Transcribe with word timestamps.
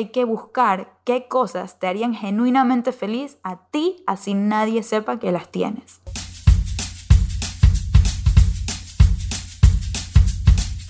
Hay 0.00 0.10
que 0.12 0.24
buscar 0.24 0.92
qué 1.02 1.26
cosas 1.26 1.80
te 1.80 1.88
harían 1.88 2.14
genuinamente 2.14 2.92
feliz 2.92 3.38
a 3.42 3.68
ti, 3.72 4.04
así 4.06 4.32
nadie 4.32 4.84
sepa 4.84 5.18
que 5.18 5.32
las 5.32 5.50
tienes. 5.50 6.00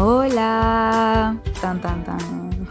hola. 0.00 1.36
Tan, 1.60 1.80
tan, 1.80 2.04
tan. 2.04 2.68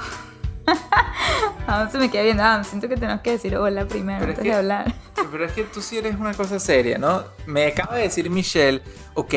Se 1.92 1.98
me 2.00 2.10
queda 2.10 2.24
viendo. 2.24 2.44
Ah, 2.44 2.64
siento 2.64 2.88
que 2.90 2.96
tenemos 2.96 3.22
que 3.22 3.32
decir 3.32 3.56
hola 3.56 3.86
primero 3.88 4.20
Pero 4.20 4.30
antes 4.32 4.44
que- 4.44 4.50
de 4.50 4.56
hablar. 4.56 4.94
Pero 5.32 5.46
es 5.46 5.52
que 5.52 5.64
tú 5.64 5.82
sí 5.82 5.98
eres 5.98 6.16
una 6.16 6.34
cosa 6.34 6.60
seria, 6.60 6.98
¿no? 6.98 7.24
Me 7.46 7.68
acaba 7.68 7.96
de 7.96 8.04
decir 8.04 8.30
Michelle, 8.30 8.82
ok, 9.16 9.34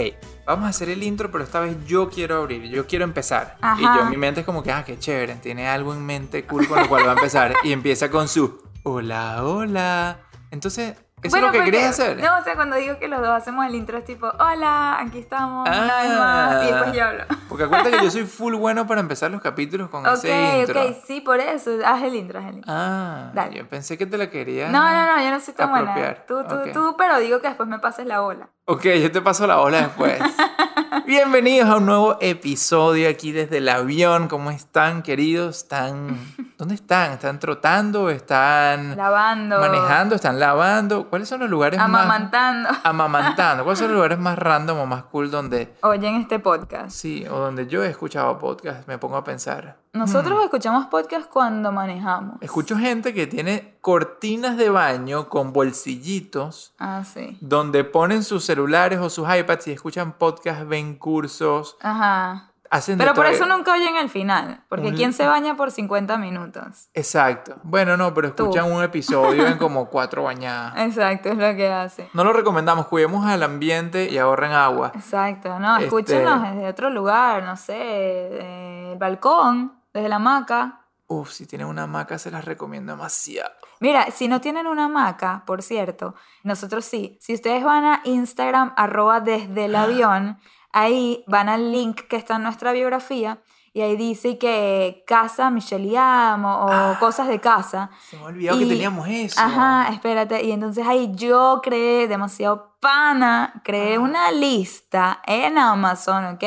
vamos 0.46 0.66
a 0.66 0.68
hacer 0.68 0.88
el 0.88 1.02
intro, 1.02 1.30
pero 1.32 1.42
esta 1.44 1.58
vez 1.60 1.76
yo 1.86 2.08
quiero 2.08 2.36
abrir, 2.38 2.62
yo 2.70 2.86
quiero 2.86 3.04
empezar. 3.04 3.56
Y 3.78 3.82
yo, 3.82 4.04
mi 4.08 4.16
mente 4.16 4.40
es 4.40 4.46
como 4.46 4.62
que, 4.62 4.70
ah, 4.70 4.84
qué 4.84 4.96
chévere, 4.98 5.34
tiene 5.36 5.66
algo 5.68 5.92
en 5.92 6.06
mente 6.06 6.44
cool 6.44 6.68
con 6.68 6.78
lo 6.80 6.88
cual 6.88 7.04
va 7.06 7.10
a 7.10 7.14
empezar. 7.14 7.54
y 7.64 7.72
empieza 7.72 8.10
con 8.10 8.28
su, 8.28 8.62
hola, 8.84 9.42
hola. 9.44 10.20
Entonces, 10.52 10.94
¿eso 11.22 11.36
es 11.36 11.42
lo 11.42 11.50
que 11.52 11.58
porque- 11.58 11.70
querías 11.72 11.90
hacer? 11.98 12.18
No, 12.18 12.38
o 12.38 12.42
sea, 12.44 12.54
cuando 12.54 12.76
digo 12.76 12.98
que 12.98 13.08
los 13.08 13.20
dos 13.20 13.30
hacemos 13.30 13.64
el 13.66 13.74
intro 13.74 13.98
es 13.98 14.04
tipo, 14.04 14.26
hola, 14.38 14.98
aquí 15.00 15.18
estamos, 15.18 15.68
una 15.68 15.80
vez 16.02 16.10
Ah. 16.12 16.18
más, 16.18 16.62
y 16.64 16.66
después 16.72 16.92
yo 16.92 17.04
hablo. 17.04 17.24
Porque 17.48 17.64
acuérdate 17.64 17.96
que 17.98 18.04
yo 18.04 18.10
soy 18.10 18.24
full 18.24 18.54
bueno 18.54 18.86
para 18.86 19.00
empezar 19.00 19.30
los 19.30 19.40
capítulos 19.42 19.88
con 19.90 20.04
Ok, 20.06 20.14
ese 20.14 20.58
intro. 20.60 20.82
ok, 20.82 20.96
sí, 21.06 21.20
por 21.20 21.38
eso. 21.40 21.70
Haz 21.84 22.02
el 22.02 22.14
intro, 22.14 22.38
haz 22.38 22.46
el 22.46 22.54
intro. 22.56 22.72
Ah, 22.74 23.30
Dale. 23.34 23.56
yo 23.58 23.68
pensé 23.68 23.96
que 23.98 24.06
te 24.06 24.16
la 24.18 24.30
querías. 24.30 24.70
No, 24.70 24.78
no, 24.92 25.06
no, 25.16 25.22
yo 25.22 25.30
no 25.30 25.40
soy 25.40 25.54
tan 25.54 25.70
buena. 25.70 26.14
Tú, 26.26 26.42
tú, 26.44 26.56
tú, 26.72 26.94
pero 26.96 27.18
digo 27.18 27.40
que 27.40 27.48
después 27.48 27.68
me 27.68 27.78
pases 27.78 28.06
la 28.06 28.20
bola. 28.20 28.48
Ok, 28.64 28.84
yo 28.84 29.10
te 29.10 29.20
paso 29.20 29.44
la 29.48 29.58
ola 29.60 29.78
después. 29.78 30.22
Bienvenidos 31.04 31.68
a 31.68 31.78
un 31.78 31.86
nuevo 31.86 32.16
episodio 32.20 33.08
aquí 33.10 33.32
desde 33.32 33.58
el 33.58 33.68
avión. 33.68 34.28
¿Cómo 34.28 34.52
están, 34.52 35.02
queridos? 35.02 35.56
¿Están... 35.64 36.16
¿Dónde 36.58 36.76
están? 36.76 37.10
¿Están 37.10 37.40
trotando? 37.40 38.08
¿Están 38.08 38.96
Lavando. 38.96 39.58
manejando? 39.58 40.14
¿Están 40.14 40.38
lavando? 40.38 41.08
¿Cuáles 41.10 41.28
son 41.28 41.40
los 41.40 41.50
lugares 41.50 41.80
Amamantando. 41.80 42.68
más... 42.70 42.80
Amamantando. 42.84 43.64
¿Cuáles 43.64 43.80
son 43.80 43.88
los 43.88 43.96
lugares 43.96 44.20
más 44.20 44.38
random 44.38 44.78
o 44.78 44.86
más 44.86 45.02
cool 45.04 45.28
donde... 45.28 45.74
Oyen 45.82 46.14
este 46.14 46.38
podcast. 46.38 46.92
Sí, 46.92 47.26
o 47.28 47.36
donde 47.40 47.66
yo 47.66 47.82
he 47.82 47.88
escuchado 47.88 48.38
podcast, 48.38 48.86
me 48.86 48.96
pongo 48.96 49.16
a 49.16 49.24
pensar. 49.24 49.81
Nosotros 49.96 50.38
Mm. 50.40 50.44
escuchamos 50.44 50.86
podcast 50.86 51.28
cuando 51.28 51.70
manejamos. 51.70 52.36
Escucho 52.40 52.78
gente 52.78 53.12
que 53.12 53.26
tiene 53.26 53.76
cortinas 53.82 54.56
de 54.56 54.70
baño 54.70 55.28
con 55.28 55.52
bolsillitos 55.52 56.72
Ah, 56.78 57.02
sí. 57.04 57.36
donde 57.42 57.84
ponen 57.84 58.22
sus 58.24 58.42
celulares 58.42 59.00
o 59.00 59.10
sus 59.10 59.28
iPads 59.28 59.66
y 59.68 59.72
escuchan 59.72 60.12
podcasts, 60.12 60.66
ven 60.66 60.94
cursos, 60.96 61.76
Ajá. 61.82 62.52
hacen 62.70 62.96
Pero 62.96 63.12
por 63.12 63.26
eso 63.26 63.44
nunca 63.44 63.74
oyen 63.74 63.96
el 63.96 64.08
final. 64.08 64.62
Porque 64.70 64.86
Un- 64.88 64.94
¿quién 64.96 65.12
se 65.12 65.26
baña 65.26 65.56
por 65.58 65.70
50 65.70 66.16
minutos? 66.16 66.88
Exacto. 66.94 67.56
Bueno, 67.62 67.98
no, 67.98 68.14
pero 68.14 68.32
Tú. 68.32 68.44
escuchan 68.44 68.72
un 68.72 68.82
episodio 68.82 69.46
en 69.46 69.58
como 69.58 69.84
cuatro 69.90 70.22
bañadas. 70.22 70.72
Exacto, 70.78 71.28
es 71.28 71.36
lo 71.36 71.54
que 71.54 71.70
hace. 71.70 72.08
No 72.14 72.24
lo 72.24 72.32
recomendamos, 72.32 72.86
cuidemos 72.86 73.26
al 73.26 73.42
ambiente 73.42 74.08
y 74.10 74.16
ahorren 74.16 74.52
agua. 74.52 74.92
Exacto, 74.94 75.58
no, 75.58 75.74
Este- 75.74 75.84
escúchenos 75.84 76.40
desde 76.44 76.66
otro 76.66 76.88
lugar, 76.88 77.42
no 77.42 77.58
sé, 77.58 77.74
del 77.74 78.96
balcón, 78.96 79.74
desde 79.92 80.08
la 80.08 80.16
hamaca. 80.16 80.78
Uf, 81.08 81.30
si 81.30 81.46
tienen 81.46 81.66
una 81.66 81.82
hamaca 81.82 82.18
se 82.18 82.30
las 82.30 82.44
recomiendo 82.44 82.92
demasiado. 82.92 83.50
Mira, 83.80 84.10
si 84.10 84.28
no 84.28 84.40
tienen 84.40 84.66
una 84.66 84.84
hamaca, 84.86 85.42
por 85.46 85.62
cierto, 85.62 86.14
nosotros 86.42 86.84
sí. 86.84 87.18
Si 87.20 87.34
ustedes 87.34 87.62
van 87.64 87.84
a 87.84 88.00
Instagram, 88.04 88.72
arroba 88.76 89.20
desde 89.20 89.66
el 89.66 89.74
avión, 89.74 90.38
ahí 90.72 91.22
van 91.26 91.48
al 91.48 91.70
link 91.72 92.00
que 92.08 92.16
está 92.16 92.36
en 92.36 92.44
nuestra 92.44 92.72
biografía 92.72 93.42
y 93.74 93.80
ahí 93.82 93.96
dice 93.96 94.38
que 94.38 95.02
casa 95.06 95.50
Michelle 95.50 95.86
y 95.88 95.96
Amo 95.96 96.64
o 96.64 96.68
Ah. 96.70 96.96
cosas 97.00 97.26
de 97.28 97.40
casa. 97.40 97.90
Se 98.08 98.16
me 98.16 98.22
ha 98.22 98.26
olvidado 98.26 98.58
que 98.58 98.66
teníamos 98.66 99.08
eso. 99.08 99.40
Ajá, 99.40 99.88
espérate. 99.90 100.44
Y 100.44 100.52
entonces 100.52 100.86
ahí 100.86 101.10
yo 101.14 101.60
creé 101.62 102.06
demasiado 102.08 102.76
pana, 102.80 103.60
creé 103.64 103.96
Ah. 103.96 104.00
una 104.00 104.30
lista 104.30 105.20
en 105.26 105.58
Amazon, 105.58 106.24
¿ok? 106.26 106.44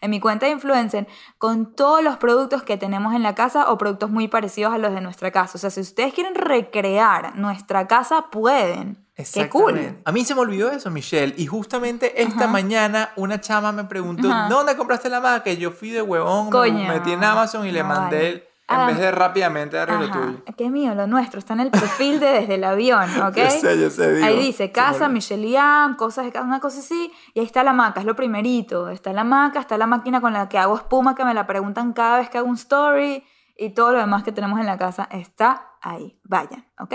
En 0.00 0.10
mi 0.10 0.20
cuenta 0.20 0.46
de 0.46 0.52
influencer 0.52 1.08
con 1.38 1.74
todos 1.74 2.02
los 2.02 2.16
productos 2.18 2.62
que 2.62 2.76
tenemos 2.76 3.14
en 3.14 3.22
la 3.22 3.34
casa 3.34 3.70
o 3.70 3.78
productos 3.78 4.10
muy 4.10 4.28
parecidos 4.28 4.72
a 4.72 4.78
los 4.78 4.92
de 4.92 5.00
nuestra 5.00 5.30
casa. 5.30 5.52
O 5.56 5.58
sea, 5.58 5.70
si 5.70 5.80
ustedes 5.80 6.14
quieren 6.14 6.34
recrear 6.34 7.36
nuestra 7.36 7.86
casa, 7.86 8.26
pueden. 8.30 9.04
Qué 9.34 9.48
cool. 9.48 10.00
A 10.04 10.12
mí 10.12 10.24
se 10.24 10.32
me 10.36 10.42
olvidó 10.42 10.70
eso, 10.70 10.90
Michelle. 10.90 11.34
Y 11.36 11.46
justamente 11.46 12.22
esta 12.22 12.44
Ajá. 12.44 12.46
mañana 12.46 13.10
una 13.16 13.40
chama 13.40 13.72
me 13.72 13.82
preguntó, 13.82 14.30
Ajá. 14.30 14.48
¿dónde 14.48 14.76
compraste 14.76 15.08
la 15.08 15.16
hamaca? 15.16 15.50
Y 15.50 15.56
yo 15.56 15.72
fui 15.72 15.90
de 15.90 16.00
huevón, 16.02 16.46
me 16.46 16.52
Coño. 16.52 16.88
metí 16.88 17.10
en 17.12 17.24
Amazon 17.24 17.66
y 17.66 17.72
le 17.72 17.82
mandé, 17.82 18.16
vale. 18.18 18.47
En 18.68 18.80
Ah. 18.80 18.86
vez 18.86 18.98
de 18.98 19.10
rápidamente 19.10 19.76
darle 19.76 20.06
lo 20.06 20.12
tuyo. 20.12 20.44
que 20.56 20.70
mío, 20.70 20.94
lo 20.94 21.06
nuestro, 21.06 21.38
está 21.38 21.54
en 21.54 21.60
el 21.60 21.70
perfil 21.70 22.20
de 22.20 22.26
desde 22.26 22.56
el 22.56 22.64
avión, 22.64 23.08
¿ok? 23.22 23.36
Yo 23.36 23.50
sé, 23.50 23.80
yo 23.80 23.90
sé, 23.90 24.14
digo. 24.14 24.26
Ahí 24.26 24.38
dice 24.38 24.70
casa, 24.72 25.04
olvidó. 25.04 25.08
Michelian, 25.10 25.94
cosas 25.94 26.26
de 26.26 26.32
casa, 26.32 26.44
una 26.44 26.60
cosa 26.60 26.80
así, 26.80 27.10
y 27.34 27.40
ahí 27.40 27.46
está 27.46 27.62
la 27.62 27.72
maca, 27.72 28.00
es 28.00 28.06
lo 28.06 28.14
primerito. 28.14 28.90
Está 28.90 29.12
la 29.12 29.24
maca, 29.24 29.60
está 29.60 29.78
la 29.78 29.86
máquina 29.86 30.20
con 30.20 30.32
la 30.32 30.48
que 30.48 30.58
hago 30.58 30.76
espuma, 30.76 31.14
que 31.14 31.24
me 31.24 31.32
la 31.34 31.46
preguntan 31.46 31.92
cada 31.94 32.18
vez 32.18 32.28
que 32.28 32.38
hago 32.38 32.48
un 32.48 32.56
story, 32.56 33.24
y 33.56 33.70
todo 33.70 33.92
lo 33.92 33.98
demás 33.98 34.22
que 34.22 34.32
tenemos 34.32 34.60
en 34.60 34.66
la 34.66 34.76
casa 34.78 35.08
está 35.10 35.72
ahí. 35.80 36.18
Vayan, 36.24 36.66
¿ok? 36.78 36.94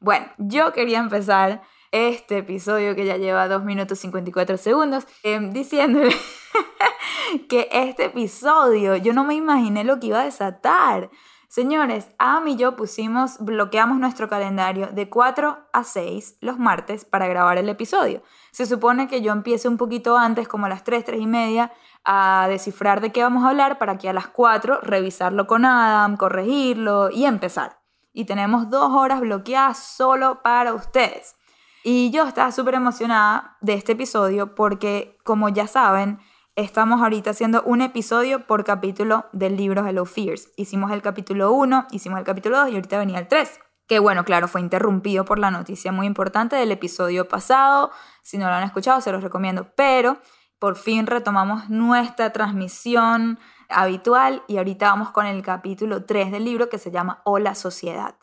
Bueno, 0.00 0.26
yo 0.38 0.72
quería 0.72 0.98
empezar 0.98 1.60
este 1.92 2.38
episodio 2.38 2.94
que 2.94 3.06
ya 3.06 3.16
lleva 3.16 3.48
2 3.48 3.64
minutos 3.64 3.98
54 3.98 4.56
segundos, 4.56 5.06
em, 5.22 5.52
diciéndole 5.52 6.14
que 7.48 7.68
este 7.72 8.06
episodio 8.06 8.96
yo 8.96 9.12
no 9.12 9.24
me 9.24 9.34
imaginé 9.34 9.84
lo 9.84 9.98
que 9.98 10.08
iba 10.08 10.20
a 10.20 10.24
desatar. 10.24 11.10
Señores, 11.50 12.08
Am 12.18 12.46
y 12.46 12.54
yo 12.54 12.76
pusimos, 12.76 13.38
bloqueamos 13.40 13.98
nuestro 13.98 14.28
calendario 14.28 14.86
de 14.92 15.10
4 15.10 15.58
a 15.72 15.82
6 15.82 16.36
los 16.40 16.60
martes 16.60 17.04
para 17.04 17.26
grabar 17.26 17.58
el 17.58 17.68
episodio. 17.68 18.22
Se 18.52 18.66
supone 18.66 19.08
que 19.08 19.20
yo 19.20 19.32
empiece 19.32 19.66
un 19.66 19.76
poquito 19.76 20.16
antes, 20.16 20.46
como 20.46 20.66
a 20.66 20.68
las 20.68 20.84
3, 20.84 21.04
3 21.04 21.20
y 21.20 21.26
media, 21.26 21.72
a 22.04 22.46
descifrar 22.48 23.00
de 23.00 23.10
qué 23.10 23.24
vamos 23.24 23.44
a 23.44 23.48
hablar 23.48 23.78
para 23.78 23.98
que 23.98 24.08
a 24.08 24.12
las 24.12 24.28
4 24.28 24.80
revisarlo 24.82 25.48
con 25.48 25.64
Adam, 25.64 26.16
corregirlo 26.16 27.10
y 27.10 27.24
empezar. 27.24 27.80
Y 28.12 28.26
tenemos 28.26 28.70
dos 28.70 28.92
horas 28.92 29.20
bloqueadas 29.20 29.78
solo 29.78 30.42
para 30.42 30.72
ustedes. 30.72 31.34
Y 31.82 32.10
yo 32.10 32.24
estaba 32.26 32.52
súper 32.52 32.74
emocionada 32.74 33.56
de 33.60 33.74
este 33.74 33.92
episodio 33.92 34.54
porque, 34.54 35.18
como 35.24 35.48
ya 35.48 35.66
saben, 35.66 36.18
estamos 36.54 37.00
ahorita 37.00 37.30
haciendo 37.30 37.62
un 37.62 37.80
episodio 37.80 38.46
por 38.46 38.64
capítulo 38.64 39.24
del 39.32 39.56
libro 39.56 39.86
Hello 39.86 40.04
Fears. 40.04 40.50
Hicimos 40.56 40.92
el 40.92 41.00
capítulo 41.00 41.52
1, 41.52 41.86
hicimos 41.90 42.18
el 42.18 42.24
capítulo 42.24 42.58
2 42.58 42.70
y 42.70 42.74
ahorita 42.74 42.98
venía 42.98 43.18
el 43.18 43.28
3. 43.28 43.60
Que 43.88 43.98
bueno, 43.98 44.24
claro, 44.24 44.46
fue 44.46 44.60
interrumpido 44.60 45.24
por 45.24 45.38
la 45.38 45.50
noticia 45.50 45.90
muy 45.90 46.06
importante 46.06 46.54
del 46.54 46.70
episodio 46.70 47.28
pasado. 47.28 47.90
Si 48.22 48.36
no 48.36 48.46
lo 48.46 48.54
han 48.54 48.64
escuchado, 48.64 49.00
se 49.00 49.10
los 49.10 49.22
recomiendo. 49.22 49.72
Pero 49.74 50.18
por 50.58 50.76
fin 50.76 51.06
retomamos 51.06 51.70
nuestra 51.70 52.30
transmisión 52.30 53.38
habitual 53.70 54.42
y 54.48 54.58
ahorita 54.58 54.90
vamos 54.90 55.10
con 55.12 55.24
el 55.24 55.42
capítulo 55.42 56.04
3 56.04 56.30
del 56.30 56.44
libro 56.44 56.68
que 56.68 56.78
se 56.78 56.90
llama 56.90 57.22
Hola 57.24 57.54
Sociedad. 57.54 58.19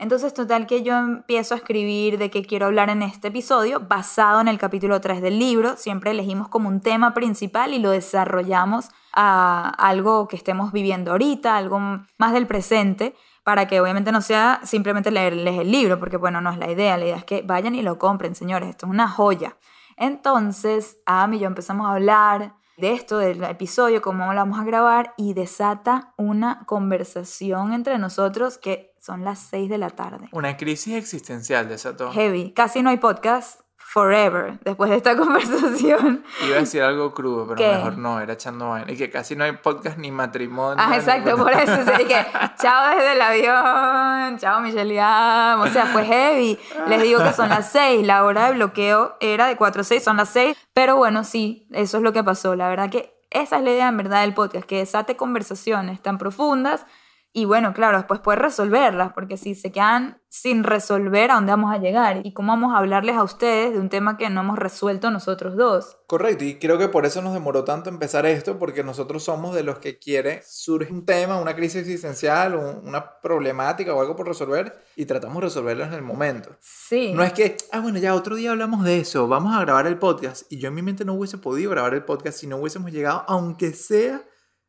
Entonces, 0.00 0.32
total 0.32 0.66
que 0.66 0.82
yo 0.82 0.96
empiezo 0.96 1.52
a 1.52 1.58
escribir 1.58 2.16
de 2.16 2.30
qué 2.30 2.42
quiero 2.42 2.64
hablar 2.64 2.88
en 2.88 3.02
este 3.02 3.28
episodio, 3.28 3.80
basado 3.80 4.40
en 4.40 4.48
el 4.48 4.56
capítulo 4.56 4.98
3 4.98 5.20
del 5.20 5.38
libro. 5.38 5.76
Siempre 5.76 6.12
elegimos 6.12 6.48
como 6.48 6.70
un 6.70 6.80
tema 6.80 7.12
principal 7.12 7.74
y 7.74 7.80
lo 7.80 7.90
desarrollamos 7.90 8.88
a 9.12 9.68
algo 9.68 10.26
que 10.26 10.36
estemos 10.36 10.72
viviendo 10.72 11.10
ahorita, 11.10 11.54
algo 11.54 11.78
más 12.16 12.32
del 12.32 12.46
presente, 12.46 13.14
para 13.44 13.68
que 13.68 13.78
obviamente 13.78 14.10
no 14.10 14.22
sea 14.22 14.60
simplemente 14.64 15.10
leerles 15.10 15.58
el 15.58 15.70
libro, 15.70 15.98
porque 15.98 16.16
bueno, 16.16 16.40
no 16.40 16.50
es 16.50 16.56
la 16.56 16.70
idea, 16.70 16.96
la 16.96 17.04
idea 17.04 17.16
es 17.16 17.24
que 17.24 17.42
vayan 17.42 17.74
y 17.74 17.82
lo 17.82 17.98
compren, 17.98 18.34
señores, 18.34 18.70
esto 18.70 18.86
es 18.86 18.90
una 18.90 19.06
joya. 19.06 19.58
Entonces, 19.98 20.96
Adam 21.04 21.34
y 21.34 21.40
yo 21.40 21.46
empezamos 21.46 21.86
a 21.86 21.92
hablar 21.92 22.54
de 22.78 22.94
esto, 22.94 23.18
del 23.18 23.44
episodio, 23.44 24.00
cómo 24.00 24.32
lo 24.32 24.40
vamos 24.40 24.58
a 24.58 24.64
grabar, 24.64 25.12
y 25.18 25.34
desata 25.34 26.14
una 26.16 26.64
conversación 26.64 27.74
entre 27.74 27.98
nosotros 27.98 28.56
que 28.56 28.89
son 29.00 29.24
las 29.24 29.38
6 29.38 29.70
de 29.70 29.78
la 29.78 29.90
tarde. 29.90 30.28
Una 30.32 30.56
crisis 30.56 30.94
existencial 30.94 31.68
desató. 31.68 32.12
Heavy. 32.12 32.52
Casi 32.52 32.82
no 32.82 32.90
hay 32.90 32.98
podcast 32.98 33.60
forever 33.76 34.60
después 34.60 34.90
de 34.90 34.96
esta 34.98 35.16
conversación. 35.18 36.22
Iba 36.46 36.56
a 36.56 36.60
decir 36.60 36.82
algo 36.82 37.12
crudo, 37.12 37.46
pero 37.48 37.72
mejor 37.72 37.96
no, 37.96 38.20
era 38.20 38.34
echando 38.34 38.68
vaina. 38.68 38.92
Y 38.92 38.96
que 38.96 39.10
casi 39.10 39.34
no 39.36 39.44
hay 39.44 39.52
podcast 39.52 39.96
ni 39.96 40.12
matrimonio. 40.12 40.76
Ah, 40.78 40.94
exacto, 40.96 41.36
por 41.38 41.50
eso. 41.50 41.80
Y 41.98 42.04
que, 42.04 42.26
chao 42.60 42.94
desde 42.94 43.14
el 43.14 43.22
avión, 43.22 44.38
chao 44.38 44.60
Michelle 44.60 45.00
O 45.00 45.66
sea, 45.68 45.86
fue 45.92 46.04
heavy. 46.04 46.58
Les 46.86 47.02
digo 47.02 47.22
que 47.22 47.32
son 47.32 47.48
las 47.48 47.72
6, 47.72 48.06
la 48.06 48.24
hora 48.24 48.48
de 48.48 48.52
bloqueo 48.52 49.16
era 49.20 49.46
de 49.46 49.56
4 49.56 49.80
a 49.80 49.84
6, 49.84 50.04
son 50.04 50.18
las 50.18 50.28
6. 50.28 50.56
Pero 50.74 50.96
bueno, 50.96 51.24
sí, 51.24 51.66
eso 51.72 51.96
es 51.96 52.02
lo 52.02 52.12
que 52.12 52.22
pasó. 52.22 52.54
La 52.54 52.68
verdad 52.68 52.90
que 52.90 53.18
esa 53.30 53.56
es 53.56 53.64
la 53.64 53.70
idea 53.70 53.88
en 53.88 53.96
verdad 53.96 54.20
del 54.20 54.34
podcast, 54.34 54.66
que 54.66 54.78
desate 54.78 55.16
conversaciones 55.16 56.02
tan 56.02 56.18
profundas 56.18 56.84
y 57.32 57.44
bueno, 57.44 57.72
claro, 57.72 57.98
después 57.98 58.18
puedes 58.20 58.42
resolverlas, 58.42 59.12
porque 59.12 59.36
si 59.36 59.54
se 59.54 59.70
quedan 59.70 60.20
sin 60.28 60.64
resolver, 60.64 61.30
¿a 61.30 61.34
dónde 61.34 61.52
vamos 61.52 61.72
a 61.72 61.78
llegar? 61.78 62.26
¿Y 62.26 62.32
cómo 62.32 62.52
vamos 62.52 62.74
a 62.74 62.78
hablarles 62.78 63.16
a 63.16 63.22
ustedes 63.22 63.72
de 63.72 63.78
un 63.78 63.88
tema 63.88 64.16
que 64.16 64.28
no 64.30 64.40
hemos 64.40 64.58
resuelto 64.58 65.12
nosotros 65.12 65.56
dos? 65.56 65.98
Correcto, 66.08 66.44
y 66.44 66.58
creo 66.58 66.76
que 66.76 66.88
por 66.88 67.06
eso 67.06 67.22
nos 67.22 67.32
demoró 67.32 67.62
tanto 67.62 67.88
empezar 67.88 68.26
esto, 68.26 68.58
porque 68.58 68.82
nosotros 68.82 69.22
somos 69.22 69.54
de 69.54 69.62
los 69.62 69.78
que 69.78 70.00
quiere, 70.00 70.42
surge 70.44 70.92
un 70.92 71.04
tema, 71.04 71.40
una 71.40 71.54
crisis 71.54 71.82
existencial, 71.82 72.56
una 72.56 73.20
problemática 73.20 73.94
o 73.94 74.00
algo 74.00 74.16
por 74.16 74.26
resolver, 74.26 74.84
y 74.96 75.06
tratamos 75.06 75.36
de 75.36 75.42
resolverlo 75.42 75.84
en 75.84 75.92
el 75.92 76.02
momento. 76.02 76.56
Sí. 76.58 77.12
No 77.14 77.22
es 77.22 77.32
que, 77.32 77.56
ah, 77.70 77.78
bueno, 77.78 77.98
ya 77.98 78.14
otro 78.14 78.34
día 78.34 78.50
hablamos 78.50 78.82
de 78.82 78.98
eso, 78.98 79.28
vamos 79.28 79.54
a 79.54 79.60
grabar 79.60 79.86
el 79.86 79.98
podcast, 79.98 80.50
y 80.50 80.58
yo 80.58 80.68
en 80.68 80.74
mi 80.74 80.82
mente 80.82 81.04
no 81.04 81.14
hubiese 81.14 81.38
podido 81.38 81.70
grabar 81.70 81.94
el 81.94 82.04
podcast 82.04 82.38
si 82.38 82.48
no 82.48 82.56
hubiésemos 82.56 82.90
llegado, 82.90 83.24
aunque 83.28 83.72
sea 83.72 84.20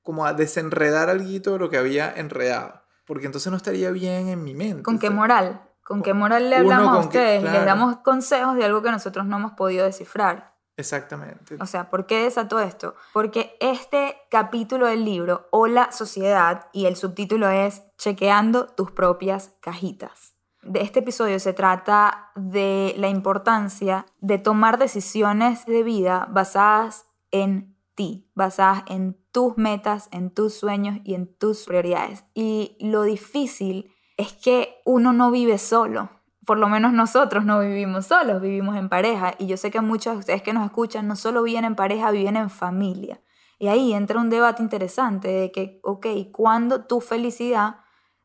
como 0.03 0.25
a 0.25 0.33
desenredar 0.33 1.09
algo 1.09 1.23
de 1.53 1.59
lo 1.59 1.69
que 1.69 1.77
había 1.77 2.11
enredado. 2.11 2.81
Porque 3.05 3.25
entonces 3.25 3.51
no 3.51 3.57
estaría 3.57 3.91
bien 3.91 4.29
en 4.29 4.43
mi 4.43 4.53
mente. 4.53 4.83
¿Con 4.83 4.99
qué 4.99 5.09
moral? 5.09 5.61
¿Con 5.83 6.01
qué 6.01 6.13
moral 6.13 6.49
le 6.49 6.57
hablamos 6.57 6.97
a 6.97 6.99
ustedes? 6.99 7.43
Y 7.43 7.47
les 7.47 7.65
damos 7.65 7.97
consejos 7.97 8.55
de 8.55 8.65
algo 8.65 8.81
que 8.81 8.91
nosotros 8.91 9.25
no 9.25 9.37
hemos 9.37 9.53
podido 9.53 9.85
descifrar. 9.85 10.51
Exactamente. 10.77 11.57
O 11.59 11.65
sea, 11.65 11.89
¿por 11.89 12.05
qué 12.05 12.23
desató 12.23 12.59
esto? 12.59 12.95
Porque 13.13 13.55
este 13.59 14.17
capítulo 14.29 14.87
del 14.87 15.03
libro, 15.05 15.47
Hola 15.51 15.91
Sociedad, 15.91 16.67
y 16.71 16.85
el 16.85 16.95
subtítulo 16.95 17.49
es 17.49 17.83
Chequeando 17.97 18.67
tus 18.67 18.91
propias 18.91 19.53
cajitas. 19.61 20.35
De 20.63 20.81
este 20.81 20.99
episodio 20.99 21.39
se 21.39 21.53
trata 21.53 22.31
de 22.35 22.93
la 22.97 23.09
importancia 23.09 24.05
de 24.19 24.37
tomar 24.37 24.77
decisiones 24.77 25.65
de 25.65 25.83
vida 25.83 26.27
basadas 26.29 27.05
en 27.31 27.70
ti, 28.01 28.27
basadas 28.33 28.83
en 28.87 29.15
tus 29.31 29.59
metas, 29.59 30.09
en 30.11 30.31
tus 30.31 30.55
sueños 30.55 30.97
y 31.03 31.13
en 31.13 31.27
tus 31.37 31.65
prioridades. 31.65 32.23
Y 32.33 32.75
lo 32.79 33.03
difícil 33.03 33.93
es 34.17 34.33
que 34.33 34.81
uno 34.85 35.13
no 35.13 35.29
vive 35.29 35.59
solo. 35.59 36.09
Por 36.47 36.57
lo 36.57 36.67
menos 36.67 36.93
nosotros 36.93 37.45
no 37.45 37.59
vivimos 37.59 38.07
solos, 38.07 38.41
vivimos 38.41 38.75
en 38.75 38.89
pareja. 38.89 39.35
Y 39.37 39.45
yo 39.45 39.55
sé 39.55 39.69
que 39.69 39.81
muchos 39.81 40.13
de 40.13 40.19
ustedes 40.19 40.41
que 40.41 40.51
nos 40.51 40.65
escuchan 40.65 41.07
no 41.07 41.15
solo 41.15 41.43
viven 41.43 41.63
en 41.63 41.75
pareja, 41.75 42.09
viven 42.09 42.37
en 42.37 42.49
familia. 42.49 43.21
Y 43.59 43.67
ahí 43.67 43.93
entra 43.93 44.19
un 44.19 44.31
debate 44.31 44.63
interesante 44.63 45.27
de 45.27 45.51
que, 45.51 45.79
ok, 45.83 46.07
¿cuándo 46.31 46.85
tu 46.85 47.01
felicidad 47.01 47.75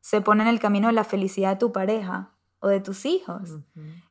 se 0.00 0.22
pone 0.22 0.42
en 0.42 0.48
el 0.48 0.58
camino 0.58 0.86
de 0.86 0.94
la 0.94 1.04
felicidad 1.04 1.50
de 1.50 1.56
tu 1.56 1.70
pareja 1.70 2.32
o 2.60 2.68
de 2.68 2.80
tus 2.80 3.04
hijos? 3.04 3.58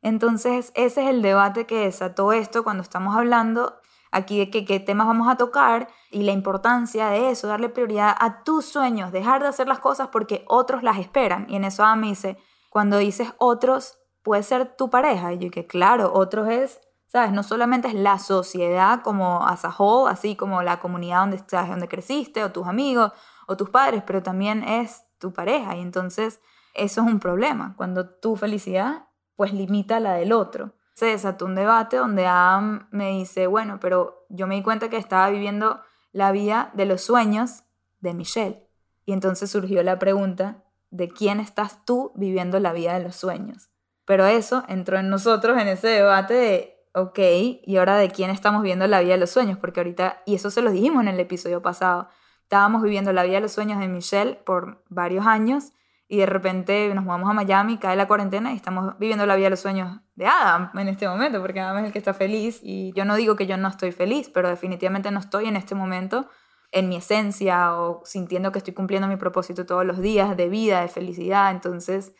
Entonces, 0.03 0.71
ese 0.75 1.03
es 1.03 1.09
el 1.09 1.23
debate 1.23 1.65
que 1.65 1.79
desató 1.79 2.33
esto 2.33 2.63
cuando 2.63 2.83
estamos 2.83 3.15
hablando 3.15 3.79
aquí 4.15 4.39
de 4.39 4.49
qué, 4.49 4.79
temas 4.79 5.07
vamos 5.07 5.27
a 5.27 5.35
tocar 5.35 5.89
y 6.09 6.23
la 6.23 6.31
importancia 6.31 7.09
de 7.09 7.29
eso, 7.29 7.47
darle 7.47 7.67
prioridad 7.67 8.15
a 8.17 8.43
tus 8.43 8.65
sueños, 8.65 9.11
dejar 9.11 9.41
de 9.41 9.49
hacer 9.49 9.67
las 9.67 9.79
cosas 9.79 10.07
porque 10.07 10.45
otros 10.47 10.83
las 10.83 10.97
esperan. 10.99 11.45
Y 11.49 11.57
en 11.57 11.65
eso 11.65 11.83
me 11.97 12.07
dice, 12.07 12.37
cuando 12.69 12.97
dices 12.97 13.33
otros, 13.37 13.97
puede 14.23 14.41
ser 14.43 14.77
tu 14.77 14.89
pareja. 14.89 15.33
Y 15.33 15.39
yo 15.39 15.51
que 15.51 15.67
claro, 15.67 16.13
otros 16.13 16.47
es, 16.47 16.79
¿sabes? 17.07 17.33
No 17.33 17.43
solamente 17.43 17.89
es 17.89 17.93
la 17.93 18.17
sociedad 18.17 19.01
como 19.01 19.45
as 19.45 19.65
a 19.65 19.75
whole, 19.77 20.09
así 20.09 20.37
como 20.37 20.61
la 20.61 20.79
comunidad 20.79 21.19
donde 21.19 21.35
estás, 21.35 21.69
donde 21.69 21.89
creciste, 21.89 22.43
o 22.43 22.53
tus 22.53 22.67
amigos, 22.67 23.11
o 23.47 23.57
tus 23.57 23.69
padres, 23.69 24.01
pero 24.07 24.23
también 24.23 24.63
es 24.63 25.03
tu 25.19 25.33
pareja. 25.33 25.75
Y 25.75 25.81
entonces 25.81 26.39
eso 26.73 27.01
es 27.01 27.07
un 27.07 27.19
problema, 27.19 27.73
cuando 27.75 28.09
tu 28.09 28.35
felicidad 28.37 29.07
pues 29.35 29.51
limita 29.51 29.99
la 29.99 30.13
del 30.13 30.31
otro 30.31 30.71
se 30.95 31.07
desató 31.07 31.45
un 31.45 31.55
debate 31.55 31.97
donde 31.97 32.25
Adam 32.25 32.87
me 32.89 33.11
dice, 33.11 33.47
bueno, 33.47 33.79
pero 33.81 34.25
yo 34.29 34.47
me 34.47 34.55
di 34.55 34.63
cuenta 34.63 34.89
que 34.89 34.97
estaba 34.97 35.29
viviendo 35.29 35.81
la 36.13 36.31
vida 36.31 36.71
de 36.73 36.85
los 36.85 37.01
sueños 37.01 37.63
de 37.99 38.13
Michelle. 38.13 38.65
Y 39.05 39.11
entonces 39.11 39.51
surgió 39.51 39.83
la 39.83 39.99
pregunta 39.99 40.63
de 40.91 41.09
quién 41.09 41.41
estás 41.41 41.85
tú 41.85 42.13
viviendo 42.15 42.59
la 42.61 42.71
vida 42.71 42.97
de 42.97 43.03
los 43.03 43.17
sueños. 43.17 43.69
Pero 44.05 44.25
eso 44.25 44.63
entró 44.69 44.97
en 44.97 45.09
nosotros 45.09 45.57
en 45.61 45.67
ese 45.67 45.89
debate 45.89 46.33
de, 46.33 46.89
ok, 46.93 47.19
y 47.63 47.75
ahora 47.75 47.97
de 47.97 48.09
quién 48.09 48.29
estamos 48.29 48.61
viviendo 48.61 48.87
la 48.87 49.01
vida 49.01 49.13
de 49.13 49.19
los 49.19 49.31
sueños, 49.31 49.57
porque 49.57 49.81
ahorita, 49.81 50.21
y 50.25 50.35
eso 50.35 50.49
se 50.49 50.61
lo 50.61 50.71
dijimos 50.71 51.01
en 51.01 51.09
el 51.09 51.19
episodio 51.19 51.61
pasado, 51.61 52.07
estábamos 52.43 52.81
viviendo 52.81 53.11
la 53.11 53.23
vida 53.23 53.35
de 53.35 53.41
los 53.41 53.51
sueños 53.51 53.79
de 53.79 53.89
Michelle 53.89 54.35
por 54.45 54.81
varios 54.87 55.25
años 55.27 55.73
y 56.07 56.17
de 56.17 56.25
repente 56.25 56.93
nos 56.93 57.05
vamos 57.05 57.29
a 57.29 57.33
Miami, 57.33 57.77
cae 57.77 57.95
la 57.95 58.07
cuarentena 58.07 58.53
y 58.53 58.55
estamos 58.55 58.97
viviendo 58.99 59.25
la 59.25 59.35
vida 59.35 59.45
de 59.45 59.49
los 59.51 59.59
sueños 59.59 59.99
de 60.15 60.27
Adam 60.27 60.69
en 60.77 60.87
este 60.87 61.07
momento, 61.07 61.41
porque 61.41 61.59
Adam 61.59 61.77
es 61.79 61.85
el 61.85 61.91
que 61.91 61.97
está 61.97 62.13
feliz 62.13 62.59
y 62.61 62.93
yo 62.93 63.05
no 63.05 63.15
digo 63.15 63.35
que 63.35 63.47
yo 63.47 63.57
no 63.57 63.67
estoy 63.67 63.91
feliz, 63.91 64.29
pero 64.33 64.49
definitivamente 64.49 65.09
no 65.11 65.19
estoy 65.19 65.47
en 65.47 65.55
este 65.55 65.73
momento 65.73 66.29
en 66.71 66.89
mi 66.89 66.97
esencia 66.97 67.75
o 67.75 68.01
sintiendo 68.05 68.51
que 68.51 68.59
estoy 68.59 68.73
cumpliendo 68.73 69.07
mi 69.07 69.15
propósito 69.15 69.65
todos 69.65 69.85
los 69.85 69.99
días 69.99 70.35
de 70.35 70.49
vida, 70.49 70.81
de 70.81 70.89
felicidad. 70.89 71.51
Entonces, 71.51 72.13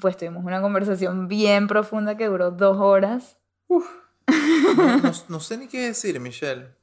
pues 0.00 0.16
tuvimos 0.16 0.44
una 0.44 0.62
conversación 0.62 1.28
bien 1.28 1.66
profunda 1.66 2.16
que 2.16 2.26
duró 2.26 2.52
dos 2.52 2.78
horas. 2.78 3.38
Uf, 3.66 3.86
no, 4.76 5.12
no 5.28 5.40
sé 5.40 5.58
ni 5.58 5.66
qué 5.66 5.88
decir, 5.88 6.20
Michelle. 6.20 6.76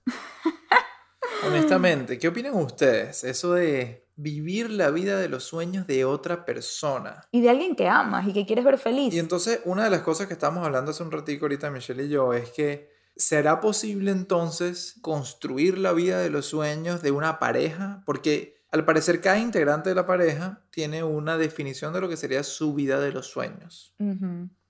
Honestamente, 1.47 2.19
¿qué 2.19 2.27
opinan 2.27 2.55
ustedes? 2.55 3.23
Eso 3.23 3.53
de 3.53 4.02
vivir 4.15 4.69
la 4.69 4.92
vida 4.92 5.18
de 5.19 5.30
los 5.30 5.44
sueños 5.44 5.88
de 5.88 6.06
otra 6.06 6.45
persona. 6.45 7.21
Y 7.31 7.42
de 7.42 7.50
alguien 7.50 7.75
que 7.75 7.88
amas 7.88 8.27
y 8.27 8.34
que 8.34 8.46
quieres 8.46 8.65
ver 8.65 8.77
feliz. 8.77 9.13
Y 9.13 9.20
entonces, 9.20 9.62
una 9.65 9.84
de 9.86 9.89
las 9.89 10.01
cosas 10.01 10.27
que 10.27 10.34
estábamos 10.34 10.65
hablando 10.65 10.91
hace 10.91 11.03
un 11.03 11.12
ratito 11.12 11.46
ahorita 11.46 11.72
Michelle 11.72 12.05
y 12.05 12.10
yo 12.10 12.34
es 12.34 12.51
que 12.51 12.91
¿será 13.15 13.60
posible 13.60 14.12
entonces 14.12 14.96
construir 15.01 15.77
la 15.77 15.93
vida 15.93 16.20
de 16.20 16.29
los 16.29 16.46
sueños 16.46 17.01
de 17.01 17.12
una 17.12 17.39
pareja? 17.39 18.03
Porque 18.05 18.63
al 18.72 18.86
parecer 18.86 19.22
cada 19.22 19.39
integrante 19.39 19.89
de 19.89 19.96
la 19.96 20.08
pareja 20.08 20.65
tiene 20.72 21.03
una 21.03 21.38
definición 21.38 21.93
de 21.93 22.01
lo 22.01 22.10
que 22.10 22.17
sería 22.17 22.43
su 22.43 22.74
vida 22.74 23.00
de 23.00 23.12
los 23.12 23.27
sueños. 23.27 23.96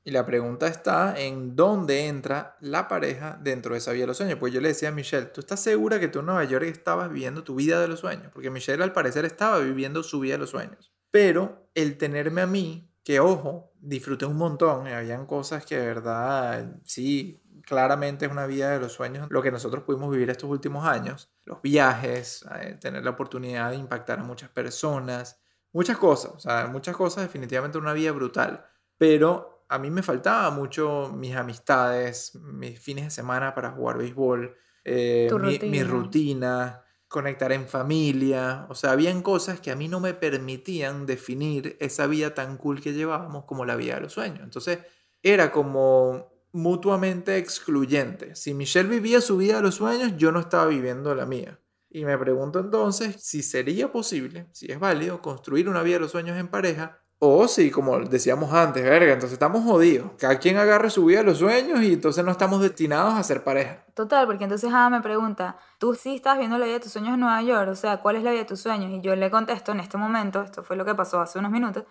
Y 0.05 0.11
la 0.11 0.25
pregunta 0.25 0.67
está 0.67 1.17
en 1.17 1.55
dónde 1.55 2.07
entra 2.07 2.57
la 2.59 2.89
pareja 2.89 3.39
dentro 3.41 3.73
de 3.73 3.77
esa 3.77 3.93
vida 3.93 4.03
de 4.03 4.07
los 4.07 4.17
sueños. 4.17 4.37
Pues 4.37 4.53
yo 4.53 4.59
le 4.59 4.67
decía 4.67 4.89
a 4.89 4.91
Michelle, 4.91 5.27
¿tú 5.27 5.39
estás 5.39 5.61
segura 5.61 5.99
que 5.99 6.09
tú 6.09 6.19
en 6.19 6.25
Nueva 6.25 6.43
York 6.43 6.65
estabas 6.65 7.09
viviendo 7.09 7.43
tu 7.43 7.55
vida 7.55 7.79
de 7.79 7.87
los 7.87 8.01
sueños? 8.01 8.29
Porque 8.33 8.49
Michelle 8.49 8.83
al 8.83 8.91
parecer 8.91 9.23
estaba 9.23 9.59
viviendo 9.59 10.03
su 10.03 10.19
vida 10.19 10.33
de 10.33 10.39
los 10.39 10.49
sueños. 10.49 10.91
Pero 11.09 11.69
el 11.73 11.97
tenerme 11.97 12.41
a 12.41 12.47
mí, 12.47 12.91
que 13.03 13.21
ojo, 13.21 13.71
disfruté 13.79 14.25
un 14.25 14.35
montón, 14.35 14.87
y 14.87 14.91
habían 14.91 15.25
cosas 15.25 15.65
que 15.65 15.77
de 15.77 15.85
verdad, 15.85 16.81
sí, 16.83 17.41
claramente 17.65 18.25
es 18.25 18.31
una 18.31 18.45
vida 18.45 18.71
de 18.71 18.79
los 18.79 18.91
sueños, 18.91 19.27
lo 19.29 19.41
que 19.41 19.51
nosotros 19.51 19.83
pudimos 19.83 20.11
vivir 20.11 20.29
estos 20.29 20.49
últimos 20.49 20.85
años. 20.85 21.31
Los 21.45 21.61
viajes, 21.61 22.45
eh, 22.59 22.77
tener 22.79 23.05
la 23.05 23.11
oportunidad 23.11 23.71
de 23.71 23.77
impactar 23.77 24.19
a 24.19 24.23
muchas 24.23 24.49
personas, 24.49 25.41
muchas 25.71 25.97
cosas, 25.97 26.31
o 26.35 26.39
sea, 26.39 26.67
muchas 26.67 26.95
cosas, 26.95 27.23
definitivamente 27.23 27.77
una 27.77 27.93
vida 27.93 28.11
brutal. 28.11 28.65
Pero 28.97 29.52
a 29.73 29.79
mí 29.79 29.89
me 29.89 30.03
faltaba 30.03 30.51
mucho 30.51 31.11
mis 31.17 31.35
amistades, 31.35 32.35
mis 32.35 32.79
fines 32.79 33.05
de 33.05 33.09
semana 33.09 33.55
para 33.55 33.71
jugar 33.71 33.97
béisbol, 33.97 34.55
eh, 34.85 35.31
mi, 35.63 35.81
rutina. 35.81 36.83
conectar 37.07 37.51
en 37.51 37.67
familia. 37.67 38.67
O 38.69 38.75
sea, 38.75 38.91
habían 38.91 39.23
cosas 39.23 39.59
que 39.59 39.71
a 39.71 39.75
mí 39.75 39.87
no 39.87 39.99
me 39.99 40.13
permitían 40.13 41.07
definir 41.07 41.75
esa 41.79 42.05
vida 42.05 42.35
tan 42.35 42.57
cool 42.57 42.81
que 42.81 42.93
llevábamos 42.93 43.45
como 43.45 43.65
la 43.65 43.75
vida 43.75 43.95
de 43.95 44.01
los 44.01 44.13
sueños. 44.13 44.41
Entonces, 44.43 44.77
era 45.23 45.51
como 45.51 46.31
mutuamente 46.51 47.37
excluyente. 47.37 48.35
Si 48.35 48.53
Michelle 48.53 48.89
vivía 48.89 49.21
su 49.21 49.37
vida 49.37 49.55
de 49.55 49.63
los 49.63 49.75
sueños, 49.75 50.13
yo 50.17 50.31
no 50.31 50.39
estaba 50.39 50.67
viviendo 50.67 51.15
la 51.15 51.25
mía. 51.25 51.59
Y 51.89 52.05
me 52.05 52.15
pregunto 52.19 52.59
entonces 52.59 53.15
si 53.23 53.41
sería 53.41 53.91
posible, 53.91 54.47
si 54.51 54.71
es 54.71 54.79
válido, 54.79 55.19
construir 55.19 55.67
una 55.67 55.81
vida 55.81 55.95
de 55.95 56.01
los 56.01 56.11
sueños 56.11 56.37
en 56.37 56.47
pareja 56.47 57.02
O 57.25 57.47
sí, 57.47 57.71
como 57.71 57.97
decíamos 58.01 58.51
antes, 58.51 58.83
verga, 58.83 59.13
entonces 59.13 59.31
estamos 59.31 59.63
jodidos. 59.63 60.11
Cada 60.19 60.39
quien 60.39 60.57
agarre 60.57 60.89
su 60.89 61.05
vida, 61.05 61.23
los 61.23 61.37
sueños 61.37 61.81
y 61.81 61.93
entonces 61.93 62.25
no 62.25 62.31
estamos 62.31 62.61
destinados 62.61 63.13
a 63.13 63.23
ser 63.23 63.45
pareja. 63.45 63.85
Total, 63.93 64.25
porque 64.25 64.43
entonces 64.43 64.69
Ada 64.73 64.89
me 64.89 64.99
pregunta, 64.99 65.55
tú 65.77 65.95
sí 65.95 66.15
estás 66.15 66.37
viendo 66.37 66.57
la 66.57 66.65
vida 66.65 66.73
de 66.73 66.79
tus 66.81 66.91
sueños 66.91 67.13
en 67.13 67.21
Nueva 67.21 67.41
York, 67.41 67.69
o 67.69 67.75
sea, 67.75 68.01
¿cuál 68.01 68.17
es 68.17 68.23
la 68.23 68.31
vida 68.31 68.41
de 68.41 68.47
tus 68.47 68.59
sueños? 68.59 68.91
Y 68.91 68.99
yo 68.99 69.15
le 69.15 69.31
contesto 69.31 69.71
en 69.71 69.79
este 69.79 69.97
momento, 69.97 70.41
esto 70.41 70.65
fue 70.65 70.75
lo 70.75 70.83
que 70.83 70.95
pasó 70.95 71.21
hace 71.21 71.39
unos 71.39 71.49
minutos, 71.49 71.85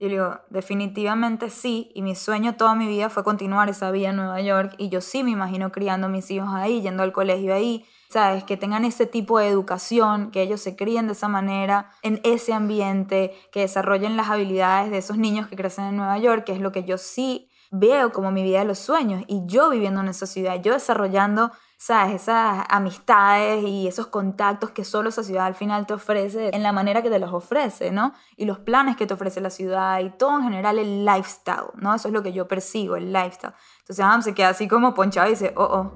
y 0.00 0.06
le 0.06 0.14
digo, 0.14 0.40
definitivamente 0.50 1.48
sí, 1.48 1.92
y 1.94 2.02
mi 2.02 2.16
sueño 2.16 2.56
toda 2.56 2.74
mi 2.74 2.88
vida 2.88 3.08
fue 3.08 3.22
continuar 3.22 3.68
esa 3.68 3.92
vida 3.92 4.08
en 4.08 4.16
Nueva 4.16 4.40
York, 4.40 4.74
y 4.78 4.88
yo 4.88 5.00
sí 5.00 5.22
me 5.22 5.30
imagino 5.30 5.70
criando 5.70 6.08
a 6.08 6.10
mis 6.10 6.28
hijos 6.32 6.48
ahí, 6.50 6.82
yendo 6.82 7.04
al 7.04 7.12
colegio 7.12 7.54
ahí, 7.54 7.86
¿sabes? 8.12 8.44
Que 8.44 8.56
tengan 8.56 8.84
ese 8.84 9.06
tipo 9.06 9.38
de 9.38 9.48
educación, 9.48 10.30
que 10.30 10.42
ellos 10.42 10.60
se 10.60 10.76
críen 10.76 11.06
de 11.06 11.14
esa 11.14 11.28
manera, 11.28 11.90
en 12.02 12.20
ese 12.24 12.52
ambiente, 12.52 13.34
que 13.50 13.60
desarrollen 13.60 14.16
las 14.16 14.28
habilidades 14.28 14.90
de 14.90 14.98
esos 14.98 15.16
niños 15.16 15.48
que 15.48 15.56
crecen 15.56 15.86
en 15.86 15.96
Nueva 15.96 16.18
York, 16.18 16.44
que 16.44 16.52
es 16.52 16.60
lo 16.60 16.72
que 16.72 16.84
yo 16.84 16.98
sí 16.98 17.48
veo 17.70 18.12
como 18.12 18.30
mi 18.30 18.42
vida 18.42 18.58
de 18.58 18.66
los 18.66 18.78
sueños, 18.78 19.24
y 19.28 19.42
yo 19.46 19.70
viviendo 19.70 20.00
en 20.00 20.08
esa 20.08 20.26
ciudad, 20.26 20.60
yo 20.60 20.74
desarrollando 20.74 21.52
¿sabes? 21.82 22.22
Esas 22.22 22.64
amistades 22.68 23.64
y 23.64 23.88
esos 23.88 24.06
contactos 24.06 24.70
que 24.70 24.84
solo 24.84 25.08
esa 25.08 25.24
ciudad 25.24 25.46
al 25.46 25.56
final 25.56 25.84
te 25.84 25.94
ofrece 25.94 26.50
en 26.54 26.62
la 26.62 26.70
manera 26.70 27.02
que 27.02 27.10
te 27.10 27.18
los 27.18 27.32
ofrece, 27.32 27.90
¿no? 27.90 28.14
Y 28.36 28.44
los 28.44 28.60
planes 28.60 28.96
que 28.96 29.04
te 29.04 29.14
ofrece 29.14 29.40
la 29.40 29.50
ciudad 29.50 29.98
y 29.98 30.10
todo 30.10 30.38
en 30.38 30.44
general 30.44 30.78
el 30.78 31.04
lifestyle, 31.04 31.72
¿no? 31.74 31.92
Eso 31.92 32.06
es 32.06 32.14
lo 32.14 32.22
que 32.22 32.32
yo 32.32 32.46
persigo, 32.46 32.94
el 32.94 33.12
lifestyle. 33.12 33.54
Entonces 33.80 34.04
Adam 34.04 34.22
se 34.22 34.32
queda 34.32 34.50
así 34.50 34.68
como 34.68 34.94
ponchado 34.94 35.26
y 35.26 35.30
dice, 35.30 35.52
oh, 35.56 35.64
oh, 35.64 35.92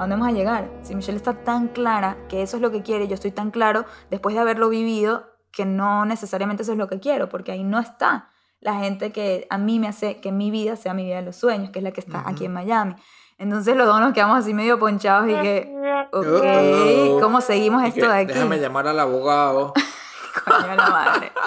¿a 0.00 0.04
dónde 0.04 0.16
vamos 0.16 0.28
a 0.28 0.32
llegar? 0.32 0.70
Si 0.80 0.94
Michelle 0.94 1.18
está 1.18 1.34
tan 1.34 1.68
clara 1.68 2.16
que 2.30 2.40
eso 2.40 2.56
es 2.56 2.62
lo 2.62 2.70
que 2.70 2.82
quiere, 2.82 3.06
yo 3.06 3.14
estoy 3.14 3.32
tan 3.32 3.50
claro 3.50 3.84
después 4.08 4.34
de 4.34 4.40
haberlo 4.40 4.70
vivido 4.70 5.28
que 5.52 5.66
no 5.66 6.06
necesariamente 6.06 6.62
eso 6.62 6.72
es 6.72 6.78
lo 6.78 6.88
que 6.88 7.00
quiero, 7.00 7.28
porque 7.28 7.52
ahí 7.52 7.62
no 7.62 7.78
está 7.78 8.30
la 8.60 8.76
gente 8.76 9.12
que 9.12 9.46
a 9.50 9.58
mí 9.58 9.78
me 9.78 9.88
hace 9.88 10.18
que 10.22 10.32
mi 10.32 10.50
vida 10.50 10.76
sea 10.76 10.94
mi 10.94 11.04
vida 11.04 11.16
de 11.16 11.22
los 11.22 11.36
sueños, 11.36 11.68
que 11.68 11.80
es 11.80 11.82
la 11.82 11.90
que 11.90 12.00
está 12.00 12.26
aquí 12.26 12.46
en 12.46 12.54
Miami. 12.54 12.94
Entonces 13.36 13.76
los 13.76 13.86
dos 13.86 14.00
nos 14.00 14.14
quedamos 14.14 14.38
así 14.38 14.54
medio 14.54 14.78
ponchados 14.78 15.28
y 15.28 15.34
que, 15.34 15.70
ok, 16.12 17.20
¿cómo 17.20 17.42
seguimos 17.42 17.84
esto 17.84 18.08
de 18.08 18.20
aquí? 18.20 18.32
Déjame 18.32 18.58
llamar 18.58 18.86
al 18.86 19.00
abogado. 19.00 19.74
Coño 20.44 20.76
la 20.76 20.90
madre. 20.90 21.32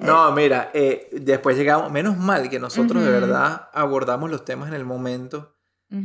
No, 0.00 0.32
mira, 0.32 0.70
eh, 0.74 1.08
después 1.12 1.56
llegamos, 1.56 1.90
menos 1.90 2.16
mal 2.16 2.50
que 2.50 2.58
nosotros 2.58 3.04
de 3.04 3.10
verdad 3.10 3.68
abordamos 3.72 4.28
los 4.28 4.44
temas 4.44 4.68
en 4.68 4.74
el 4.74 4.84
momento 4.84 5.53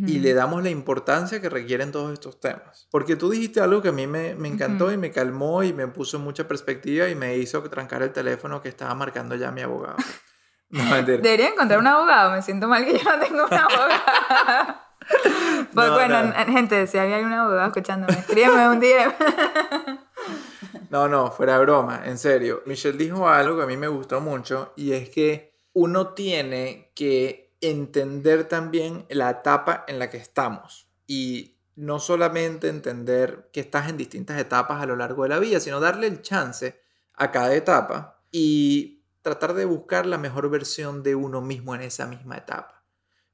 y 0.06 0.20
le 0.20 0.34
damos 0.34 0.62
la 0.62 0.70
importancia 0.70 1.42
que 1.42 1.50
requieren 1.50 1.92
todos 1.92 2.14
estos 2.14 2.40
temas. 2.40 2.88
Porque 2.92 3.16
tú 3.16 3.30
dijiste 3.30 3.60
algo 3.60 3.82
que 3.82 3.90
a 3.90 3.92
mí 3.92 4.06
me, 4.08 4.36
me 4.36 4.48
encantó 4.48 4.92
y 4.92 4.98
me 4.98 5.12
calmó 5.12 5.64
y 5.64 5.74
me 5.74 5.88
puso 5.88 6.20
mucha 6.20 6.48
perspectiva 6.48 7.10
y 7.10 7.16
me 7.16 7.38
hizo 7.38 7.62
trancar 7.64 8.04
el 8.04 8.12
teléfono 8.12 8.62
que 8.62 8.70
estaba 8.70 8.94
marcando 8.94 9.36
ya 9.36 9.52
mi 9.52 9.62
abogado. 9.62 9.98
Debería 10.70 11.50
encontrar 11.50 11.80
un 11.80 11.88
abogado, 11.88 12.32
me 12.32 12.42
siento 12.42 12.68
mal 12.68 12.86
que 12.86 12.98
yo 12.98 13.04
no 13.04 13.20
tengo 13.20 13.46
un 13.46 13.54
abogado. 13.54 14.76
Pues 15.74 15.92
bueno, 15.92 16.34
gente, 16.48 16.86
si 16.88 16.98
hay 16.98 17.14
algún 17.14 17.34
abogado 17.34 17.68
escuchándome, 17.68 18.20
escríbeme 18.20 18.70
un 18.70 18.80
día. 18.80 19.16
no, 20.90 21.08
no, 21.08 21.32
fuera 21.32 21.58
broma, 21.60 22.02
en 22.06 22.18
serio. 22.18 22.62
Michelle 22.66 22.98
dijo 22.98 23.28
algo 23.28 23.58
que 23.58 23.64
a 23.64 23.66
mí 23.68 23.78
me 23.78 23.88
gustó 23.88 24.22
mucho 24.22 24.74
y 24.76 24.94
es 24.94 25.10
que 25.10 25.58
uno 25.74 26.10
tiene 26.10 26.92
que 26.96 27.49
entender 27.62 28.46
también 28.48 29.06
la 29.10 29.30
etapa 29.30 29.84
en 29.88 30.00
la 30.00 30.10
que 30.10 30.18
estamos 30.18 30.88
y 31.08 31.58
no 31.76 32.00
solamente 32.00 32.68
entender 32.68 33.50
que 33.54 33.62
estás 33.62 33.90
en 33.90 33.98
distintas 33.98 34.40
etapas 34.40 34.82
a 34.82 34.86
lo 34.86 34.96
largo 34.96 35.24
de 35.24 35.30
la 35.30 35.40
vida, 35.40 35.60
sino 35.60 35.80
darle 35.80 36.08
el 36.08 36.22
chance 36.22 36.80
a 37.14 37.32
cada 37.32 37.54
etapa 37.56 38.22
y 38.32 39.04
tratar 39.22 39.54
de 39.54 39.66
buscar 39.66 40.06
la 40.06 40.18
mejor 40.18 40.50
versión 40.50 41.04
de 41.04 41.16
uno 41.16 41.42
mismo 41.42 41.76
en 41.76 41.82
esa 41.82 42.06
misma 42.06 42.38
etapa. 42.38 42.84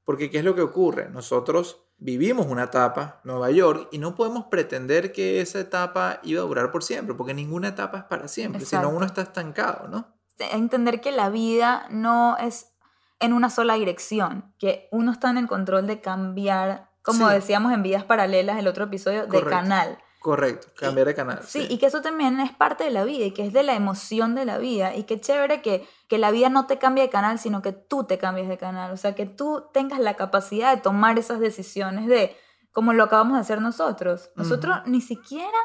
Porque 0.03 0.29
¿qué 0.29 0.39
es 0.39 0.43
lo 0.45 0.55
que 0.55 0.61
ocurre? 0.61 1.09
Nosotros 1.09 1.85
vivimos 1.97 2.47
una 2.47 2.65
etapa, 2.65 3.21
Nueva 3.23 3.49
York, 3.51 3.87
y 3.91 3.97
no 3.97 4.15
podemos 4.15 4.45
pretender 4.45 5.11
que 5.11 5.41
esa 5.41 5.59
etapa 5.59 6.19
iba 6.23 6.41
a 6.41 6.45
durar 6.45 6.71
por 6.71 6.83
siempre, 6.83 7.15
porque 7.15 7.33
ninguna 7.33 7.69
etapa 7.69 7.99
es 7.99 8.03
para 8.03 8.27
siempre, 8.27 8.65
si 8.65 8.75
no 8.75 8.89
uno 8.89 9.05
está 9.05 9.21
estancado, 9.21 9.87
¿no? 9.87 10.13
Entender 10.37 11.01
que 11.01 11.11
la 11.11 11.29
vida 11.29 11.87
no 11.89 12.37
es 12.37 12.74
en 13.19 13.33
una 13.33 13.49
sola 13.49 13.75
dirección, 13.75 14.53
que 14.59 14.87
uno 14.91 15.11
está 15.11 15.29
en 15.29 15.37
el 15.37 15.47
control 15.47 15.87
de 15.87 16.01
cambiar, 16.01 16.89
como 17.01 17.29
decíamos 17.29 17.73
en 17.73 17.83
vidas 17.83 18.03
paralelas, 18.03 18.57
el 18.57 18.67
otro 18.67 18.85
episodio, 18.85 19.27
de 19.27 19.43
canal. 19.43 19.97
Correcto, 20.19 20.67
cambiar 20.75 21.07
de 21.07 21.13
canal. 21.13 21.39
Sí, 21.43 21.67
y 21.69 21.77
que 21.77 21.85
eso 21.85 22.01
también 22.01 22.39
es 22.39 22.51
parte 22.51 22.83
de 22.83 22.89
la 22.89 23.03
vida 23.03 23.25
y 23.25 23.31
que 23.31 23.45
es 23.45 23.53
de 23.53 23.61
la 23.61 23.75
emoción 23.75 24.33
de 24.33 24.45
la 24.45 24.57
vida 24.57 24.95
y 24.95 25.03
qué 25.03 25.21
chévere 25.21 25.61
que, 25.61 25.87
que 26.09 26.17
la 26.17 26.31
vida 26.31 26.49
no 26.49 26.65
te 26.65 26.79
cambie 26.79 27.03
de 27.03 27.09
canal, 27.11 27.37
sino 27.37 27.61
que 27.61 27.73
tú 27.73 28.05
te 28.05 28.17
cambies 28.17 28.47
de 28.49 28.57
canal, 28.57 28.91
o 28.91 28.97
sea, 28.97 29.13
que 29.13 29.27
tú 29.27 29.65
tengas 29.71 29.99
la 29.99 30.15
capacidad 30.15 30.75
de 30.75 30.81
tomar 30.81 31.19
esas 31.19 31.39
decisiones 31.39 32.07
de 32.07 32.35
como 32.71 32.91
lo 32.91 33.03
acabamos 33.03 33.35
de 33.35 33.41
hacer 33.41 33.61
nosotros. 33.61 34.31
Nosotros 34.35 34.79
ni 34.85 34.99
siquiera 34.99 35.57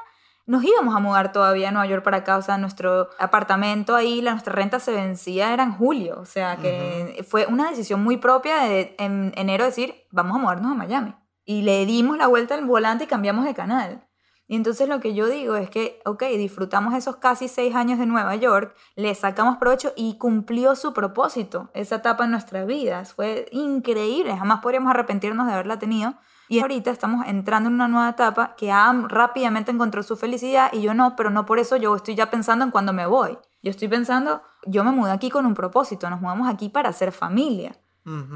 nos 0.46 0.64
íbamos 0.64 0.94
a 0.94 0.98
mudar 0.98 1.32
todavía 1.32 1.68
a 1.68 1.72
Nueva 1.72 1.86
York 1.86 2.02
para 2.02 2.18
acá, 2.18 2.36
o 2.36 2.42
sea, 2.42 2.58
nuestro 2.58 3.10
apartamento 3.18 3.94
ahí, 3.94 4.20
la, 4.20 4.32
nuestra 4.32 4.52
renta 4.52 4.80
se 4.80 4.92
vencía, 4.92 5.52
era 5.52 5.62
en 5.62 5.72
julio, 5.72 6.18
o 6.20 6.24
sea, 6.24 6.56
que 6.56 7.24
fue 7.28 7.46
una 7.46 7.70
decisión 7.70 8.02
muy 8.02 8.16
propia 8.16 8.60
de 8.64 8.94
en 8.98 9.32
enero 9.36 9.64
decir, 9.64 9.94
vamos 10.10 10.36
a 10.36 10.38
mudarnos 10.40 10.72
a 10.72 10.74
Miami. 10.74 11.14
Y 11.44 11.62
le 11.62 11.84
dimos 11.86 12.16
la 12.18 12.26
vuelta 12.26 12.54
al 12.54 12.64
volante 12.64 13.04
y 13.04 13.06
cambiamos 13.06 13.44
de 13.44 13.54
canal. 13.54 14.06
Y 14.50 14.56
entonces 14.56 14.88
lo 14.88 14.98
que 14.98 15.14
yo 15.14 15.28
digo 15.28 15.54
es 15.54 15.70
que, 15.70 16.00
ok, 16.04 16.24
disfrutamos 16.36 16.94
esos 16.94 17.18
casi 17.18 17.46
seis 17.46 17.72
años 17.76 18.00
de 18.00 18.06
Nueva 18.06 18.34
York, 18.34 18.74
le 18.96 19.14
sacamos 19.14 19.58
provecho 19.58 19.92
y 19.94 20.18
cumplió 20.18 20.74
su 20.74 20.92
propósito, 20.92 21.70
esa 21.72 21.94
etapa 21.94 22.24
en 22.24 22.32
nuestras 22.32 22.66
vidas. 22.66 23.14
Fue 23.14 23.46
increíble, 23.52 24.36
jamás 24.36 24.58
podríamos 24.58 24.90
arrepentirnos 24.90 25.46
de 25.46 25.52
haberla 25.52 25.78
tenido. 25.78 26.14
Y 26.50 26.58
ahorita 26.58 26.90
estamos 26.90 27.28
entrando 27.28 27.68
en 27.68 27.76
una 27.76 27.86
nueva 27.86 28.08
etapa 28.08 28.56
que 28.56 28.72
Am 28.72 29.08
rápidamente 29.08 29.70
encontró 29.70 30.02
su 30.02 30.16
felicidad 30.16 30.72
y 30.72 30.82
yo 30.82 30.94
no, 30.94 31.14
pero 31.14 31.30
no 31.30 31.46
por 31.46 31.60
eso 31.60 31.76
yo 31.76 31.94
estoy 31.94 32.16
ya 32.16 32.28
pensando 32.28 32.64
en 32.64 32.72
cuándo 32.72 32.92
me 32.92 33.06
voy. 33.06 33.38
Yo 33.62 33.70
estoy 33.70 33.86
pensando, 33.86 34.42
yo 34.66 34.82
me 34.82 34.90
mudé 34.90 35.12
aquí 35.12 35.30
con 35.30 35.46
un 35.46 35.54
propósito, 35.54 36.10
nos 36.10 36.20
mudamos 36.20 36.48
aquí 36.48 36.68
para 36.68 36.92
ser 36.92 37.12
familia. 37.12 37.78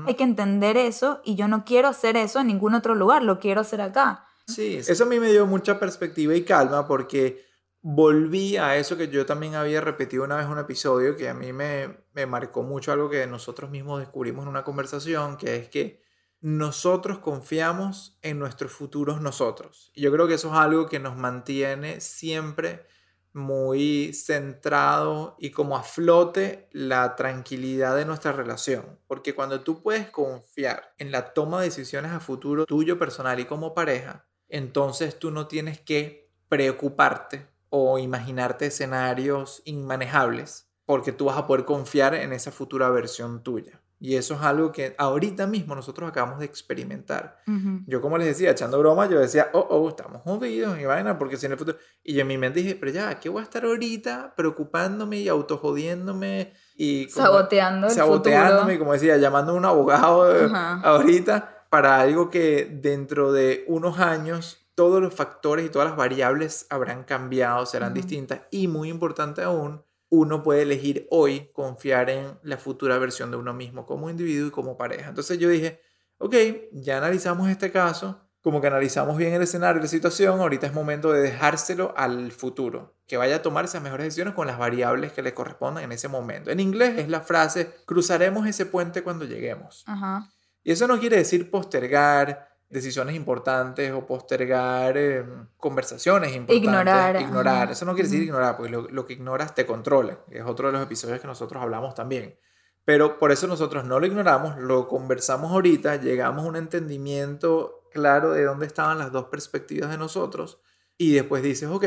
Hay 0.07 0.15
que 0.15 0.23
entender 0.23 0.77
eso 0.77 1.23
y 1.25 1.35
yo 1.35 1.49
no 1.49 1.65
quiero 1.65 1.89
hacer 1.89 2.17
eso 2.17 2.39
en 2.39 2.47
ningún 2.47 2.75
otro 2.75 2.95
lugar, 2.95 3.25
lo 3.25 3.41
quiero 3.41 3.63
hacer 3.63 3.81
acá. 3.81 4.25
Sí, 4.47 4.77
eso 4.77 5.03
a 5.03 5.09
mí 5.09 5.19
me 5.19 5.33
dio 5.33 5.45
mucha 5.47 5.81
perspectiva 5.81 6.37
y 6.37 6.45
calma 6.45 6.87
porque 6.87 7.45
volví 7.81 8.57
a 8.57 8.77
eso 8.77 8.97
que 8.97 9.09
yo 9.09 9.27
también 9.27 9.57
había 9.57 9.81
repetido 9.81 10.23
una 10.23 10.37
vez 10.37 10.47
en 10.47 10.53
un 10.53 10.61
episodio 10.61 11.17
que 11.17 11.29
a 11.29 11.35
mí 11.35 11.53
me, 11.53 12.05
me 12.13 12.27
marcó 12.27 12.63
mucho 12.63 12.93
algo 12.93 13.11
que 13.11 13.27
nosotros 13.27 13.73
mismos 13.73 13.99
descubrimos 13.99 14.45
en 14.45 14.51
una 14.51 14.63
conversación, 14.63 15.37
que 15.37 15.57
es 15.57 15.69
que 15.69 16.04
nosotros 16.45 17.21
confiamos 17.21 18.19
en 18.21 18.39
nuestros 18.39 18.71
futuros 18.71 19.23
nosotros. 19.23 19.91
Y 19.95 20.03
yo 20.03 20.13
creo 20.13 20.29
que 20.29 20.35
eso 20.35 20.49
es 20.49 20.55
algo 20.55 20.91
que 20.91 20.99
nos 20.99 21.17
mantiene 21.17 22.03
siempre 22.03 22.85
muy 23.33 24.13
centrado 24.13 25.37
y 25.39 25.53
como 25.53 25.75
a 25.75 25.83
flote 25.83 26.69
la 26.71 27.17
tranquilidad 27.17 27.97
de 27.97 28.05
nuestra 28.05 28.33
relación. 28.33 29.01
Porque 29.07 29.35
cuando 29.35 29.63
tú 29.63 29.83
puedes 29.83 30.11
confiar 30.11 30.93
en 30.99 31.13
la 31.13 31.33
toma 31.33 31.61
de 31.61 31.69
decisiones 31.69 32.13
a 32.13 32.21
futuro 32.21 32.67
tuyo 32.67 32.99
personal 32.99 33.41
y 33.41 33.47
como 33.47 33.73
pareja, 33.73 34.27
entonces 34.51 35.19
tú 35.19 35.31
no 35.31 35.47
tienes 35.47 35.81
que 35.81 36.31
preocuparte 36.51 37.49
o 37.71 37.99
imaginarte 37.99 38.67
escenarios 38.67 39.63
inmanejables 39.65 40.69
porque 40.85 41.11
tú 41.11 41.25
vas 41.25 41.39
a 41.39 41.47
poder 41.47 41.65
confiar 41.65 42.15
en 42.15 42.35
esa 42.35 42.53
futura 42.53 42.91
versión 42.91 43.43
tuya. 43.43 43.81
Y 44.05 44.17
eso 44.17 44.35
es 44.35 44.43
algo 44.43 44.71
que 44.71 44.95
ahorita 44.99 45.47
mismo 45.47 45.75
nosotros 45.75 46.11
acabamos 46.11 46.39
de 46.39 46.45
experimentar. 46.45 47.39
Yo 47.87 48.03
como 48.03 48.19
les 48.19 48.27
decía, 48.27 48.51
echando 48.51 48.79
broma, 48.79 49.09
yo 49.09 49.19
decía, 49.19 49.49
oh, 49.55 49.67
oh, 49.71 49.89
estamos 49.89 50.21
jodidos 50.21 50.79
y 50.79 50.85
vaina, 50.85 51.19
porque 51.19 51.39
si 51.39 51.47
en 51.47 51.53
el 51.53 51.59
futuro... 51.59 51.79
Y 52.03 52.13
yo 52.13 52.21
en 52.21 52.27
mi 52.27 52.37
mente 52.37 52.61
dije, 52.61 52.77
pero 52.79 52.93
ya, 52.93 53.19
¿qué 53.19 53.31
voy 53.31 53.41
a 53.41 53.45
estar 53.45 53.65
ahorita 53.65 54.35
preocupándome 54.37 55.21
y 55.21 55.29
autojodiéndome? 55.29 56.53
Y 56.77 57.09
saboteando 57.09 57.87
el 57.87 57.95
Saboteándome, 57.95 58.79
como 58.79 58.93
decía, 58.93 59.17
llamando 59.17 59.53
a 59.53 59.55
un 59.55 59.65
abogado 59.65 60.25
ahorita 60.85 61.65
para 61.71 61.99
algo 61.99 62.29
que 62.29 62.69
dentro 62.71 63.33
de 63.33 63.65
unos 63.69 64.01
años 64.01 64.67
todos 64.75 65.01
los 65.01 65.15
factores 65.15 65.65
y 65.65 65.71
todas 65.71 65.89
las 65.89 65.97
variables 65.97 66.67
habrán 66.69 67.05
cambiado, 67.05 67.65
serán 67.65 67.95
distintas 67.95 68.41
y 68.51 68.69
muy 68.69 68.91
importante 68.91 69.43
aún, 69.43 69.83
uno 70.09 70.43
puede 70.43 70.63
elegir 70.63 71.07
hoy 71.11 71.51
confiar 71.53 72.11
en 72.11 72.39
la 72.43 72.57
futura 72.57 72.99
versión 72.99 73.31
de 73.31 73.37
uno 73.37 73.55
mismo 73.55 73.87
como 73.87 74.11
individuo 74.11 74.49
y 74.49 74.51
como 74.51 74.77
pareja. 74.77 75.09
Entonces 75.09 75.39
yo 75.39 75.49
dije, 75.49 75.81
ok, 76.19 76.35
ya 76.73 76.99
analizamos 76.99 77.49
este 77.49 77.71
caso, 77.71 78.21
como 78.41 78.61
que 78.61 78.67
analizamos 78.67 79.17
bien 79.17 79.33
el 79.33 79.43
escenario 79.43 79.81
y 79.81 79.83
la 79.83 79.89
situación, 79.89 80.41
ahorita 80.41 80.67
es 80.67 80.75
momento 80.75 81.13
de 81.13 81.23
dejárselo 81.23 81.95
al 81.97 82.31
futuro, 82.31 82.95
que 83.07 83.17
vaya 83.17 83.37
a 83.37 83.43
tomar 83.43 83.65
esas 83.65 83.83
mejores 83.83 84.05
decisiones 84.05 84.35
con 84.35 84.47
las 84.47 84.59
variables 84.59 85.13
que 85.13 85.23
le 85.23 85.35
correspondan 85.35 85.85
en 85.85 85.93
ese 85.93 86.09
momento. 86.09 86.51
En 86.51 86.61
inglés 86.61 86.99
es 86.99 87.09
la 87.09 87.21
frase, 87.21 87.75
cruzaremos 87.87 88.47
ese 88.47 88.67
puente 88.67 89.03
cuando 89.03 89.25
lleguemos. 89.25 89.85
Ajá. 89.87 90.31
Y 90.63 90.73
eso 90.73 90.87
no 90.87 90.99
quiere 91.01 91.17
decir 91.17 91.51
postergar 91.51 92.54
decisiones 92.75 93.15
importantes 93.15 93.93
o 93.93 94.05
postergar 94.05 94.99
eh, 94.99 95.25
conversaciones 95.57 96.35
importantes. 96.35 96.65
Ignorar, 96.65 97.21
Ignorar. 97.21 97.63
ajá. 97.63 97.73
Eso 97.73 97.85
no 97.85 97.95
quiere 97.95 98.09
decir 98.09 98.25
ignorar, 98.25 98.57
porque 98.57 98.73
lo, 98.73 98.89
lo 98.91 99.07
que 99.07 99.13
ignoras 99.13 99.55
te 99.55 99.65
controla. 99.65 100.19
Es 100.29 100.43
otro 100.45 100.67
de 100.67 100.73
los 100.73 100.83
episodios 100.83 101.21
que 101.21 101.29
nosotros 101.29 101.63
hablamos 101.63 101.95
también. 101.95 102.37
Pero 102.85 103.21
por 103.21 103.31
eso 103.31 103.47
nosotros 103.47 103.85
no 103.85 104.01
lo 104.01 104.07
ignoramos, 104.07 104.59
lo 104.59 104.89
conversamos 104.89 105.53
ahorita, 105.53 105.97
llegamos 105.97 106.45
a 106.45 106.49
un 106.49 106.57
entendimiento 106.57 107.89
claro 107.93 108.33
de 108.33 108.43
dónde 108.43 108.67
estaban 108.67 108.99
las 108.99 109.13
dos 109.13 109.27
perspectivas 109.27 109.89
de 109.89 109.97
nosotros 109.97 110.61
y 110.99 111.15
después 111.15 111.45
dices, 111.45 111.71
ok, 111.71 111.85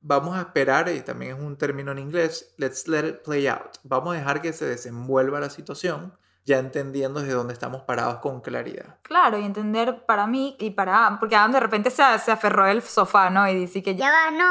vamos 0.00 0.36
a 0.36 0.42
esperar, 0.42 0.88
y 0.88 1.00
también 1.00 1.36
es 1.36 1.42
un 1.42 1.56
término 1.58 1.90
en 1.90 1.98
inglés, 1.98 2.54
let's 2.58 2.86
let 2.86 3.06
it 3.08 3.22
play 3.24 3.48
out. 3.48 3.76
Vamos 3.82 4.14
a 4.14 4.18
dejar 4.18 4.40
que 4.40 4.52
se 4.52 4.66
desenvuelva 4.66 5.40
la 5.40 5.50
situación, 5.50 6.16
ya 6.44 6.58
entendiendo 6.58 7.20
desde 7.20 7.34
dónde 7.34 7.52
estamos 7.52 7.82
parados 7.82 8.16
con 8.20 8.40
claridad. 8.40 8.96
Claro, 9.02 9.38
y 9.38 9.44
entender 9.44 10.04
para 10.06 10.26
mí 10.26 10.56
y 10.58 10.70
para... 10.70 11.18
Porque 11.20 11.36
Adam 11.36 11.52
de 11.52 11.60
repente 11.60 11.90
se, 11.90 12.02
se 12.18 12.32
aferró 12.32 12.66
el 12.66 12.80
sofá, 12.82 13.28
¿no? 13.28 13.46
Y 13.48 13.54
dice 13.54 13.82
que 13.82 13.94
ya... 13.96 14.10
Va, 14.10 14.30
no. 14.30 14.46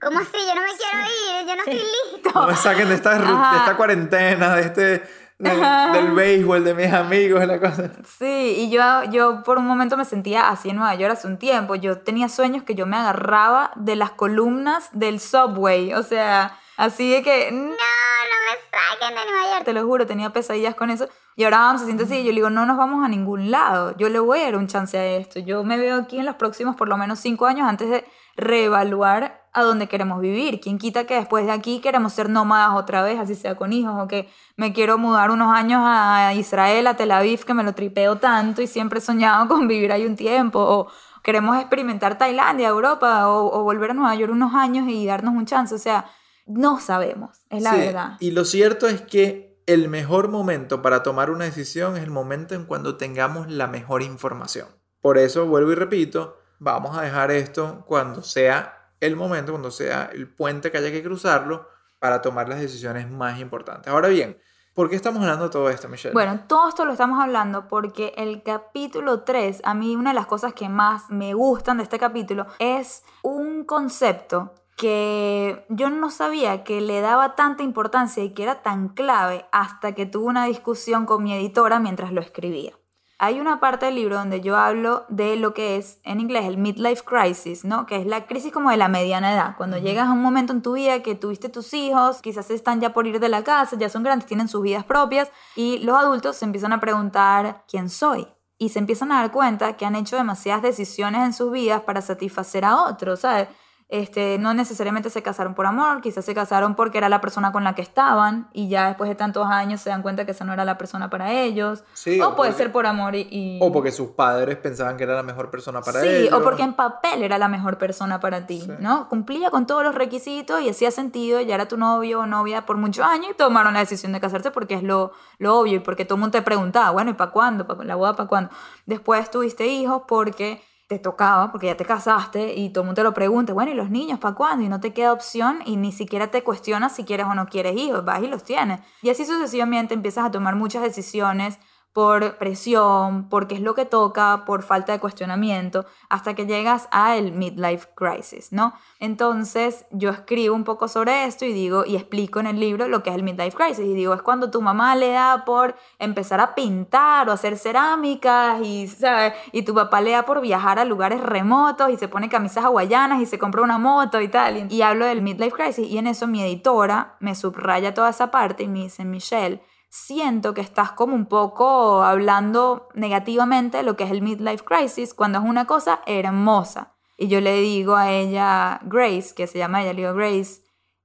¿Cómo 0.00 0.18
así? 0.18 0.32
Yo 0.32 0.54
no 0.54 0.62
me 0.62 0.68
quiero 0.76 1.06
ir, 1.06 1.46
yo 1.48 1.54
no 1.56 1.62
estoy 1.62 1.74
listo. 2.14 2.30
No 2.40 2.46
me 2.48 2.56
saquen 2.56 2.88
de 2.88 2.94
esta, 2.96 3.18
de 3.18 3.56
esta 3.58 3.76
cuarentena, 3.76 4.56
de 4.56 4.62
este, 4.62 5.08
de- 5.38 5.50
Ajá. 5.50 5.92
del 5.92 6.10
béisbol, 6.12 6.64
de 6.64 6.74
mis 6.74 6.92
amigos, 6.92 7.46
la 7.46 7.60
cosa. 7.60 7.90
Sí, 8.18 8.54
y 8.58 8.70
yo, 8.70 9.04
yo 9.12 9.42
por 9.44 9.58
un 9.58 9.66
momento 9.66 9.96
me 9.96 10.04
sentía 10.04 10.48
así 10.48 10.70
en 10.70 10.76
Nueva 10.76 10.96
York 10.96 11.12
hace 11.12 11.28
un 11.28 11.38
tiempo. 11.38 11.76
Yo 11.76 11.98
tenía 12.00 12.28
sueños 12.28 12.64
que 12.64 12.74
yo 12.74 12.86
me 12.86 12.96
agarraba 12.96 13.70
de 13.76 13.94
las 13.94 14.10
columnas 14.10 14.88
del 14.92 15.20
subway. 15.20 15.92
O 15.94 16.02
sea, 16.02 16.58
así 16.76 17.10
de 17.10 17.22
que... 17.22 17.50
No, 17.52 17.68
no 17.68 17.70
me 17.70 18.56
saquen 18.70 19.14
de 19.14 19.30
Nueva 19.30 19.54
York. 19.54 19.64
Te 19.64 19.72
lo 19.72 19.84
juro, 19.84 20.06
tenía 20.06 20.30
pesadillas 20.30 20.74
con 20.74 20.90
eso. 20.90 21.08
Y 21.36 21.44
ahora 21.44 21.58
vamos, 21.58 21.80
se 21.82 21.86
siente 21.86 22.04
así. 22.04 22.24
Yo 22.24 22.30
le 22.30 22.36
digo, 22.36 22.50
no 22.50 22.64
nos 22.64 22.76
vamos 22.76 23.04
a 23.04 23.08
ningún 23.08 23.50
lado. 23.50 23.94
Yo 23.98 24.08
le 24.08 24.18
voy 24.18 24.40
a 24.40 24.44
dar 24.44 24.56
un 24.56 24.68
chance 24.68 24.96
a 24.96 25.04
esto. 25.04 25.38
Yo 25.38 25.64
me 25.64 25.76
veo 25.76 25.96
aquí 25.96 26.18
en 26.18 26.24
los 26.24 26.36
próximos 26.36 26.76
por 26.76 26.88
lo 26.88 26.96
menos 26.96 27.18
cinco 27.18 27.46
años 27.46 27.68
antes 27.68 27.90
de 27.90 28.06
reevaluar 28.36 29.44
a 29.52 29.62
dónde 29.62 29.86
queremos 29.86 30.20
vivir. 30.20 30.60
¿Quién 30.60 30.78
quita 30.78 31.04
que 31.04 31.14
después 31.14 31.46
de 31.46 31.52
aquí 31.52 31.80
queremos 31.80 32.12
ser 32.12 32.28
nómadas 32.30 32.74
otra 32.74 33.02
vez, 33.02 33.18
así 33.18 33.34
sea 33.34 33.54
con 33.54 33.72
hijos? 33.72 33.94
O 33.98 34.08
que 34.08 34.30
me 34.56 34.72
quiero 34.72 34.98
mudar 34.98 35.30
unos 35.30 35.54
años 35.54 35.82
a 35.84 36.32
Israel, 36.34 36.86
a 36.86 36.96
Tel 36.96 37.10
Aviv, 37.10 37.44
que 37.44 37.54
me 37.54 37.62
lo 37.62 37.74
tripeo 37.74 38.16
tanto 38.16 38.62
y 38.62 38.66
siempre 38.66 38.98
he 38.98 39.02
soñado 39.02 39.48
con 39.48 39.68
vivir 39.68 39.92
ahí 39.92 40.06
un 40.06 40.16
tiempo. 40.16 40.58
O 40.60 40.88
queremos 41.22 41.58
experimentar 41.58 42.16
Tailandia, 42.18 42.68
Europa, 42.68 43.28
o, 43.28 43.46
o 43.46 43.62
volver 43.62 43.90
a 43.90 43.94
Nueva 43.94 44.14
York 44.14 44.32
unos 44.32 44.54
años 44.54 44.88
y 44.88 45.06
darnos 45.06 45.34
un 45.34 45.44
chance. 45.44 45.74
O 45.74 45.78
sea, 45.78 46.06
no 46.46 46.80
sabemos, 46.80 47.44
es 47.50 47.62
la 47.62 47.72
Sí, 47.72 47.78
verdad. 47.78 48.16
Y 48.20 48.30
lo 48.30 48.44
cierto 48.44 48.86
es 48.86 49.02
que 49.02 49.60
el 49.66 49.88
mejor 49.88 50.28
momento 50.28 50.80
para 50.80 51.02
tomar 51.02 51.30
una 51.30 51.44
decisión 51.44 51.96
es 51.96 52.04
el 52.04 52.10
momento 52.10 52.54
en 52.54 52.64
cuando 52.64 52.96
tengamos 52.96 53.50
la 53.50 53.66
mejor 53.66 54.02
información. 54.02 54.68
Por 55.00 55.18
eso, 55.18 55.46
vuelvo 55.46 55.72
y 55.72 55.74
repito, 55.74 56.38
vamos 56.58 56.96
a 56.96 57.02
dejar 57.02 57.30
esto 57.32 57.84
cuando 57.86 58.22
sea 58.22 58.92
el 59.00 59.16
momento, 59.16 59.52
cuando 59.52 59.70
sea 59.70 60.08
el 60.12 60.28
puente 60.28 60.70
que 60.70 60.78
haya 60.78 60.90
que 60.90 61.02
cruzarlo 61.02 61.68
para 61.98 62.22
tomar 62.22 62.48
las 62.48 62.60
decisiones 62.60 63.10
más 63.10 63.40
importantes. 63.40 63.92
Ahora 63.92 64.08
bien, 64.08 64.38
¿por 64.74 64.88
qué 64.88 64.96
estamos 64.96 65.20
hablando 65.22 65.46
de 65.46 65.50
todo 65.50 65.68
esto, 65.68 65.88
Michelle? 65.88 66.14
Bueno, 66.14 66.44
todo 66.46 66.68
esto 66.68 66.84
lo 66.84 66.92
estamos 66.92 67.20
hablando 67.20 67.66
porque 67.68 68.14
el 68.16 68.42
capítulo 68.42 69.22
3, 69.22 69.62
a 69.64 69.74
mí 69.74 69.96
una 69.96 70.10
de 70.10 70.14
las 70.14 70.26
cosas 70.26 70.54
que 70.54 70.68
más 70.68 71.10
me 71.10 71.34
gustan 71.34 71.78
de 71.78 71.82
este 71.82 71.98
capítulo 71.98 72.46
es 72.58 73.02
un 73.22 73.64
concepto 73.64 74.54
que 74.76 75.64
yo 75.70 75.88
no 75.88 76.10
sabía 76.10 76.62
que 76.62 76.80
le 76.80 77.00
daba 77.00 77.34
tanta 77.34 77.62
importancia 77.62 78.22
y 78.22 78.34
que 78.34 78.42
era 78.42 78.62
tan 78.62 78.90
clave 78.90 79.46
hasta 79.50 79.94
que 79.94 80.04
tuve 80.04 80.26
una 80.26 80.44
discusión 80.44 81.06
con 81.06 81.24
mi 81.24 81.32
editora 81.32 81.80
mientras 81.80 82.12
lo 82.12 82.20
escribía. 82.20 82.72
Hay 83.18 83.40
una 83.40 83.60
parte 83.60 83.86
del 83.86 83.94
libro 83.94 84.16
donde 84.16 84.42
yo 84.42 84.58
hablo 84.58 85.06
de 85.08 85.36
lo 85.36 85.54
que 85.54 85.78
es 85.78 86.00
en 86.04 86.20
inglés 86.20 86.44
el 86.44 86.58
midlife 86.58 87.02
crisis, 87.02 87.64
¿no? 87.64 87.86
Que 87.86 87.96
es 87.96 88.06
la 88.06 88.26
crisis 88.26 88.52
como 88.52 88.70
de 88.70 88.76
la 88.76 88.88
mediana 88.88 89.32
edad, 89.32 89.56
cuando 89.56 89.78
llegas 89.78 90.08
a 90.08 90.12
un 90.12 90.20
momento 90.20 90.52
en 90.52 90.60
tu 90.60 90.74
vida 90.74 91.02
que 91.02 91.14
tuviste 91.14 91.48
tus 91.48 91.72
hijos, 91.72 92.20
quizás 92.20 92.50
están 92.50 92.78
ya 92.82 92.92
por 92.92 93.06
ir 93.06 93.18
de 93.18 93.30
la 93.30 93.42
casa, 93.42 93.78
ya 93.78 93.88
son 93.88 94.02
grandes, 94.02 94.28
tienen 94.28 94.48
sus 94.48 94.60
vidas 94.60 94.84
propias 94.84 95.32
y 95.54 95.78
los 95.78 95.96
adultos 95.96 96.36
se 96.36 96.44
empiezan 96.44 96.74
a 96.74 96.80
preguntar 96.80 97.64
quién 97.66 97.88
soy 97.88 98.28
y 98.58 98.68
se 98.68 98.80
empiezan 98.80 99.10
a 99.12 99.22
dar 99.22 99.32
cuenta 99.32 99.78
que 99.78 99.86
han 99.86 99.96
hecho 99.96 100.16
demasiadas 100.16 100.62
decisiones 100.62 101.22
en 101.22 101.32
sus 101.32 101.50
vidas 101.50 101.80
para 101.82 102.02
satisfacer 102.02 102.66
a 102.66 102.82
otros, 102.82 103.20
¿sabes? 103.20 103.48
Este, 103.88 104.36
no 104.38 104.52
necesariamente 104.52 105.10
se 105.10 105.22
casaron 105.22 105.54
por 105.54 105.64
amor, 105.64 106.00
quizás 106.00 106.24
se 106.24 106.34
casaron 106.34 106.74
porque 106.74 106.98
era 106.98 107.08
la 107.08 107.20
persona 107.20 107.52
con 107.52 107.62
la 107.62 107.76
que 107.76 107.82
estaban 107.82 108.48
y 108.52 108.68
ya 108.68 108.88
después 108.88 109.08
de 109.08 109.14
tantos 109.14 109.46
años 109.46 109.80
se 109.80 109.90
dan 109.90 110.02
cuenta 110.02 110.24
que 110.26 110.32
esa 110.32 110.44
no 110.44 110.52
era 110.52 110.64
la 110.64 110.76
persona 110.76 111.08
para 111.08 111.30
ellos. 111.32 111.84
Sí, 111.92 112.20
o 112.20 112.30
o 112.30 112.34
puede 112.34 112.50
porque- 112.50 112.64
ser 112.64 112.72
por 112.72 112.84
amor 112.86 113.14
y... 113.14 113.28
y- 113.30 113.58
O 113.62 113.70
porque 113.72 113.92
sus 113.92 114.10
padres 114.10 114.56
pensaban 114.56 114.96
que 114.96 115.04
era 115.04 115.14
la 115.14 115.22
mejor 115.22 115.52
persona 115.52 115.82
para 115.82 116.00
sí, 116.00 116.08
ellos. 116.08 116.32
o 116.32 116.42
porque 116.42 116.62
en 116.64 116.74
papel 116.74 117.22
era 117.22 117.38
la 117.38 117.46
mejor 117.46 117.78
persona 117.78 118.18
para 118.18 118.44
ti, 118.44 118.62
Sí. 118.62 118.72
¿no? 118.80 119.08
Cumplía 119.08 119.50
con 119.50 119.68
todos 119.68 119.84
los 119.84 119.94
requisitos 119.94 120.60
y 120.62 120.68
hacía 120.68 120.90
sentido, 120.90 121.40
ya 121.40 121.54
era 121.54 121.68
tu 121.68 121.76
novio 121.76 122.20
o 122.22 122.26
novia 122.26 122.66
por 122.66 122.78
muchos 122.78 123.04
años 123.06 123.30
y 123.30 123.34
tomaron 123.34 123.74
la 123.74 123.80
decisión 123.80 124.10
de 124.12 124.18
casarse 124.20 124.50
porque 124.50 124.74
es 124.74 124.82
lo, 124.82 125.12
lo 125.38 125.60
obvio 125.60 125.76
y 125.76 125.78
porque 125.78 126.04
todo 126.04 126.16
el 126.16 126.22
mundo 126.22 126.32
te 126.36 126.42
preguntaba, 126.42 126.90
bueno, 126.90 127.12
¿y 127.12 127.14
para 127.14 127.30
cuándo? 127.30 127.68
¿Pa- 127.68 127.84
¿La 127.84 127.94
boda 127.94 128.16
para 128.16 128.28
cuándo? 128.28 128.50
Después 128.84 129.30
tuviste 129.30 129.68
hijos 129.68 130.02
porque 130.08 130.60
te 130.86 130.98
tocaba, 130.98 131.50
porque 131.50 131.66
ya 131.66 131.76
te 131.76 131.84
casaste 131.84 132.54
y 132.54 132.70
todo 132.70 132.82
el 132.82 132.86
mundo 132.86 133.00
te 133.00 133.04
lo 133.04 133.12
pregunta, 133.12 133.52
bueno, 133.52 133.72
¿y 133.72 133.74
los 133.74 133.90
niños 133.90 134.20
para 134.20 134.34
cuándo? 134.34 134.64
Y 134.64 134.68
no 134.68 134.80
te 134.80 134.92
queda 134.92 135.12
opción 135.12 135.58
y 135.64 135.76
ni 135.76 135.90
siquiera 135.90 136.30
te 136.30 136.44
cuestionas 136.44 136.94
si 136.94 137.04
quieres 137.04 137.26
o 137.26 137.34
no 137.34 137.46
quieres 137.46 137.76
hijos, 137.76 138.04
vas 138.04 138.22
y 138.22 138.28
los 138.28 138.44
tienes. 138.44 138.80
Y 139.02 139.10
así 139.10 139.24
sucesivamente 139.24 139.94
empiezas 139.94 140.26
a 140.26 140.30
tomar 140.30 140.54
muchas 140.54 140.82
decisiones 140.82 141.58
por 141.96 142.36
presión, 142.36 143.26
porque 143.30 143.54
es 143.54 143.62
lo 143.62 143.74
que 143.74 143.86
toca, 143.86 144.44
por 144.44 144.62
falta 144.62 144.92
de 144.92 144.98
cuestionamiento, 144.98 145.86
hasta 146.10 146.34
que 146.34 146.44
llegas 146.44 146.88
a 146.90 147.16
el 147.16 147.32
midlife 147.32 147.88
crisis, 147.94 148.52
¿no? 148.52 148.74
Entonces 149.00 149.86
yo 149.92 150.10
escribo 150.10 150.54
un 150.54 150.64
poco 150.64 150.88
sobre 150.88 151.24
esto 151.24 151.46
y 151.46 151.54
digo, 151.54 151.86
y 151.86 151.96
explico 151.96 152.38
en 152.38 152.48
el 152.48 152.60
libro 152.60 152.86
lo 152.86 153.02
que 153.02 153.08
es 153.08 153.16
el 153.16 153.22
midlife 153.22 153.56
crisis, 153.56 153.86
y 153.86 153.94
digo, 153.94 154.12
es 154.12 154.20
cuando 154.20 154.50
tu 154.50 154.60
mamá 154.60 154.94
le 154.94 155.12
da 155.12 155.46
por 155.46 155.74
empezar 155.98 156.38
a 156.38 156.54
pintar 156.54 157.30
o 157.30 157.32
hacer 157.32 157.56
cerámicas, 157.56 158.60
y, 158.60 158.88
¿sabes? 158.88 159.32
y 159.52 159.62
tu 159.62 159.72
papá 159.72 160.02
le 160.02 160.10
da 160.10 160.26
por 160.26 160.42
viajar 160.42 160.78
a 160.78 160.84
lugares 160.84 161.22
remotos 161.22 161.88
y 161.88 161.96
se 161.96 162.08
pone 162.08 162.28
camisas 162.28 162.66
hawaianas 162.66 163.22
y 163.22 163.24
se 163.24 163.38
compra 163.38 163.62
una 163.62 163.78
moto 163.78 164.20
y 164.20 164.28
tal, 164.28 164.70
y, 164.70 164.74
y 164.74 164.82
hablo 164.82 165.06
del 165.06 165.22
midlife 165.22 165.56
crisis, 165.56 165.88
y 165.88 165.96
en 165.96 166.08
eso 166.08 166.26
mi 166.26 166.42
editora 166.42 167.16
me 167.20 167.34
subraya 167.34 167.94
toda 167.94 168.10
esa 168.10 168.30
parte 168.30 168.64
y 168.64 168.68
me 168.68 168.80
dice, 168.80 169.06
Michelle, 169.06 169.62
siento 169.88 170.54
que 170.54 170.60
estás 170.60 170.92
como 170.92 171.14
un 171.14 171.26
poco 171.26 172.02
hablando 172.02 172.88
negativamente 172.94 173.78
de 173.78 173.82
lo 173.82 173.96
que 173.96 174.04
es 174.04 174.10
el 174.10 174.22
midlife 174.22 174.64
crisis 174.64 175.14
cuando 175.14 175.38
es 175.38 175.44
una 175.44 175.66
cosa 175.66 176.00
hermosa. 176.06 176.94
Y 177.16 177.28
yo 177.28 177.40
le 177.40 177.60
digo 177.60 177.96
a 177.96 178.10
ella, 178.10 178.80
Grace, 178.84 179.34
que 179.34 179.46
se 179.46 179.58
llama 179.58 179.82
ella, 179.82 179.94
le 179.94 180.02
digo, 180.02 180.14
Grace, 180.14 180.62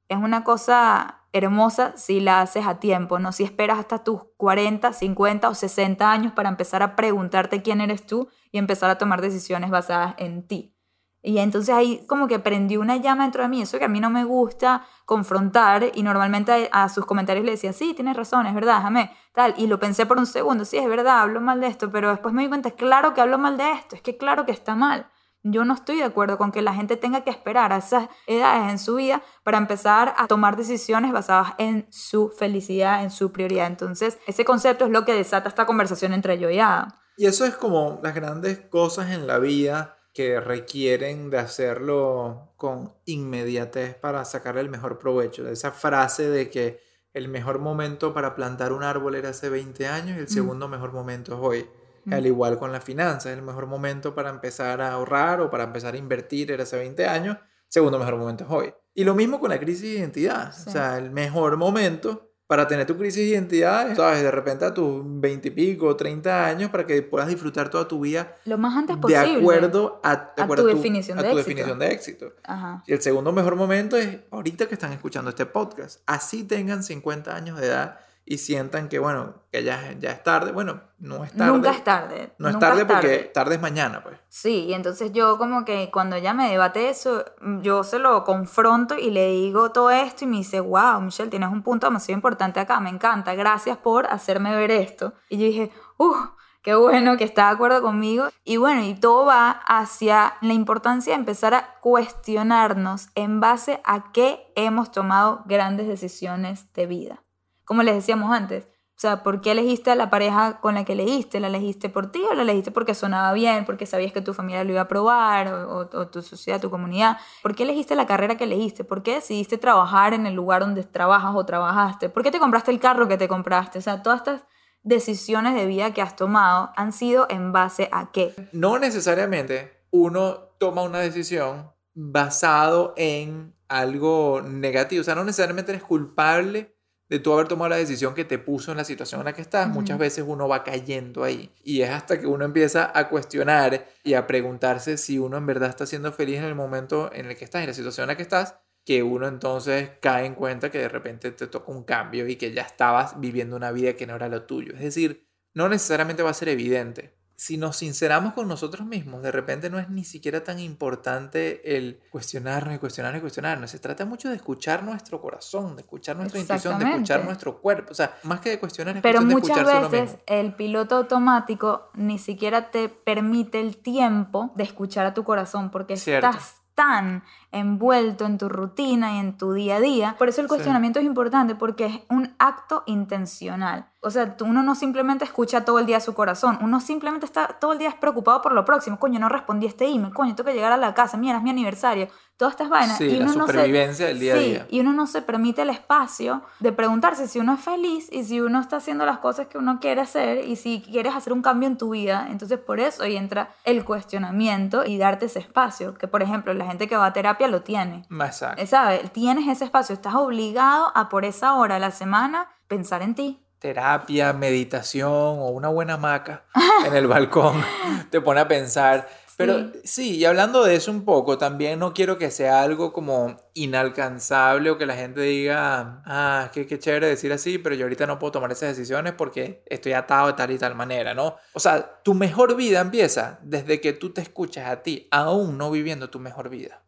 es 0.10 0.17
una 0.17 0.44
cosa 0.44 1.22
hermosa 1.34 1.94
si 1.96 2.20
la 2.20 2.41
haces 2.41 2.67
a 2.67 2.80
tiempo, 2.80 3.17
no 3.20 3.32
si 3.32 3.44
esperas 3.44 3.80
hasta 3.80 4.04
tus 4.04 4.22
40, 4.38 4.91
50 4.91 5.50
o 5.50 5.54
60 5.54 6.12
años 6.12 6.34
para 6.34 6.50
empezar 6.50 6.84
a 6.84 6.96
preguntarte 6.96 7.62
quién 7.62 7.80
eres 7.80 8.06
tú 8.06 8.28
y 8.52 8.58
empezar 8.58 8.89
a 8.89 8.98
tomar 8.98 9.22
decisiones 9.22 9.70
basadas 9.70 10.15
en 10.17 10.46
ti. 10.46 10.76
Y 11.24 11.38
entonces 11.38 11.74
ahí 11.74 12.04
como 12.08 12.28
que 12.28 12.40
prendió 12.40 12.82
una 12.82 12.98
llama 12.98 13.24
dentro 13.24 13.44
de 13.44 13.50
mí, 13.50 13.62
eso 13.62 13.78
que 13.78 13.86
a 13.86 13.90
mí 13.90 14.00
no 14.00 14.10
me 14.10 14.24
gusta 14.24 14.86
confrontar 15.06 15.92
y 15.94 16.02
normalmente 16.02 16.70
a, 16.72 16.90
sus 16.90 17.06
comentarios 17.06 17.46
le 17.46 17.52
decía, 17.52 17.74
sí, 17.74 17.94
tienes 17.94 18.18
razón, 18.18 18.48
es 18.48 18.56
verdad, 18.56 18.78
déjame, 18.78 19.16
tal. 19.34 19.54
Y 19.58 19.68
lo 19.68 19.80
pensé 19.80 20.06
por 20.08 20.18
un 20.18 20.26
segundo, 20.26 20.66
sí, 20.66 20.78
es 20.78 20.88
verdad, 20.88 21.20
hablo 21.20 21.40
mal 21.40 21.62
de 21.62 21.68
esto, 21.68 21.92
pero 21.92 22.10
después 22.10 22.34
me 22.34 22.42
di 22.42 22.48
cuenta, 22.48 22.72
claro 22.72 23.14
que 23.14 23.22
hablo 23.22 23.38
mal 23.38 23.58
de 23.58 23.72
esto, 23.72 23.96
es 23.96 24.02
que 24.02 24.18
claro 24.18 24.46
que 24.46 24.52
está 24.52 24.76
mal. 24.76 25.08
Yo 25.44 25.66
no 25.66 25.74
estoy 25.74 25.98
de 25.98 26.04
acuerdo 26.04 26.38
con 26.38 26.52
que 26.52 26.62
la 26.62 26.74
gente 26.74 26.98
tenga 26.98 27.22
que 27.22 27.32
esperar 27.32 27.74
a 27.74 27.78
esas 27.78 28.10
edades 28.28 28.72
en 28.72 28.78
su 28.78 28.96
vida 28.96 29.24
para 29.44 29.58
empezar 29.58 30.14
a 30.18 30.28
tomar 30.28 30.56
decisiones 30.56 31.12
basadas 31.12 31.54
en 31.58 31.88
su 31.90 32.30
felicidad, 32.30 33.04
en 33.04 33.10
su 33.10 33.32
prioridad. 33.32 33.66
Entonces, 33.66 34.20
ese 34.28 34.46
concepto 34.46 34.86
es 34.86 34.92
lo 34.92 35.04
que 35.04 35.14
desata 35.14 35.50
esta 35.50 35.66
conversación 35.66 36.14
entre 36.14 36.38
yo 36.38 36.52
y 36.52 36.60
Adam. 36.60 36.90
Y 37.18 37.26
eso 37.26 37.46
es 37.46 37.56
como 37.56 38.00
las 38.04 38.14
grandes 38.14 38.60
cosas 38.60 39.10
en 39.12 39.26
la 39.26 39.40
vida 39.40 40.01
que 40.13 40.39
requieren 40.41 41.30
de 41.30 41.38
hacerlo 41.38 42.54
con 42.58 42.93
inmediatez 43.06 43.95
para 43.95 44.26
sacarle 44.26 44.62
el 44.62 44.69
mejor 44.69 45.00
provecho. 45.00 45.47
Esa 45.47 45.71
frase 45.71 46.30
de 46.30 46.50
que 46.50 46.80
el 47.13 47.28
mejor 47.28 47.60
momento 47.60 48.13
para 48.13 48.36
plantar 48.36 48.74
un 48.74 48.84
árbol 48.84 49.15
era 49.15 49.30
hace 49.30 49.50
20 49.50 49.88
años 49.88 50.17
y 50.17 50.19
el 50.19 50.26
Mm. 50.26 50.30
segundo 50.30 50.67
mejor 50.67 50.91
momento 50.93 51.34
es 51.34 51.39
hoy. 51.41 51.69
Mm. 52.06 52.13
Al 52.13 52.26
igual 52.26 52.58
con 52.60 52.71
las 52.71 52.84
finanzas, 52.84 53.34
el 53.34 53.41
mejor 53.41 53.67
momento 53.67 54.15
para 54.15 54.30
empezar 54.30 54.82
a 54.82 54.91
ahorrar 54.93 55.39
o 55.41 55.50
para 55.50 55.65
empezar 55.65 55.93
a 55.93 55.97
invertir 55.97 56.52
era 56.52 56.63
hace 56.63 56.78
20 56.78 57.06
años, 57.06 57.38
segundo 57.67 58.00
mejor 58.00 58.17
momento 58.17 58.43
es 58.45 58.50
hoy. 58.50 58.74
Y 58.93 59.04
lo 59.04 59.15
mismo 59.15 59.39
con 59.39 59.50
la 59.52 59.60
crisis 59.60 59.84
de 59.84 60.00
identidad. 60.00 60.54
Sí. 60.54 60.63
O 60.67 60.71
sea, 60.71 60.97
el 60.97 61.12
mejor 61.12 61.58
momento 61.58 62.31
para 62.52 62.68
tener 62.68 62.86
tu 62.86 62.98
crisis 62.98 63.16
de 63.24 63.28
identidad, 63.30 63.96
¿sabes? 63.96 64.24
De 64.24 64.30
repente 64.30 64.66
a 64.66 64.74
tus 64.74 65.02
20 65.06 65.48
y 65.48 65.52
pico, 65.52 65.96
30 65.96 66.48
años, 66.48 66.70
para 66.70 66.86
que 66.86 67.02
puedas 67.02 67.30
disfrutar 67.30 67.70
toda 67.70 67.88
tu 67.88 68.02
vida 68.02 68.36
Lo 68.44 68.58
más 68.58 68.76
antes 68.76 68.98
de 68.98 69.02
posible. 69.02 69.38
acuerdo 69.38 70.02
a, 70.04 70.16
de 70.18 70.42
a 70.42 70.44
acuerdo 70.44 70.66
tu 70.66 70.70
a 70.72 70.74
definición 70.74 71.18
a 71.18 71.24
de 71.24 71.30
tu 71.30 71.38
éxito. 71.38 71.48
definición 71.48 71.80
de 71.80 71.92
éxito. 71.94 72.34
Ajá. 72.44 72.84
Y 72.86 72.92
el 72.92 73.02
segundo 73.02 73.32
mejor 73.32 73.56
momento 73.56 73.96
es 73.96 74.18
ahorita 74.32 74.68
que 74.68 74.74
están 74.74 74.92
escuchando 74.92 75.30
este 75.30 75.46
podcast. 75.46 76.02
Así 76.06 76.44
tengan 76.44 76.84
50 76.84 77.34
años 77.34 77.58
de 77.58 77.68
edad 77.68 78.00
y 78.32 78.38
sientan 78.38 78.88
que, 78.88 78.98
bueno, 78.98 79.34
que 79.52 79.62
ya, 79.62 79.94
ya 80.00 80.12
es 80.12 80.24
tarde. 80.24 80.54
Bueno, 80.54 80.80
no 81.00 81.26
es 81.26 81.34
tarde. 81.34 81.52
Nunca 81.52 81.72
es 81.72 81.84
tarde. 81.84 82.34
No 82.38 82.48
es 82.48 82.54
nunca 82.54 82.70
tarde 82.70 82.86
porque 82.86 83.17
tarde. 83.17 83.32
tarde 83.34 83.56
es 83.56 83.62
mañana, 83.62 84.02
pues. 84.02 84.20
Sí, 84.30 84.67
y 84.70 84.74
entonces 84.74 85.12
yo 85.12 85.38
como 85.38 85.65
que 85.65 85.91
cuando 85.91 86.15
ella 86.15 86.34
me 86.34 86.50
debate 86.50 86.88
eso, 86.88 87.26
yo 87.62 87.84
se 87.84 88.00
lo 88.00 88.24
confronto 88.24 88.98
y 88.98 89.10
le 89.10 89.32
digo 89.32 89.74
todo 89.74 89.91
esto 89.91 90.24
y 90.24 90.28
me 90.30 90.38
dice, 90.38 90.62
wow, 90.62 91.02
Michelle, 91.02 91.30
tienes 91.30 91.50
un 91.50 91.62
punto 91.62 91.88
demasiado 91.88 92.15
importante 92.15 92.62
acá, 92.62 92.80
me 92.80 92.89
encanta, 92.89 93.36
gracias 93.36 93.78
por 93.80 94.08
hacerme 94.08 94.56
ver 94.56 94.72
esto. 94.72 95.13
Y 95.28 95.38
yo 95.38 95.48
dije, 95.48 95.72
uh, 95.98 96.15
qué 96.62 96.76
bueno 96.76 97.17
que 97.17 97.26
está 97.26 97.48
de 97.48 97.56
acuerdo 97.56 97.82
conmigo. 97.82 98.30
Y 98.46 98.56
bueno, 98.56 98.82
y 98.82 98.94
todo 98.94 99.26
va 99.26 99.52
hacia 99.52 100.36
la 100.39 100.54
importancia 100.54 101.12
de 101.12 101.20
empezar 101.20 101.54
a 101.54 101.82
cuestionarnos 101.82 103.10
en 103.15 103.41
base 103.41 103.82
a 103.84 104.13
qué 104.13 104.54
hemos 104.56 104.89
tomado 104.89 105.44
grandes 105.48 105.89
decisiones 105.89 106.72
de 106.72 106.86
vida. 106.86 107.24
Como 107.72 107.84
les 107.84 107.96
decíamos 107.96 108.36
antes, 108.36 108.66
o 108.66 109.00
sea, 109.02 109.24
¿por 109.24 109.40
qué 109.40 109.52
elegiste 109.52 109.92
a 109.92 109.96
la 109.96 110.10
pareja 110.10 110.60
con 110.60 110.76
la 110.76 110.84
que 110.84 110.92
elegiste? 110.92 111.40
¿La 111.40 111.48
elegiste 111.48 111.88
por 111.88 112.12
ti 112.12 112.22
o 112.30 112.34
la 112.34 112.42
elegiste 112.42 112.70
porque 112.70 112.94
sonaba 112.94 113.32
bien, 113.32 113.64
porque 113.64 113.86
sabías 113.86 114.12
que 114.12 114.20
tu 114.22 114.34
familia 114.34 114.66
lo 114.66 114.72
iba 114.72 114.82
a 114.82 114.84
aprobar, 114.84 115.48
o, 115.54 115.78
o- 115.80 115.98
o 116.02 116.08
tu 116.10 116.22
sociedad, 116.22 116.60
tu 116.60 116.70
comunidad? 116.70 117.18
¿Por 117.42 117.56
qué 117.56 117.64
elegiste 117.64 117.96
la 117.96 118.06
carrera 118.06 118.36
que 118.36 118.44
elegiste? 118.44 118.84
¿Por 118.84 119.04
qué 119.04 119.14
decidiste 119.14 119.58
trabajar 119.58 120.14
en 120.14 120.26
el 120.26 120.34
lugar 120.34 120.60
donde 120.64 120.84
trabajas 120.84 121.32
o 121.34 121.46
trabajaste? 121.46 122.10
¿Por 122.10 122.24
qué 122.24 122.32
te 122.32 122.40
compraste 122.40 122.72
el 122.72 122.82
carro 122.82 123.08
que 123.08 123.18
te 123.18 123.30
compraste? 123.30 123.80
O 123.80 123.82
sea, 123.82 124.04
todas 124.04 124.18
estas 124.20 124.44
decisiones 124.84 125.56
de 125.56 125.66
vida 125.66 125.94
que 125.94 126.02
has 126.02 126.18
tomado 126.18 126.72
han 126.76 126.92
sido 126.92 127.26
en 127.30 127.54
base 127.54 127.88
a 127.94 128.12
qué? 128.12 128.36
No 128.52 128.80
necesariamente 128.80 129.86
uno 129.92 130.34
toma 130.60 130.82
una 130.82 131.00
decisión 131.00 131.72
basado 131.94 132.94
en 132.98 133.56
algo 133.70 134.42
negativo. 134.44 135.00
O 135.00 135.04
sea, 135.06 135.16
no 135.16 135.24
necesariamente 135.24 135.72
eres 135.72 135.84
culpable 135.86 136.71
de 137.12 137.19
tú 137.19 137.34
haber 137.34 137.50
tomado 137.50 137.67
la 137.67 137.76
decisión 137.76 138.15
que 138.15 138.24
te 138.24 138.39
puso 138.39 138.71
en 138.71 138.78
la 138.78 138.86
situación 138.86 139.19
en 139.19 139.26
la 139.26 139.34
que 139.34 139.41
estás. 139.41 139.67
Muchas 139.67 139.97
veces 139.97 140.24
uno 140.26 140.47
va 140.47 140.63
cayendo 140.63 141.26
ahí. 141.26 141.52
Y 141.62 141.82
es 141.82 141.89
hasta 141.89 142.17
que 142.17 142.26
uno 142.26 142.45
empieza 142.45 142.89
a 142.97 143.10
cuestionar 143.10 143.86
y 144.06 144.13
a 144.13 144.28
preguntarse 144.28 144.97
si 144.97 145.19
uno 145.19 145.36
en 145.36 145.45
verdad 145.45 145.67
está 145.67 145.86
siendo 145.86 146.13
feliz 146.13 146.38
en 146.38 146.45
el 146.45 146.56
momento 146.56 147.12
en 147.13 147.26
el 147.26 147.36
que 147.36 147.43
estás, 147.43 147.63
en 147.63 147.67
la 147.67 147.74
situación 147.74 148.06
en 148.06 148.08
la 148.08 148.15
que 148.15 148.24
estás, 148.24 148.56
que 148.86 149.04
uno 149.04 149.28
entonces 149.28 149.89
cae 150.00 150.26
en 150.26 150.36
cuenta 150.36 150.71
que 150.71 150.78
de 150.78 150.88
repente 150.88 151.32
te 151.32 151.47
toca 151.47 151.69
un 151.74 151.84
cambio 151.84 152.30
y 152.30 152.38
que 152.38 152.54
ya 152.54 152.62
estabas 152.62 153.19
viviendo 153.19 153.58
una 153.58 153.74
vida 153.74 153.97
que 153.97 154.08
no 154.08 154.15
era 154.15 154.30
lo 154.30 154.43
tuyo. 154.43 154.71
Es 154.76 154.82
decir, 154.82 155.28
no 155.54 155.67
necesariamente 155.67 156.24
va 156.24 156.30
a 156.30 156.34
ser 156.34 156.47
evidente. 156.47 157.13
Si 157.41 157.58
nos 157.58 157.77
sinceramos 157.77 158.34
con 158.34 158.47
nosotros 158.47 158.86
mismos, 158.86 159.23
de 159.23 159.32
repente 159.32 159.71
no 159.71 159.80
es 159.80 159.89
ni 159.89 160.04
siquiera 160.04 160.43
tan 160.43 160.60
importante 160.60 161.75
el 161.75 161.99
cuestionarnos 162.12 162.75
y 162.75 162.77
cuestionarnos 162.77 163.17
y 163.17 163.21
cuestionarnos. 163.21 163.71
Se 163.71 163.80
trata 163.80 164.06
mucho 164.06 164.30
de 164.30 164.36
escuchar 164.36 164.84
nuestro 164.84 165.19
corazón, 165.19 165.75
de 165.75 165.82
escuchar 165.82 166.17
nuestra 166.17 166.39
intuición, 166.39 166.77
de 166.77 166.91
escuchar 166.91 167.25
nuestro 167.25 167.60
cuerpo. 167.60 167.93
O 167.93 167.95
sea, 167.95 168.15
más 168.21 168.41
que 168.41 168.51
de 168.51 168.60
cuestionar, 168.60 168.95
es 168.97 169.01
Pero 169.01 169.21
de 169.21 169.25
muchas 169.25 169.58
uno 169.58 169.89
veces 169.89 170.12
mismo. 170.12 170.19
el 170.27 170.54
piloto 170.54 170.97
automático 170.97 171.89
ni 171.95 172.19
siquiera 172.19 172.69
te 172.69 172.89
permite 172.89 173.60
el 173.60 173.77
tiempo 173.77 174.51
de 174.56 174.63
escuchar 174.63 175.08
a 175.08 175.15
tu 175.15 175.23
corazón 175.23 175.71
porque 175.71 175.97
Cierto. 175.97 176.27
estás 176.27 176.62
tan 176.75 177.23
envuelto 177.52 178.26
en 178.26 178.38
tu 178.38 178.50
rutina 178.50 179.14
y 179.16 179.20
en 179.20 179.38
tu 179.38 179.54
día 179.54 179.76
a 179.78 179.80
día. 179.80 180.16
Por 180.18 180.30
eso 180.30 180.42
el 180.42 180.48
Sí. 180.48 180.50
cuestionamiento 180.50 181.00
es 181.00 181.06
importante 181.06 181.56
porque 181.56 181.86
es 181.86 182.00
un 182.10 182.34
acto 182.40 182.84
intencional. 182.86 183.86
O 184.04 184.10
sea, 184.10 184.36
uno 184.42 184.64
no 184.64 184.74
simplemente 184.74 185.26
escucha 185.26 185.64
todo 185.64 185.78
el 185.78 185.86
día 185.86 186.00
su 186.00 186.16
corazón, 186.16 186.58
uno 186.62 186.80
simplemente 186.82 187.26
está 187.28 187.48
todo 187.60 187.74
el 187.74 187.78
día 187.78 187.96
preocupado 188.00 188.42
por 188.42 188.54
lo 188.54 188.66
próximo. 188.66 188.98
Coño, 188.98 189.20
no 189.20 189.30
respondí 189.30 189.68
este 189.68 189.88
email, 189.88 190.12
coño, 190.14 190.34
tengo 190.36 190.50
que 190.50 190.56
llegar 190.56 190.72
a 190.72 190.78
la 190.78 190.94
casa, 190.96 191.18
mira, 191.18 191.38
es 191.38 191.44
mi 191.44 191.52
aniversario. 191.52 192.08
Todas 192.36 192.54
estas 192.56 192.70
vainas. 192.70 192.98
Sí, 192.98 193.04
y 193.04 193.18
la 193.20 193.26
uno 193.26 193.36
no 193.36 193.46
se- 193.46 193.52
supervivencia 193.52 194.08
del 194.08 194.20
día 194.20 194.34
a 194.34 194.38
Sí, 194.38 194.44
día. 194.46 194.68
y 194.72 194.80
uno 194.80 194.94
no 194.94 195.06
se 195.06 195.22
permite 195.22 195.62
el 195.62 195.70
espacio 195.70 196.42
de 196.60 196.72
preguntarse 196.72 197.28
si 197.28 197.38
uno 197.38 197.54
es 197.54 197.60
feliz 197.62 198.10
y 198.12 198.24
si 198.24 198.42
uno 198.42 198.60
está 198.60 198.78
haciendo 198.78 199.06
las 199.06 199.20
cosas 199.20 199.46
que 199.46 199.60
uno 199.60 199.80
quiere 199.80 200.02
hacer 200.02 200.46
y 200.48 200.56
si 200.56 200.82
quieres 200.82 201.14
hacer 201.14 201.34
un 201.34 201.44
cambio 201.44 201.68
en 201.68 201.78
tu 201.78 201.92
vida. 201.92 202.26
Entonces 202.32 202.58
por 202.58 202.80
eso 202.80 203.04
ahí 203.04 203.16
entra 203.16 203.52
el 203.64 203.86
cuestionamiento 203.86 204.84
y 204.86 204.98
darte 204.98 205.28
ese 205.28 205.38
espacio, 205.38 205.94
que 205.94 206.08
por 206.08 206.24
ejemplo 206.24 206.52
la 206.56 206.66
gente 206.66 206.88
que 206.88 206.98
va 206.98 207.06
a 207.06 207.14
terapia 207.14 207.40
lo 207.47 207.62
tiene. 207.63 208.06
Exacto. 208.10 208.62
Eh, 208.62 208.67
¿Sabes? 208.67 209.12
Tienes 209.12 209.47
ese 209.47 209.65
espacio, 209.65 209.93
estás 209.93 210.15
obligado 210.15 210.91
a 210.95 211.10
por 211.10 211.25
esa 211.25 211.56
hora 211.56 211.75
a 211.77 211.80
la 211.80 211.91
semana 211.91 212.49
pensar 212.67 213.01
en 213.01 213.15
ti. 213.15 213.45
terapia, 213.60 214.34
meditación 214.34 215.12
o 215.12 215.49
una 215.49 215.67
buena 215.67 215.93
hamaca 215.93 216.45
en 216.84 216.95
el 216.95 217.06
balcón 217.08 217.63
te 218.10 218.19
pone 218.19 218.39
a 218.39 218.47
pensar. 218.47 219.08
Pero 219.45 219.71
Sí. 219.73 219.80
sí, 219.84 220.15
y 220.17 220.25
hablando 220.25 220.63
de 220.63 220.75
eso 220.75 220.91
un 220.91 221.04
poco, 221.06 221.38
también 221.38 221.80
no 221.80 221.93
quiero 221.93 222.17
que 222.17 222.32
sea 222.32 222.62
algo 222.62 222.93
como 222.93 223.38
inalcanzable 223.54 224.69
o 224.69 224.77
que 224.77 224.86
la 224.86 224.95
gente 224.95 225.21
diga, 225.21 226.01
ah, 226.06 226.49
qué, 226.54 226.67
qué 226.67 226.80
chévere 226.80 227.08
decir 227.08 227.32
así, 227.34 227.58
pero 227.58 227.75
yo 227.75 227.86
ahorita 227.86 228.06
no 228.08 228.19
puedo 228.19 228.32
tomar 228.32 228.51
esas 228.51 228.69
decisiones 228.75 229.13
porque 229.13 229.63
estoy 229.67 229.93
atado 229.93 230.27
de 230.27 230.34
tal 230.34 230.51
y 230.51 230.58
tal 230.58 230.75
manera, 230.75 231.13
¿no? 231.13 231.36
O 231.54 231.60
sea, 231.60 232.01
tu 232.04 232.13
mejor 232.13 232.56
vida 232.56 232.80
empieza 232.82 233.39
desde 233.43 233.82
que 233.82 233.93
tú 233.93 234.12
te 234.12 234.21
escuchas 234.21 234.67
a 234.69 234.84
ti, 234.84 235.08
aún 235.12 235.58
no 235.58 235.71
viviendo 235.71 236.10
tu 236.10 236.19
mejor 236.19 236.49
vida. 236.49 236.84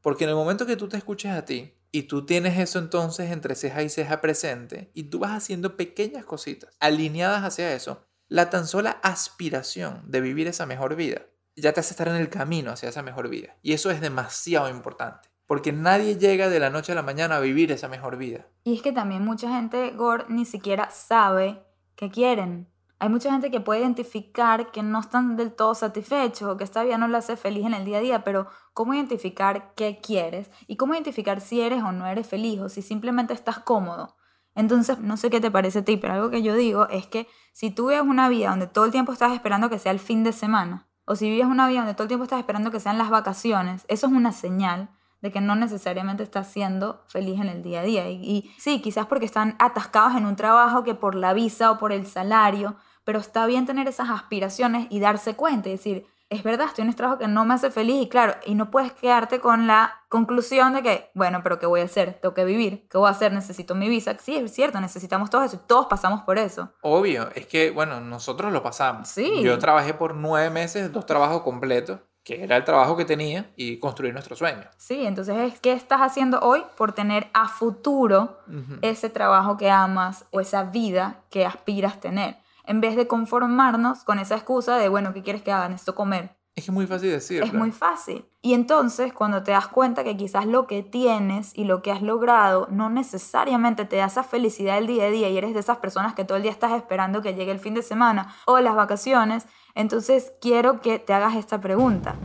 Porque 0.00 0.24
en 0.24 0.30
el 0.30 0.36
momento 0.36 0.66
que 0.66 0.76
tú 0.76 0.88
te 0.88 0.96
escuchas 0.96 1.36
a 1.36 1.44
ti 1.44 1.74
y 1.92 2.04
tú 2.04 2.24
tienes 2.24 2.58
eso 2.58 2.78
entonces 2.78 3.30
entre 3.30 3.54
ceja 3.54 3.82
y 3.82 3.88
ceja 3.88 4.20
presente 4.20 4.90
y 4.94 5.04
tú 5.04 5.18
vas 5.18 5.32
haciendo 5.32 5.76
pequeñas 5.76 6.24
cositas 6.24 6.70
alineadas 6.80 7.42
hacia 7.44 7.72
eso, 7.74 8.04
la 8.28 8.48
tan 8.48 8.66
sola 8.66 9.00
aspiración 9.02 10.02
de 10.06 10.20
vivir 10.20 10.46
esa 10.46 10.64
mejor 10.66 10.94
vida 10.94 11.22
ya 11.56 11.72
te 11.72 11.80
hace 11.80 11.92
estar 11.92 12.08
en 12.08 12.16
el 12.16 12.28
camino 12.28 12.70
hacia 12.72 12.88
esa 12.88 13.02
mejor 13.02 13.28
vida. 13.28 13.56
Y 13.62 13.72
eso 13.72 13.90
es 13.90 14.00
demasiado 14.00 14.68
importante. 14.68 15.28
Porque 15.46 15.72
nadie 15.72 16.16
llega 16.16 16.48
de 16.48 16.60
la 16.60 16.70
noche 16.70 16.92
a 16.92 16.94
la 16.94 17.02
mañana 17.02 17.36
a 17.36 17.40
vivir 17.40 17.72
esa 17.72 17.88
mejor 17.88 18.16
vida. 18.16 18.46
Y 18.62 18.76
es 18.76 18.82
que 18.82 18.92
también 18.92 19.24
mucha 19.24 19.50
gente, 19.52 19.90
Gore, 19.90 20.24
ni 20.28 20.44
siquiera 20.44 20.90
sabe 20.90 21.64
qué 21.96 22.10
quieren. 22.10 22.68
Hay 23.00 23.08
mucha 23.08 23.32
gente 23.32 23.50
que 23.50 23.60
puede 23.60 23.80
identificar 23.80 24.70
que 24.70 24.82
no 24.82 25.00
están 25.00 25.36
del 25.36 25.52
todo 25.52 25.74
satisfechos 25.74 26.48
o 26.48 26.56
que 26.56 26.64
esta 26.64 26.84
vida 26.84 26.98
no 26.98 27.08
le 27.08 27.16
hace 27.16 27.36
feliz 27.36 27.64
en 27.64 27.72
el 27.72 27.86
día 27.86 27.96
a 27.96 28.02
día, 28.02 28.24
pero 28.24 28.46
¿cómo 28.74 28.92
identificar 28.92 29.72
qué 29.74 30.00
quieres? 30.02 30.50
Y 30.66 30.76
cómo 30.76 30.92
identificar 30.92 31.40
si 31.40 31.62
eres 31.62 31.82
o 31.82 31.92
no 31.92 32.06
eres 32.06 32.26
feliz 32.26 32.60
o 32.60 32.68
si 32.68 32.82
simplemente 32.82 33.32
estás 33.32 33.58
cómodo. 33.58 34.16
Entonces, 34.54 34.98
no 34.98 35.16
sé 35.16 35.30
qué 35.30 35.40
te 35.40 35.50
parece 35.50 35.78
a 35.78 35.84
ti, 35.84 35.96
pero 35.96 36.12
algo 36.12 36.30
que 36.30 36.42
yo 36.42 36.54
digo 36.54 36.88
es 36.90 37.06
que 37.06 37.26
si 37.52 37.70
tú 37.70 37.88
vives 37.88 38.02
una 38.02 38.28
vida 38.28 38.50
donde 38.50 38.66
todo 38.66 38.84
el 38.84 38.90
tiempo 38.90 39.12
estás 39.12 39.32
esperando 39.32 39.70
que 39.70 39.78
sea 39.78 39.92
el 39.92 39.98
fin 39.98 40.22
de 40.22 40.32
semana, 40.32 40.89
o 41.04 41.16
si 41.16 41.28
vives 41.28 41.46
una 41.46 41.68
vida 41.68 41.80
donde 41.80 41.94
todo 41.94 42.04
el 42.04 42.08
tiempo 42.08 42.24
estás 42.24 42.38
esperando 42.38 42.70
que 42.70 42.80
sean 42.80 42.98
las 42.98 43.10
vacaciones, 43.10 43.84
eso 43.88 44.06
es 44.06 44.12
una 44.12 44.32
señal 44.32 44.90
de 45.22 45.30
que 45.30 45.40
no 45.40 45.54
necesariamente 45.54 46.22
estás 46.22 46.48
siendo 46.48 47.04
feliz 47.08 47.40
en 47.40 47.48
el 47.48 47.62
día 47.62 47.80
a 47.80 47.84
día. 47.84 48.08
Y, 48.08 48.14
y 48.22 48.54
sí, 48.58 48.80
quizás 48.80 49.06
porque 49.06 49.26
están 49.26 49.56
atascados 49.58 50.16
en 50.16 50.26
un 50.26 50.36
trabajo 50.36 50.82
que 50.82 50.94
por 50.94 51.14
la 51.14 51.34
visa 51.34 51.70
o 51.70 51.78
por 51.78 51.92
el 51.92 52.06
salario, 52.06 52.76
pero 53.04 53.18
está 53.18 53.46
bien 53.46 53.66
tener 53.66 53.88
esas 53.88 54.08
aspiraciones 54.08 54.86
y 54.90 55.00
darse 55.00 55.34
cuenta 55.34 55.68
y 55.68 55.72
decir, 55.72 56.06
es 56.30 56.44
verdad, 56.44 56.68
estoy 56.68 56.82
en 56.82 56.90
este 56.90 56.98
trabajo 56.98 57.18
que 57.18 57.26
no 57.26 57.44
me 57.44 57.54
hace 57.54 57.72
feliz 57.72 58.04
y 58.04 58.08
claro, 58.08 58.34
y 58.46 58.54
no 58.54 58.70
puedes 58.70 58.92
quedarte 58.92 59.40
con 59.40 59.66
la 59.66 60.04
conclusión 60.08 60.74
de 60.74 60.82
que, 60.82 61.10
bueno, 61.12 61.40
pero 61.42 61.58
¿qué 61.58 61.66
voy 61.66 61.80
a 61.80 61.84
hacer? 61.84 62.18
Tengo 62.22 62.34
que 62.34 62.44
vivir, 62.44 62.86
¿qué 62.88 62.98
voy 62.98 63.08
a 63.08 63.10
hacer? 63.10 63.32
Necesito 63.32 63.74
mi 63.74 63.88
visa. 63.88 64.16
Sí, 64.16 64.36
es 64.36 64.52
cierto, 64.52 64.80
necesitamos 64.80 65.28
todo 65.28 65.42
eso 65.42 65.56
y 65.56 65.66
todos 65.66 65.86
pasamos 65.86 66.22
por 66.22 66.38
eso. 66.38 66.72
Obvio, 66.82 67.28
es 67.34 67.46
que, 67.46 67.72
bueno, 67.72 68.00
nosotros 68.00 68.52
lo 68.52 68.62
pasamos. 68.62 69.08
Sí. 69.08 69.42
Yo 69.42 69.58
trabajé 69.58 69.92
por 69.92 70.14
nueve 70.14 70.50
meses, 70.50 70.92
dos 70.92 71.04
trabajos 71.04 71.42
completos, 71.42 71.98
que 72.22 72.44
era 72.44 72.56
el 72.56 72.64
trabajo 72.64 72.96
que 72.96 73.04
tenía 73.04 73.50
y 73.56 73.78
construir 73.78 74.12
nuestro 74.12 74.36
sueño. 74.36 74.64
Sí, 74.76 75.04
entonces 75.06 75.36
es 75.36 75.58
qué 75.58 75.72
estás 75.72 76.00
haciendo 76.00 76.38
hoy 76.40 76.62
por 76.76 76.92
tener 76.92 77.28
a 77.32 77.48
futuro 77.48 78.38
ese 78.82 79.10
trabajo 79.10 79.56
que 79.56 79.70
amas 79.70 80.26
o 80.30 80.40
esa 80.40 80.64
vida 80.64 81.22
que 81.30 81.46
aspiras 81.46 81.98
tener, 81.98 82.36
en 82.64 82.80
vez 82.80 82.96
de 82.96 83.06
conformarnos 83.06 84.04
con 84.04 84.18
esa 84.18 84.36
excusa 84.36 84.76
de, 84.76 84.88
bueno, 84.88 85.12
¿qué 85.12 85.22
quieres 85.22 85.42
que 85.42 85.52
haga? 85.52 85.68
Necesito 85.68 85.94
comer. 85.94 86.36
Es 86.54 86.64
que 86.64 86.70
es 86.72 86.74
muy 86.74 86.86
fácil 86.86 87.10
decirlo. 87.10 87.46
Es 87.46 87.54
muy 87.54 87.70
fácil. 87.70 88.26
Y 88.42 88.54
entonces, 88.54 89.12
cuando 89.12 89.42
te 89.42 89.52
das 89.52 89.68
cuenta 89.68 90.02
que 90.02 90.16
quizás 90.16 90.46
lo 90.46 90.66
que 90.66 90.82
tienes 90.82 91.56
y 91.56 91.64
lo 91.64 91.80
que 91.80 91.92
has 91.92 92.02
logrado 92.02 92.66
no 92.70 92.90
necesariamente 92.90 93.84
te 93.84 93.96
da 93.96 94.06
esa 94.06 94.24
felicidad 94.24 94.74
del 94.74 94.86
día 94.86 95.04
a 95.04 95.10
día 95.10 95.28
y 95.28 95.38
eres 95.38 95.54
de 95.54 95.60
esas 95.60 95.78
personas 95.78 96.14
que 96.14 96.24
todo 96.24 96.36
el 96.36 96.42
día 96.42 96.52
estás 96.52 96.72
esperando 96.72 97.22
que 97.22 97.34
llegue 97.34 97.52
el 97.52 97.60
fin 97.60 97.74
de 97.74 97.82
semana 97.82 98.34
o 98.46 98.58
las 98.58 98.74
vacaciones, 98.74 99.46
entonces 99.74 100.32
quiero 100.40 100.80
que 100.80 100.98
te 100.98 101.12
hagas 101.12 101.36
esta 101.36 101.60
pregunta. 101.60 102.16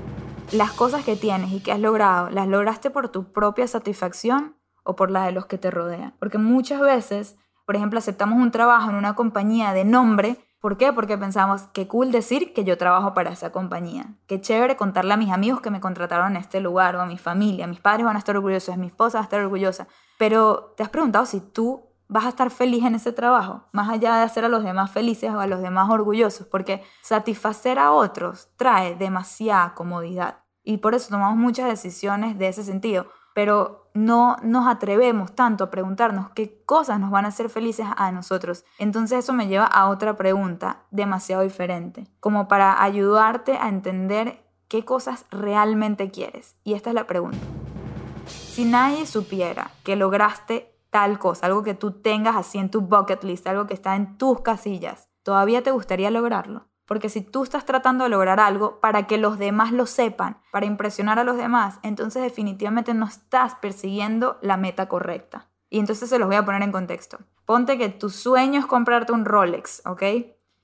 ¿Las 0.52 0.72
cosas 0.72 1.04
que 1.04 1.16
tienes 1.16 1.52
y 1.52 1.60
que 1.60 1.72
has 1.72 1.80
logrado, 1.80 2.30
las 2.30 2.48
lograste 2.48 2.90
por 2.90 3.10
tu 3.10 3.32
propia 3.32 3.68
satisfacción 3.68 4.56
o 4.84 4.96
por 4.96 5.12
la 5.12 5.26
de 5.26 5.32
los 5.32 5.46
que 5.46 5.58
te 5.58 5.72
rodean? 5.72 6.16
Porque 6.20 6.38
muchas 6.38 6.82
veces, 6.82 7.38
por 7.66 7.76
ejemplo, 7.76 8.00
aceptamos 8.00 8.40
un 8.40 8.52
trabajo 8.52 8.90
en 8.90 8.96
una 8.96 9.16
compañía 9.16 9.74
de 9.74 9.86
nombre 9.86 10.38
¿Por 10.66 10.78
qué? 10.78 10.92
Porque 10.92 11.16
pensamos, 11.16 11.62
qué 11.74 11.88
cool 11.88 12.12
decir 12.12 12.52
que 12.52 12.64
yo 12.64 12.76
trabajo 12.76 13.14
para 13.14 13.30
esa 13.30 13.52
compañía. 13.52 14.16
Qué 14.26 14.42
chévere 14.42 14.76
contarle 14.76 15.14
a 15.14 15.18
mis 15.18 15.32
amigos 15.32 15.62
que 15.62 15.70
me 15.70 15.80
contrataron 15.80 16.32
en 16.32 16.38
este 16.38 16.60
lugar 16.60 16.96
o 16.96 17.02
a 17.02 17.06
mi 17.06 17.20
familia. 17.20 17.68
Mis 17.68 17.82
padres 17.82 18.04
van 18.04 18.16
a 18.16 18.18
estar 18.18 18.36
orgullosos, 18.36 18.76
mi 18.76 18.88
esposa 18.88 19.20
va 19.20 19.22
a 19.22 19.26
estar 19.26 19.42
orgullosa. 19.42 19.88
Pero 20.18 20.74
¿te 20.76 20.82
has 20.82 20.90
preguntado 20.90 21.28
si 21.28 21.40
tú 21.40 21.92
vas 22.08 22.26
a 22.26 22.30
estar 22.30 22.50
feliz 22.50 22.84
en 22.84 22.96
ese 22.96 23.12
trabajo? 23.12 23.70
Más 23.74 23.92
allá 23.92 24.16
de 24.16 24.24
hacer 24.24 24.44
a 24.44 24.50
los 24.50 24.64
demás 24.64 24.90
felices 24.90 25.30
o 25.30 25.40
a 25.40 25.46
los 25.46 25.62
demás 25.62 25.88
orgullosos. 25.92 26.48
Porque 26.48 26.84
satisfacer 27.04 27.78
a 27.78 27.92
otros 27.92 28.50
trae 28.58 28.96
demasiada 28.96 29.76
comodidad. 29.76 30.46
Y 30.64 30.78
por 30.78 30.96
eso 30.96 31.10
tomamos 31.10 31.38
muchas 31.38 31.70
decisiones 31.70 32.40
de 32.40 32.48
ese 32.48 32.64
sentido. 32.64 33.06
Pero 33.36 33.90
no 33.94 34.38
nos 34.44 34.66
atrevemos 34.66 35.36
tanto 35.36 35.66
a 35.66 35.70
preguntarnos 35.70 36.30
qué 36.30 36.64
cosas 36.66 37.02
nos 37.02 37.12
van 37.12 37.26
a 37.26 37.28
hacer 37.28 37.50
felices 37.50 37.86
a 37.98 38.10
nosotros. 38.14 38.64
Entonces 38.80 39.20
eso 39.20 39.34
me 39.34 39.48
lleva 39.48 39.66
a 39.66 39.90
otra 39.90 40.16
pregunta 40.16 40.84
demasiado 40.90 41.44
diferente, 41.44 42.08
como 42.22 42.48
para 42.48 42.82
ayudarte 42.82 43.58
a 43.58 43.68
entender 43.68 44.42
qué 44.70 44.86
cosas 44.86 45.26
realmente 45.32 46.12
quieres. 46.12 46.56
Y 46.64 46.76
esta 46.76 46.92
es 46.92 46.96
la 46.96 47.08
pregunta. 47.08 47.38
Si 48.26 48.64
nadie 48.64 49.06
supiera 49.06 49.70
que 49.84 49.98
lograste 49.98 50.74
tal 50.90 51.20
cosa, 51.20 51.48
algo 51.48 51.62
que 51.62 51.74
tú 51.74 51.92
tengas 51.92 52.38
así 52.38 52.58
en 52.58 52.72
tu 52.72 52.80
bucket 52.80 53.22
list, 53.26 53.46
algo 53.48 53.68
que 53.68 53.74
está 53.74 53.98
en 53.98 54.18
tus 54.18 54.40
casillas, 54.40 55.10
¿todavía 55.24 55.62
te 55.62 55.72
gustaría 55.72 56.10
lograrlo? 56.10 56.70
Porque 56.86 57.10
si 57.10 57.22
tú 57.22 57.44
estás 57.44 57.66
tratando 57.66 58.04
de 58.04 58.10
lograr 58.10 58.40
algo 58.40 58.80
para 58.80 59.08
que 59.08 59.18
los 59.18 59.40
demás 59.40 59.72
lo 59.72 59.86
sepan, 59.86 60.38
para 60.52 60.66
impresionar 60.66 61.20
a 61.20 61.24
los 61.24 61.38
demás, 61.38 61.80
entonces 61.84 62.22
definitivamente 62.22 62.94
no 62.94 63.06
estás 63.06 63.56
persiguiendo 63.56 64.38
la 64.42 64.58
meta 64.58 64.88
correcta. 64.88 65.50
Y 65.70 65.80
entonces 65.80 66.10
se 66.10 66.20
los 66.20 66.28
voy 66.28 66.38
a 66.38 66.46
poner 66.46 66.62
en 66.62 66.72
contexto. 66.72 67.20
Ponte 67.46 67.78
que 67.78 67.90
tu 67.90 68.10
sueño 68.10 68.60
es 68.60 68.66
comprarte 68.66 69.14
un 69.14 69.26
Rolex, 69.26 69.82
¿ok? 69.86 70.04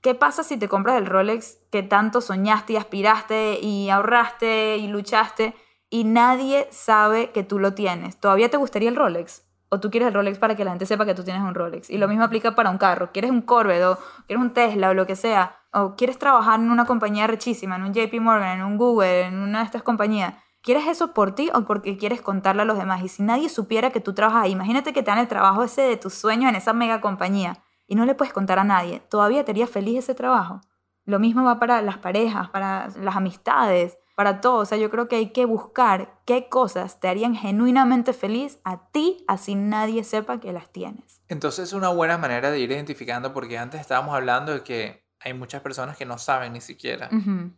¿Qué 0.00 0.14
pasa 0.14 0.42
si 0.42 0.56
te 0.56 0.68
compras 0.68 0.96
el 0.96 1.06
Rolex 1.06 1.58
que 1.70 1.82
tanto 1.82 2.20
soñaste 2.20 2.72
y 2.72 2.76
aspiraste 2.76 3.58
y 3.60 3.90
ahorraste 3.90 4.76
y 4.78 4.88
luchaste 4.88 5.54
y 5.90 6.04
nadie 6.04 6.68
sabe 6.70 7.30
que 7.30 7.44
tú 7.44 7.58
lo 7.58 7.74
tienes? 7.74 8.18
¿Todavía 8.18 8.50
te 8.50 8.56
gustaría 8.56 8.88
el 8.88 8.96
Rolex? 8.96 9.44
o 9.72 9.80
tú 9.80 9.90
quieres 9.90 10.08
el 10.08 10.14
Rolex 10.14 10.38
para 10.38 10.54
que 10.54 10.66
la 10.66 10.72
gente 10.72 10.84
sepa 10.84 11.06
que 11.06 11.14
tú 11.14 11.24
tienes 11.24 11.42
un 11.42 11.54
Rolex. 11.54 11.88
Y 11.88 11.96
lo 11.96 12.06
mismo 12.06 12.24
aplica 12.24 12.54
para 12.54 12.68
un 12.68 12.76
carro. 12.76 13.10
Quieres 13.10 13.30
un 13.30 13.40
Corvette 13.40 13.84
o 13.84 13.98
quieres 14.26 14.44
un 14.44 14.52
Tesla 14.52 14.90
o 14.90 14.94
lo 14.94 15.06
que 15.06 15.16
sea. 15.16 15.61
O 15.72 15.94
quieres 15.96 16.18
trabajar 16.18 16.60
en 16.60 16.70
una 16.70 16.84
compañía 16.84 17.26
rechísima, 17.26 17.76
en 17.76 17.84
un 17.84 17.94
JP 17.94 18.20
Morgan, 18.20 18.58
en 18.58 18.64
un 18.64 18.76
Google, 18.76 19.22
en 19.22 19.38
una 19.38 19.60
de 19.60 19.64
estas 19.64 19.82
compañías. 19.82 20.34
¿Quieres 20.62 20.86
eso 20.86 21.12
por 21.12 21.34
ti 21.34 21.50
o 21.54 21.64
porque 21.64 21.96
quieres 21.96 22.22
contarle 22.22 22.62
a 22.62 22.64
los 22.64 22.78
demás? 22.78 23.02
Y 23.02 23.08
si 23.08 23.22
nadie 23.22 23.48
supiera 23.48 23.90
que 23.90 24.00
tú 24.00 24.14
trabajas 24.14 24.44
ahí, 24.44 24.52
imagínate 24.52 24.92
que 24.92 25.02
te 25.02 25.10
dan 25.10 25.18
el 25.18 25.28
trabajo 25.28 25.64
ese 25.64 25.82
de 25.82 25.96
tus 25.96 26.14
sueños 26.14 26.48
en 26.48 26.56
esa 26.56 26.72
mega 26.72 27.00
compañía 27.00 27.56
y 27.86 27.94
no 27.94 28.04
le 28.04 28.14
puedes 28.14 28.32
contar 28.32 28.58
a 28.58 28.64
nadie. 28.64 29.00
¿Todavía 29.00 29.44
te 29.44 29.50
haría 29.50 29.66
feliz 29.66 29.98
ese 29.98 30.14
trabajo? 30.14 30.60
Lo 31.04 31.18
mismo 31.18 31.42
va 31.42 31.58
para 31.58 31.82
las 31.82 31.98
parejas, 31.98 32.48
para 32.50 32.88
las 32.96 33.16
amistades 33.16 33.98
para 34.14 34.40
todo. 34.40 34.58
O 34.58 34.64
sea, 34.64 34.78
yo 34.78 34.90
creo 34.90 35.08
que 35.08 35.16
hay 35.16 35.30
que 35.30 35.44
buscar 35.44 36.20
qué 36.24 36.48
cosas 36.48 37.00
te 37.00 37.08
harían 37.08 37.34
genuinamente 37.34 38.12
feliz 38.12 38.58
a 38.64 38.88
ti, 38.90 39.24
así 39.26 39.54
nadie 39.54 40.04
sepa 40.04 40.40
que 40.40 40.52
las 40.52 40.70
tienes. 40.70 41.22
Entonces 41.28 41.68
es 41.68 41.72
una 41.72 41.88
buena 41.88 42.18
manera 42.18 42.50
de 42.50 42.60
ir 42.60 42.70
identificando, 42.70 43.32
porque 43.32 43.58
antes 43.58 43.80
estábamos 43.80 44.14
hablando 44.14 44.52
de 44.52 44.62
que 44.62 45.01
hay 45.24 45.34
muchas 45.34 45.62
personas 45.62 45.96
que 45.96 46.04
no 46.04 46.18
saben 46.18 46.52
ni 46.52 46.60
siquiera 46.60 47.08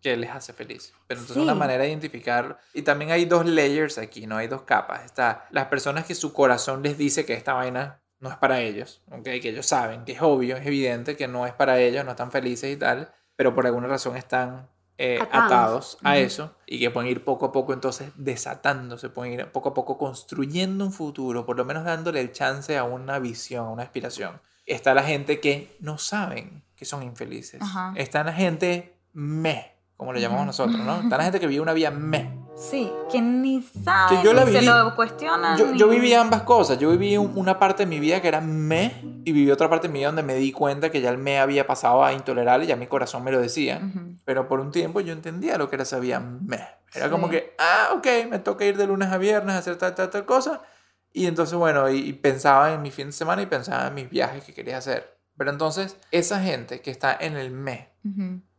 qué 0.03 0.16
les 0.16 0.31
hace 0.31 0.53
feliz. 0.53 0.92
Pero 1.07 1.20
entonces 1.20 1.37
es 1.37 1.42
una 1.42 1.55
manera 1.55 1.83
de 1.83 1.88
identificar. 1.90 2.59
Y 2.72 2.83
también 2.83 3.11
hay 3.11 3.24
dos 3.24 3.46
layers 3.46 3.98
aquí, 3.98 4.27
¿no? 4.27 4.37
Hay 4.37 4.48
dos 4.48 4.62
capas. 4.62 5.05
Está 5.05 5.46
las 5.50 5.66
personas 5.66 6.05
que 6.05 6.14
su 6.14 6.33
corazón 6.33 6.83
les 6.83 6.98
dice 6.98 7.24
que 7.24 7.35
esta 7.35 7.55
vaina 7.55 8.00
no 8.20 8.31
es 8.31 8.37
para 8.37 8.61
ellos, 8.61 9.03
¿ok? 9.11 9.24
Que 9.24 9.50
ellos 9.50 9.66
saben, 9.66 10.05
que 10.05 10.12
es 10.12 10.22
obvio, 10.22 10.57
es 10.57 10.66
evidente 10.66 11.16
que 11.16 11.29
no 11.29 11.46
es 11.46 11.53
para 11.53 11.79
ellos, 11.79 12.05
no 12.05 12.12
están 12.12 12.31
felices 12.31 12.72
y 12.72 12.77
tal, 12.77 13.12
pero 13.37 13.55
por 13.55 13.66
alguna 13.66 13.87
razón 13.87 14.16
están 14.16 14.68
eh, 14.96 15.18
atados, 15.20 15.98
a 16.05 16.18
eso 16.18 16.55
y 16.66 16.79
que 16.79 16.88
pueden 16.88 17.11
ir 17.11 17.24
poco 17.24 17.46
a 17.46 17.53
poco 17.53 17.72
entonces 17.72 18.12
desatándose, 18.14 19.09
pueden 19.09 19.33
ir 19.33 19.46
poco 19.50 19.70
a 19.70 19.74
poco 19.74 19.98
construyendo 19.98 20.85
un 20.85 20.92
futuro, 20.92 21.44
por 21.44 21.57
lo 21.57 21.64
menos 21.64 21.85
dándole 21.85 22.20
el 22.20 22.33
chance 22.33 22.79
a 22.79 22.85
una 22.85 23.18
visión, 23.18 23.66
a 23.66 23.70
una 23.70 23.83
aspiración. 23.83 24.40
Está 24.66 24.94
la 24.94 25.03
gente 25.03 25.40
que 25.40 25.77
no 25.81 25.98
saben 25.98 26.62
que 26.85 26.88
son 26.90 27.03
infelices. 27.03 27.62
Está 27.94 28.23
la 28.23 28.33
gente 28.33 28.99
me, 29.14 29.73
como 29.97 30.12
le 30.12 30.20
llamamos 30.20 30.47
nosotros, 30.47 30.79
¿no? 30.79 31.01
Está 31.01 31.16
la 31.16 31.25
gente 31.25 31.40
que 31.40 31.47
vive 31.47 31.62
una 31.62 31.73
vida 31.73 31.90
me 31.90 32.44
Sí, 32.57 32.88
que 33.11 33.20
ni 33.20 33.62
sabe, 33.62 34.16
que 34.16 34.23
yo 34.23 34.33
la 34.33 34.47
se 34.47 34.62
lo 34.62 34.94
cuestionan. 34.94 35.59
Yo, 35.59 35.73
yo, 35.73 35.88
viví 35.88 36.14
ambas 36.14 36.42
cosas. 36.42 36.79
Yo 36.79 36.90
viví 36.90 37.16
una 37.16 37.59
parte 37.59 37.83
de 37.83 37.87
mi 37.87 37.99
vida 37.99 38.23
que 38.23 38.29
era 38.29 38.40
me 38.40 38.92
y 39.25 39.33
viví 39.33 39.51
otra 39.51 39.68
parte 39.68 39.88
de 39.88 39.92
mi 39.92 39.99
vida 39.99 40.09
donde 40.09 40.23
me 40.23 40.37
di 40.37 40.53
cuenta 40.53 40.90
que 40.90 41.01
ya 41.01 41.11
el 41.11 41.18
me 41.18 41.40
había 41.40 41.66
pasado 41.66 42.05
a 42.05 42.12
intolerable 42.12 42.64
y 42.64 42.68
ya 42.68 42.77
mi 42.77 42.87
corazón 42.87 43.25
me 43.25 43.33
lo 43.33 43.40
decía. 43.40 43.81
Pero 44.25 44.47
por 44.47 44.61
un 44.61 44.70
tiempo 44.70 45.01
yo 45.01 45.12
entendía 45.12 45.59
lo 45.59 45.68
que 45.68 45.75
era 45.77 45.83
esa 45.83 45.99
vida 45.99 46.20
me. 46.20 46.61
Era 46.94 47.11
como 47.11 47.29
que, 47.29 47.57
ah, 47.59 47.88
ok, 47.97 48.07
me 48.31 48.38
toca 48.38 48.64
ir 48.64 48.77
de 48.77 48.87
lunes 48.87 49.09
a 49.09 49.18
viernes 49.18 49.57
a 49.57 49.59
hacer 49.59 49.77
tal, 49.77 49.97
tal, 49.97 50.11
tal 50.11 50.25
cosa. 50.25 50.62
Y 51.12 51.27
entonces, 51.27 51.57
bueno, 51.57 51.88
y, 51.90 52.12
pensaba 52.12 52.73
en 52.73 52.83
mi 52.83 52.90
fin 52.90 53.07
de 53.07 53.12
semana 53.12 53.42
y 53.42 53.47
pensaba 53.47 53.87
en 53.87 53.94
mis 53.94 54.11
viajes 54.11 54.44
que 54.44 54.53
quería 54.53 54.79
hacer. 54.79 55.13
Pero 55.37 55.51
entonces, 55.51 55.97
esa 56.11 56.40
gente 56.40 56.81
que 56.81 56.90
está 56.90 57.16
en 57.18 57.37
el 57.37 57.51
me, 57.51 57.90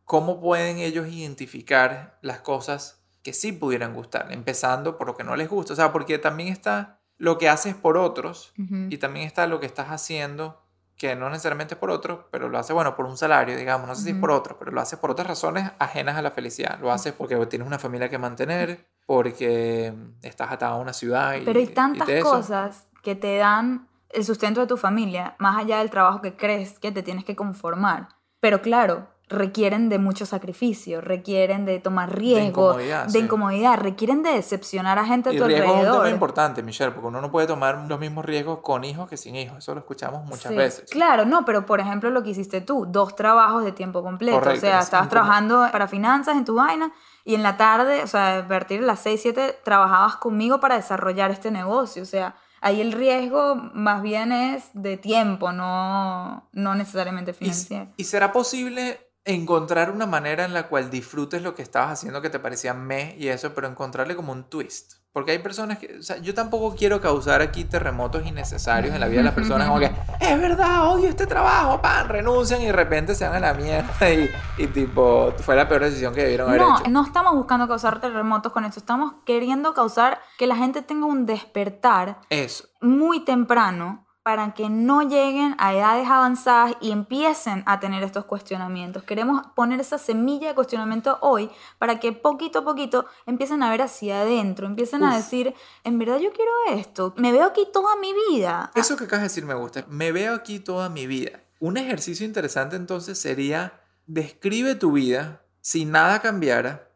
¿cómo 0.03 0.41
pueden 0.41 0.77
ellos 0.77 1.07
identificar 1.07 2.17
las 2.21 2.41
cosas 2.41 3.05
que 3.25 3.33
sí 3.33 3.51
pudieran 3.51 3.95
gustar, 3.95 4.31
empezando 4.31 4.99
por 4.99 5.07
lo 5.07 5.17
que 5.17 5.23
no 5.23 5.35
les 5.35 5.49
gusta. 5.49 5.73
O 5.73 5.75
sea, 5.75 5.91
porque 5.91 6.19
también 6.19 6.49
está 6.49 6.99
lo 7.17 7.39
que 7.39 7.49
haces 7.49 7.73
por 7.73 7.97
otros 7.97 8.53
y 8.55 8.99
también 8.99 9.25
está 9.25 9.47
lo 9.47 9.59
que 9.59 9.65
estás 9.65 9.87
haciendo 9.87 10.61
que 10.95 11.15
no 11.15 11.29
necesariamente 11.29 11.73
es 11.73 11.79
por 11.79 11.89
otros, 11.89 12.19
pero 12.31 12.47
lo 12.49 12.57
haces, 12.57 12.73
bueno, 12.73 12.95
por 12.95 13.05
un 13.05 13.17
salario, 13.17 13.57
digamos, 13.57 13.87
no 13.87 13.95
sé 13.95 14.03
si 14.03 14.09
es 14.11 14.15
por 14.15 14.31
otros, 14.31 14.57
pero 14.59 14.71
lo 14.71 14.79
haces 14.79 14.97
por 14.99 15.11
otras 15.11 15.27
razones 15.27 15.71
ajenas 15.79 16.15
a 16.15 16.21
la 16.21 16.31
felicidad. 16.31 16.79
Lo 16.79 16.91
haces 16.91 17.13
porque 17.13 17.35
tienes 17.47 17.67
una 17.67 17.79
familia 17.79 18.09
que 18.09 18.17
mantener, 18.17 18.87
porque 19.07 19.93
estás 20.21 20.51
atado 20.51 20.75
a 20.75 20.77
una 20.77 20.93
ciudad. 20.93 21.35
Y, 21.35 21.41
pero 21.41 21.59
hay 21.59 21.67
tantas 21.67 22.07
cosas 22.23 22.87
que 23.01 23.15
te 23.15 23.37
dan 23.37 23.89
el 24.15 24.25
sustento 24.25 24.61
de 24.61 24.67
tu 24.67 24.77
familia, 24.77 25.35
más 25.39 25.57
allá 25.57 25.79
del 25.79 25.89
trabajo 25.89 26.21
que 26.21 26.35
crees 26.35 26.79
que 26.79 26.91
te 26.91 27.03
tienes 27.03 27.25
que 27.25 27.35
conformar. 27.35 28.09
Pero 28.39 28.61
claro, 28.61 29.07
requieren 29.27 29.89
de 29.89 29.97
mucho 29.97 30.25
sacrificio, 30.25 31.01
requieren 31.01 31.65
de 31.65 31.79
tomar 31.79 32.15
riesgo, 32.15 32.75
de 32.75 33.19
incomodidad, 33.19 33.79
requieren 33.79 34.21
de 34.21 34.31
decepcionar 34.31 34.99
a 34.99 35.05
gente 35.05 35.29
a 35.29 35.31
tu 35.31 35.45
riesgo 35.45 35.73
alrededor. 35.73 35.83
es 35.83 35.91
un 35.91 36.03
tema 36.03 36.09
importante, 36.11 36.61
Michelle, 36.61 36.91
porque 36.91 37.07
uno 37.07 37.21
no 37.21 37.31
puede 37.31 37.47
tomar 37.47 37.85
los 37.87 37.99
mismos 37.99 38.23
riesgos 38.23 38.59
con 38.59 38.83
hijos 38.83 39.09
que 39.09 39.17
sin 39.17 39.35
hijos, 39.35 39.57
eso 39.57 39.73
lo 39.73 39.79
escuchamos 39.79 40.25
muchas 40.25 40.55
veces. 40.55 40.89
Claro, 40.91 41.25
no, 41.25 41.43
pero 41.43 41.65
por 41.65 41.79
ejemplo 41.79 42.11
lo 42.11 42.21
que 42.21 42.29
hiciste 42.31 42.61
tú, 42.61 42.85
dos 42.87 43.15
trabajos 43.15 43.63
de 43.63 43.71
tiempo 43.71 44.03
completo, 44.03 44.47
o 44.47 44.55
sea, 44.57 44.79
estabas 44.79 45.09
trabajando 45.09 45.67
para 45.71 45.87
finanzas 45.87 46.37
en 46.37 46.45
tu 46.45 46.55
vaina 46.55 46.91
y 47.23 47.33
en 47.33 47.41
la 47.41 47.57
tarde, 47.57 48.03
o 48.03 48.07
sea, 48.07 48.39
a 48.39 48.47
partir 48.47 48.81
de 48.81 48.85
las 48.85 48.99
6, 48.99 49.19
7 49.23 49.59
trabajabas 49.63 50.17
conmigo 50.17 50.59
para 50.59 50.75
desarrollar 50.75 51.31
este 51.31 51.49
negocio, 51.49 52.03
o 52.03 52.05
sea, 52.05 52.35
ahí 52.65 52.81
el 52.81 52.93
riesgo 52.93 53.55
más 53.55 54.01
bien 54.01 54.31
es 54.31 54.71
de 54.73 54.97
tiempo, 54.97 55.51
no, 55.51 56.49
no 56.51 56.73
necesariamente 56.73 57.31
financiero. 57.31 57.91
¿Y 57.95 58.05
será 58.05 58.31
posible 58.31 59.04
encontrar 59.25 59.89
una 59.89 60.05
manera 60.05 60.45
en 60.45 60.53
la 60.53 60.67
cual 60.67 60.91
disfrutes 60.91 61.41
lo 61.41 61.55
que 61.55 61.63
estabas 61.63 61.91
haciendo 61.91 62.21
que 62.21 62.29
te 62.29 62.39
parecía 62.39 62.73
me 62.75 63.15
y 63.17 63.27
eso, 63.27 63.53
pero 63.53 63.67
encontrarle 63.67 64.15
como 64.15 64.31
un 64.31 64.43
twist. 64.43 64.93
Porque 65.11 65.31
hay 65.31 65.39
personas 65.39 65.77
que, 65.79 65.97
o 65.97 66.03
sea, 66.03 66.17
yo 66.17 66.33
tampoco 66.33 66.75
quiero 66.75 66.99
causar 66.99 67.41
aquí 67.41 67.63
terremotos 67.63 68.25
innecesarios 68.25 68.93
en 68.93 68.99
la 68.99 69.07
vida 69.07 69.19
de 69.19 69.23
las 69.23 69.33
personas, 69.35 69.67
como 69.67 69.79
que, 69.79 69.89
es 70.19 70.41
verdad, 70.41 70.91
odio 70.91 71.09
este 71.09 71.25
trabajo, 71.25 71.81
pan, 71.81 72.07
renuncian 72.09 72.61
y 72.61 72.65
de 72.65 72.73
repente 72.73 73.15
se 73.15 73.25
van 73.25 73.37
a 73.37 73.39
la 73.39 73.53
mierda 73.53 74.09
y, 74.11 74.29
y 74.57 74.67
tipo, 74.67 75.33
fue 75.37 75.55
la 75.55 75.67
peor 75.67 75.85
decisión 75.85 76.13
que 76.13 76.21
debieron 76.21 76.49
haber 76.49 76.61
no, 76.61 76.79
hecho. 76.79 76.89
No, 76.89 77.03
estamos 77.05 77.33
buscando 77.33 77.67
causar 77.67 78.01
terremotos 78.01 78.51
con 78.51 78.65
esto, 78.65 78.79
estamos 78.79 79.13
queriendo 79.25 79.73
causar 79.73 80.19
que 80.37 80.47
la 80.47 80.57
gente 80.57 80.81
tenga 80.81 81.05
un 81.05 81.25
despertar 81.25 82.19
eso. 82.29 82.65
muy 82.81 83.23
temprano 83.23 84.04
para 84.25 84.55
que 84.55 84.69
no 84.69 85.03
lleguen 85.03 85.53
a 85.59 85.75
edades 85.75 86.09
avanzadas 86.09 86.75
y 86.81 86.89
empiecen 86.89 87.61
a 87.67 87.79
tener 87.79 88.01
estos 88.01 88.25
cuestionamientos. 88.25 89.03
Queremos 89.03 89.45
poner 89.53 89.79
esa 89.79 89.99
semilla 89.99 90.47
de 90.47 90.55
cuestionamiento 90.55 91.19
hoy 91.21 91.51
para 91.77 91.99
que 91.99 92.11
poquito 92.11 92.57
a 92.57 92.65
poquito 92.65 93.05
empiecen 93.27 93.61
a 93.61 93.69
ver 93.69 93.83
hacia 93.83 94.21
adentro, 94.21 94.65
empiecen 94.65 95.03
a 95.03 95.15
decir, 95.15 95.53
en 95.83 95.99
verdad 95.99 96.17
yo 96.17 96.31
quiero 96.33 96.51
esto, 96.71 97.13
me 97.17 97.31
veo 97.31 97.45
aquí 97.45 97.67
toda 97.71 97.95
mi 97.97 98.13
vida. 98.31 98.71
Eso 98.73 98.97
que 98.97 99.03
acabas 99.03 99.21
de 99.21 99.27
decir 99.27 99.45
me 99.45 99.53
gusta, 99.53 99.85
me 99.89 100.11
veo 100.11 100.33
aquí 100.33 100.57
toda 100.59 100.89
mi 100.89 101.05
vida. 101.05 101.43
Un 101.59 101.77
ejercicio 101.77 102.25
interesante 102.25 102.77
entonces 102.77 103.19
sería, 103.19 103.79
describe 104.07 104.73
tu 104.73 104.93
vida 104.93 105.43
si 105.61 105.85
nada 105.85 106.19
cambiara. 106.23 106.89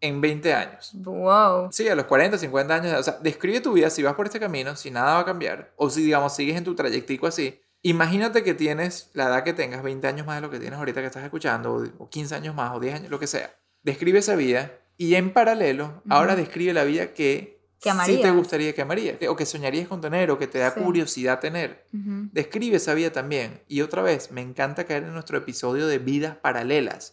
En 0.00 0.20
20 0.20 0.54
años. 0.54 0.92
Wow. 0.94 1.68
Sí, 1.72 1.88
a 1.88 1.94
los 1.94 2.06
40, 2.06 2.38
50 2.38 2.74
años. 2.74 2.98
O 2.98 3.02
sea, 3.02 3.18
describe 3.20 3.60
tu 3.60 3.72
vida 3.72 3.90
si 3.90 4.02
vas 4.02 4.14
por 4.14 4.26
este 4.26 4.40
camino, 4.40 4.74
si 4.76 4.90
nada 4.90 5.14
va 5.14 5.20
a 5.20 5.24
cambiar, 5.24 5.72
o 5.76 5.90
si, 5.90 6.02
digamos, 6.02 6.34
sigues 6.34 6.56
en 6.56 6.64
tu 6.64 6.74
trayectico 6.74 7.26
así. 7.26 7.60
Imagínate 7.82 8.42
que 8.42 8.54
tienes 8.54 9.10
la 9.14 9.24
edad 9.24 9.44
que 9.44 9.52
tengas, 9.52 9.82
20 9.82 10.06
años 10.06 10.26
más 10.26 10.36
de 10.36 10.42
lo 10.42 10.50
que 10.50 10.58
tienes 10.58 10.78
ahorita 10.78 11.00
que 11.00 11.06
estás 11.06 11.24
escuchando, 11.24 11.84
o 11.98 12.08
15 12.08 12.34
años 12.34 12.54
más, 12.54 12.74
o 12.74 12.80
10 12.80 12.94
años, 12.94 13.10
lo 13.10 13.18
que 13.18 13.26
sea. 13.26 13.54
Describe 13.82 14.18
esa 14.18 14.36
vida 14.36 14.72
y 14.98 15.14
en 15.14 15.32
paralelo, 15.32 16.02
ahora 16.10 16.36
describe 16.36 16.74
la 16.74 16.84
vida 16.84 17.14
que 17.14 17.59
que 17.80 17.90
Sí 18.04 18.20
te 18.20 18.30
gustaría 18.30 18.74
que 18.74 18.82
amarías, 18.82 19.16
o 19.28 19.36
que 19.36 19.46
soñarías 19.46 19.88
con 19.88 20.00
tener, 20.00 20.30
o 20.30 20.38
que 20.38 20.46
te 20.46 20.58
da 20.58 20.74
curiosidad 20.74 21.40
tener. 21.40 21.86
Describe 21.90 22.76
esa 22.76 22.94
vida 22.94 23.10
también. 23.10 23.62
Y 23.68 23.80
otra 23.80 24.02
vez, 24.02 24.30
me 24.30 24.42
encanta 24.42 24.84
caer 24.84 25.04
en 25.04 25.14
nuestro 25.14 25.38
episodio 25.38 25.86
de 25.86 25.98
vidas 25.98 26.36
paralelas, 26.36 27.12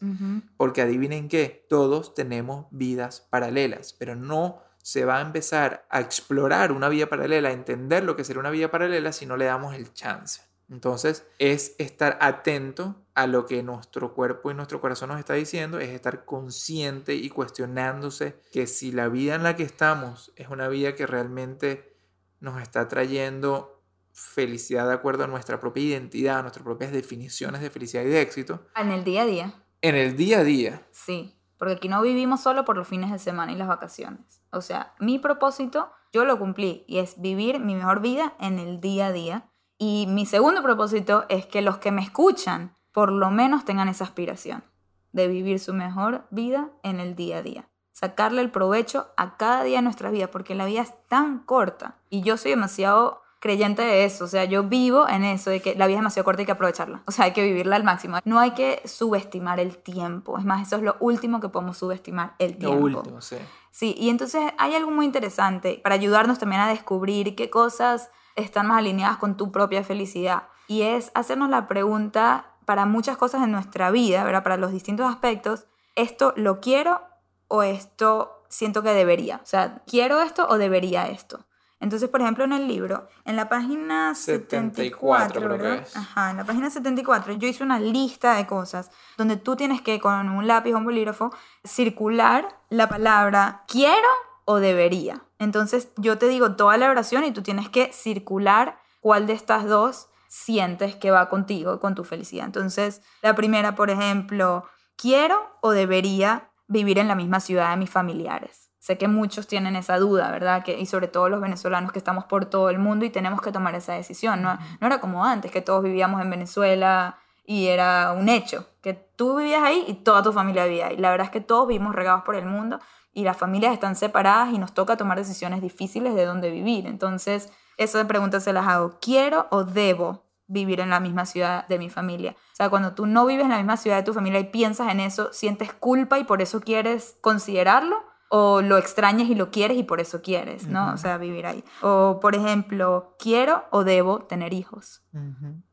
porque 0.58 0.82
adivinen 0.82 1.30
qué, 1.30 1.66
todos 1.70 2.14
tenemos 2.14 2.68
vidas 2.72 3.28
paralelas, 3.30 3.94
pero 3.94 4.16
no 4.16 4.62
se 4.82 5.06
va 5.06 5.18
a 5.18 5.22
empezar 5.22 5.86
a 5.90 6.00
explorar 6.00 6.72
una 6.72 6.90
vida 6.90 7.08
paralela, 7.08 7.50
a 7.50 7.54
entender 7.54 8.04
lo 8.04 8.16
que 8.16 8.24
será 8.24 8.40
una 8.40 8.52
vida 8.52 8.72
paralela 8.72 9.12
si 9.12 9.26
no 9.26 9.36
le 9.36 9.46
damos 9.46 9.76
el 9.76 9.94
chance. 9.94 10.42
Entonces, 10.70 11.26
es 11.40 11.76
estar 11.78 12.18
atento 12.22 13.07
a 13.18 13.26
lo 13.26 13.48
que 13.48 13.64
nuestro 13.64 14.14
cuerpo 14.14 14.52
y 14.52 14.54
nuestro 14.54 14.80
corazón 14.80 15.10
nos 15.10 15.18
está 15.18 15.34
diciendo, 15.34 15.80
es 15.80 15.90
estar 15.90 16.24
consciente 16.24 17.16
y 17.16 17.30
cuestionándose 17.30 18.40
que 18.52 18.68
si 18.68 18.92
la 18.92 19.08
vida 19.08 19.34
en 19.34 19.42
la 19.42 19.56
que 19.56 19.64
estamos 19.64 20.32
es 20.36 20.50
una 20.50 20.68
vida 20.68 20.94
que 20.94 21.08
realmente 21.08 21.98
nos 22.40 22.62
está 22.62 22.88
trayendo 22.88 23.82
felicidad 24.14 24.88
de 24.88 24.94
acuerdo 24.94 25.24
a 25.24 25.28
nuestra 25.28 25.60
propia 25.60 25.82
identidad, 25.82 26.38
a 26.38 26.42
nuestras 26.44 26.64
propias 26.64 26.92
definiciones 26.92 27.62
de 27.62 27.72
felicidad 27.72 28.04
y 28.04 28.10
de 28.10 28.22
éxito, 28.22 28.68
En 28.76 28.92
el 28.92 29.04
día 29.04 29.24
a 29.24 29.26
día, 29.26 29.64
en 29.82 29.96
el 29.96 30.16
día 30.16 30.40
a 30.40 30.44
día. 30.44 30.88
sí. 30.92 31.34
Porque 31.58 31.74
aquí 31.74 31.90
no 31.90 32.04
vivimos 32.04 32.42
solo 32.42 32.66
por 32.66 32.78
los 32.78 32.88
fines 32.88 33.12
de 33.12 33.18
semana 33.18 33.52
y 33.52 33.56
las 33.56 33.68
vacaciones. 33.68 34.44
O 34.52 34.62
sea, 34.62 34.94
mi 35.00 35.18
propósito, 35.18 35.92
yo 36.14 36.24
lo 36.24 36.38
cumplí 36.38 36.86
y 36.88 37.00
es 37.00 37.20
vivir 37.20 37.60
mi 37.60 37.74
mejor 37.74 38.00
vida 38.00 38.36
en 38.40 38.60
el 38.60 38.80
día 38.80 39.08
a 39.08 39.12
día. 39.12 39.50
Y 39.80 40.06
mi 40.08 40.28
segundo 40.28 40.62
propósito 40.62 41.26
es 41.30 41.48
que 41.48 41.64
los 41.64 41.80
que 41.80 41.92
me 41.92 42.04
escuchan 42.04 42.77
por 42.98 43.12
lo 43.12 43.30
menos 43.30 43.64
tengan 43.64 43.90
esa 43.90 44.06
aspiración 44.06 44.64
de 45.12 45.28
vivir 45.28 45.60
su 45.60 45.72
mejor 45.72 46.24
vida 46.32 46.72
en 46.82 47.00
el 47.00 47.16
día 47.16 47.38
a 47.38 47.42
día. 47.44 47.70
Sacarle 47.92 48.42
el 48.42 48.50
provecho 48.50 49.06
a 49.18 49.38
cada 49.38 49.62
día 49.62 49.76
de 49.78 49.84
nuestra 49.84 50.10
vida, 50.10 50.32
porque 50.32 50.56
la 50.56 50.66
vida 50.66 50.82
es 50.82 50.96
tan 51.08 51.38
corta. 51.42 51.98
Y 52.10 52.22
yo 52.22 52.38
soy 52.38 52.50
demasiado 52.50 53.22
creyente 53.40 53.84
de 53.84 54.04
eso, 54.04 54.24
o 54.26 54.28
sea, 54.28 54.46
yo 54.46 54.64
vivo 54.64 55.08
en 55.08 55.24
eso, 55.26 55.52
de 55.52 55.62
que 55.62 55.76
la 55.76 55.86
vida 55.86 55.98
es 55.98 56.00
demasiado 56.00 56.24
corta 56.26 56.42
y 56.42 56.42
hay 56.42 56.46
que 56.48 56.52
aprovecharla, 56.54 57.04
o 57.06 57.12
sea, 57.12 57.26
hay 57.26 57.34
que 57.34 57.44
vivirla 57.44 57.76
al 57.76 57.84
máximo. 57.84 58.18
No 58.26 58.40
hay 58.40 58.56
que 58.56 58.82
subestimar 58.86 59.60
el 59.60 59.78
tiempo, 59.78 60.40
es 60.40 60.44
más, 60.44 60.66
eso 60.66 60.78
es 60.78 60.82
lo 60.82 60.96
último 61.00 61.40
que 61.40 61.50
podemos 61.50 61.78
subestimar, 61.78 62.34
el 62.40 62.54
Lo 62.54 62.58
tiempo. 62.58 62.84
último, 62.84 63.22
sí. 63.22 63.36
Sí, 63.70 63.94
y 63.96 64.10
entonces 64.10 64.42
hay 64.58 64.74
algo 64.74 64.90
muy 64.90 65.06
interesante 65.06 65.80
para 65.84 65.94
ayudarnos 65.94 66.40
también 66.40 66.62
a 66.62 66.68
descubrir 66.68 67.36
qué 67.36 67.52
cosas 67.52 68.10
están 68.36 68.66
más 68.66 68.80
alineadas 68.80 69.18
con 69.18 69.38
tu 69.38 69.52
propia 69.52 69.84
felicidad. 69.84 70.48
Y 70.68 70.82
es 70.82 71.12
hacernos 71.14 71.50
la 71.52 71.68
pregunta 71.68 72.57
para 72.68 72.86
muchas 72.86 73.16
cosas 73.16 73.42
en 73.44 73.52
nuestra 73.54 73.92
vida, 73.92 74.26
¿verdad? 74.26 74.44
Para 74.44 74.58
los 74.58 74.74
distintos 74.74 75.10
aspectos, 75.10 75.68
¿esto 75.96 76.34
lo 76.36 76.60
quiero 76.60 77.00
o 77.48 77.64
esto 77.64 78.44
siento 78.50 78.84
que 78.84 78.90
debería? 78.90 79.40
O 79.42 79.46
sea, 79.46 79.84
¿quiero 79.88 80.20
esto 80.20 80.46
o 80.50 80.58
debería 80.58 81.08
esto? 81.08 81.46
Entonces, 81.80 82.10
por 82.10 82.20
ejemplo, 82.20 82.44
en 82.44 82.52
el 82.52 82.68
libro, 82.68 83.08
en 83.24 83.38
la 83.38 83.48
página 83.48 84.14
74, 84.14 85.40
74 85.40 85.42
creo 85.42 85.58
que 85.58 85.64
¿verdad? 85.64 85.88
es. 85.88 85.96
Ajá, 85.96 86.32
en 86.32 86.38
la 86.38 86.44
página 86.44 86.70
74 86.70 87.36
yo 87.36 87.48
hice 87.48 87.64
una 87.64 87.80
lista 87.80 88.36
de 88.36 88.46
cosas 88.46 88.92
donde 89.16 89.38
tú 89.38 89.56
tienes 89.56 89.82
que 89.82 90.02
con 90.02 90.28
un 90.28 90.46
lápiz 90.46 90.74
o 90.74 90.78
un 90.78 90.84
bolígrafo 90.84 91.32
circular 91.64 92.50
la 92.68 92.90
palabra 92.90 93.64
quiero 93.70 94.10
o 94.44 94.58
debería. 94.58 95.24
Entonces 95.40 95.88
yo 95.96 96.18
te 96.18 96.28
digo 96.28 96.58
toda 96.58 96.76
la 96.76 96.90
oración 96.90 97.24
y 97.24 97.32
tú 97.32 97.44
tienes 97.44 97.70
que 97.70 97.94
circular 97.94 98.78
cuál 99.00 99.26
de 99.26 99.34
estas 99.34 99.64
dos 99.64 100.10
sientes 100.28 100.96
que 100.96 101.12
va 101.12 101.30
contigo, 101.30 101.80
con 101.80 101.96
tu 101.96 102.04
felicidad. 102.04 102.46
Entonces, 102.46 103.02
la 103.22 103.36
primera, 103.36 103.76
por 103.76 103.90
ejemplo, 103.90 104.66
quiero 104.96 105.58
o 105.62 105.72
debería 105.72 106.50
vivir 106.68 107.00
en 107.00 107.08
la 107.08 107.16
misma 107.16 107.40
ciudad 107.40 107.72
de 107.72 107.78
mis 107.78 107.90
familiares. 107.90 108.70
Sé 108.80 108.98
que 108.98 109.08
muchos 109.08 109.48
tienen 109.48 109.76
esa 109.76 109.98
duda, 109.98 110.32
¿verdad? 110.32 110.64
Que, 110.64 110.80
y 110.80 110.86
sobre 110.86 111.08
todo 111.08 111.28
los 111.28 111.42
venezolanos 111.42 111.92
que 111.92 112.00
estamos 112.00 112.26
por 112.26 112.46
todo 112.46 112.70
el 112.70 112.80
mundo 112.80 113.06
y 113.06 113.10
tenemos 113.10 113.42
que 113.42 113.52
tomar 113.52 113.76
esa 113.76 113.94
decisión. 113.94 114.42
No, 114.42 114.58
no 114.80 114.88
era 114.88 115.00
como 115.02 115.26
antes, 115.26 115.52
que 115.52 115.62
todos 115.62 115.84
vivíamos 115.84 116.22
en 116.22 116.30
Venezuela 116.30 117.18
y 117.46 117.68
era 117.68 118.14
un 118.14 118.30
hecho, 118.30 118.70
que 118.82 118.94
tú 118.94 119.38
vivías 119.38 119.64
ahí 119.64 119.84
y 119.88 119.96
toda 119.96 120.22
tu 120.24 120.32
familia 120.32 120.66
vivía 120.66 120.88
ahí. 120.88 120.98
La 120.98 121.12
verdad 121.12 121.26
es 121.26 121.32
que 121.32 121.42
todos 121.42 121.68
vivimos 121.68 121.96
regados 121.96 122.24
por 122.24 122.36
el 122.36 122.46
mundo 122.46 122.80
y 123.14 123.24
las 123.24 123.36
familias 123.36 123.74
están 123.74 123.96
separadas 123.96 124.54
y 124.54 124.58
nos 124.58 124.74
toca 124.74 124.96
tomar 124.96 125.18
decisiones 125.18 125.62
difíciles 125.62 126.14
de 126.14 126.26
dónde 126.26 126.52
vivir. 126.52 126.86
Entonces, 126.86 127.52
esas 127.78 128.06
preguntas 128.06 128.44
se 128.44 128.54
las 128.54 128.68
hago. 128.68 128.98
¿Quiero 129.00 129.48
o 129.52 129.64
debo 129.64 130.26
vivir 130.48 130.80
en 130.80 130.90
la 130.90 131.00
misma 131.00 131.26
ciudad 131.26 131.68
de 131.68 131.80
mi 131.80 131.90
familia? 131.90 132.36
O 132.54 132.56
sea, 132.56 132.70
cuando 132.70 132.94
tú 132.94 133.06
no 133.06 133.26
vives 133.26 133.46
en 133.46 133.52
la 133.52 133.58
misma 133.58 133.78
ciudad 133.78 133.98
de 133.98 134.04
tu 134.04 134.14
familia 134.14 134.40
y 134.40 134.46
piensas 134.46 134.92
en 134.92 135.00
eso, 135.00 135.32
sientes 135.32 135.74
culpa 135.74 136.20
y 136.20 136.24
por 136.24 136.42
eso 136.42 136.62
quieres 136.62 137.18
considerarlo 137.22 137.98
o 138.30 138.62
lo 138.62 138.78
extrañas 138.78 139.30
y 139.30 139.36
lo 139.36 139.52
quieres 139.52 139.78
y 139.78 139.84
por 139.84 140.02
eso 140.02 140.22
quieres, 140.22 140.68
¿no? 140.68 140.94
O 140.94 140.98
sea, 140.98 141.18
vivir 141.18 141.46
ahí. 141.46 141.64
O, 141.82 142.20
por 142.22 142.36
ejemplo, 142.36 143.16
¿quiero 143.20 143.64
o 143.72 143.84
debo 143.84 144.20
tener 144.24 144.54
hijos? 144.54 145.04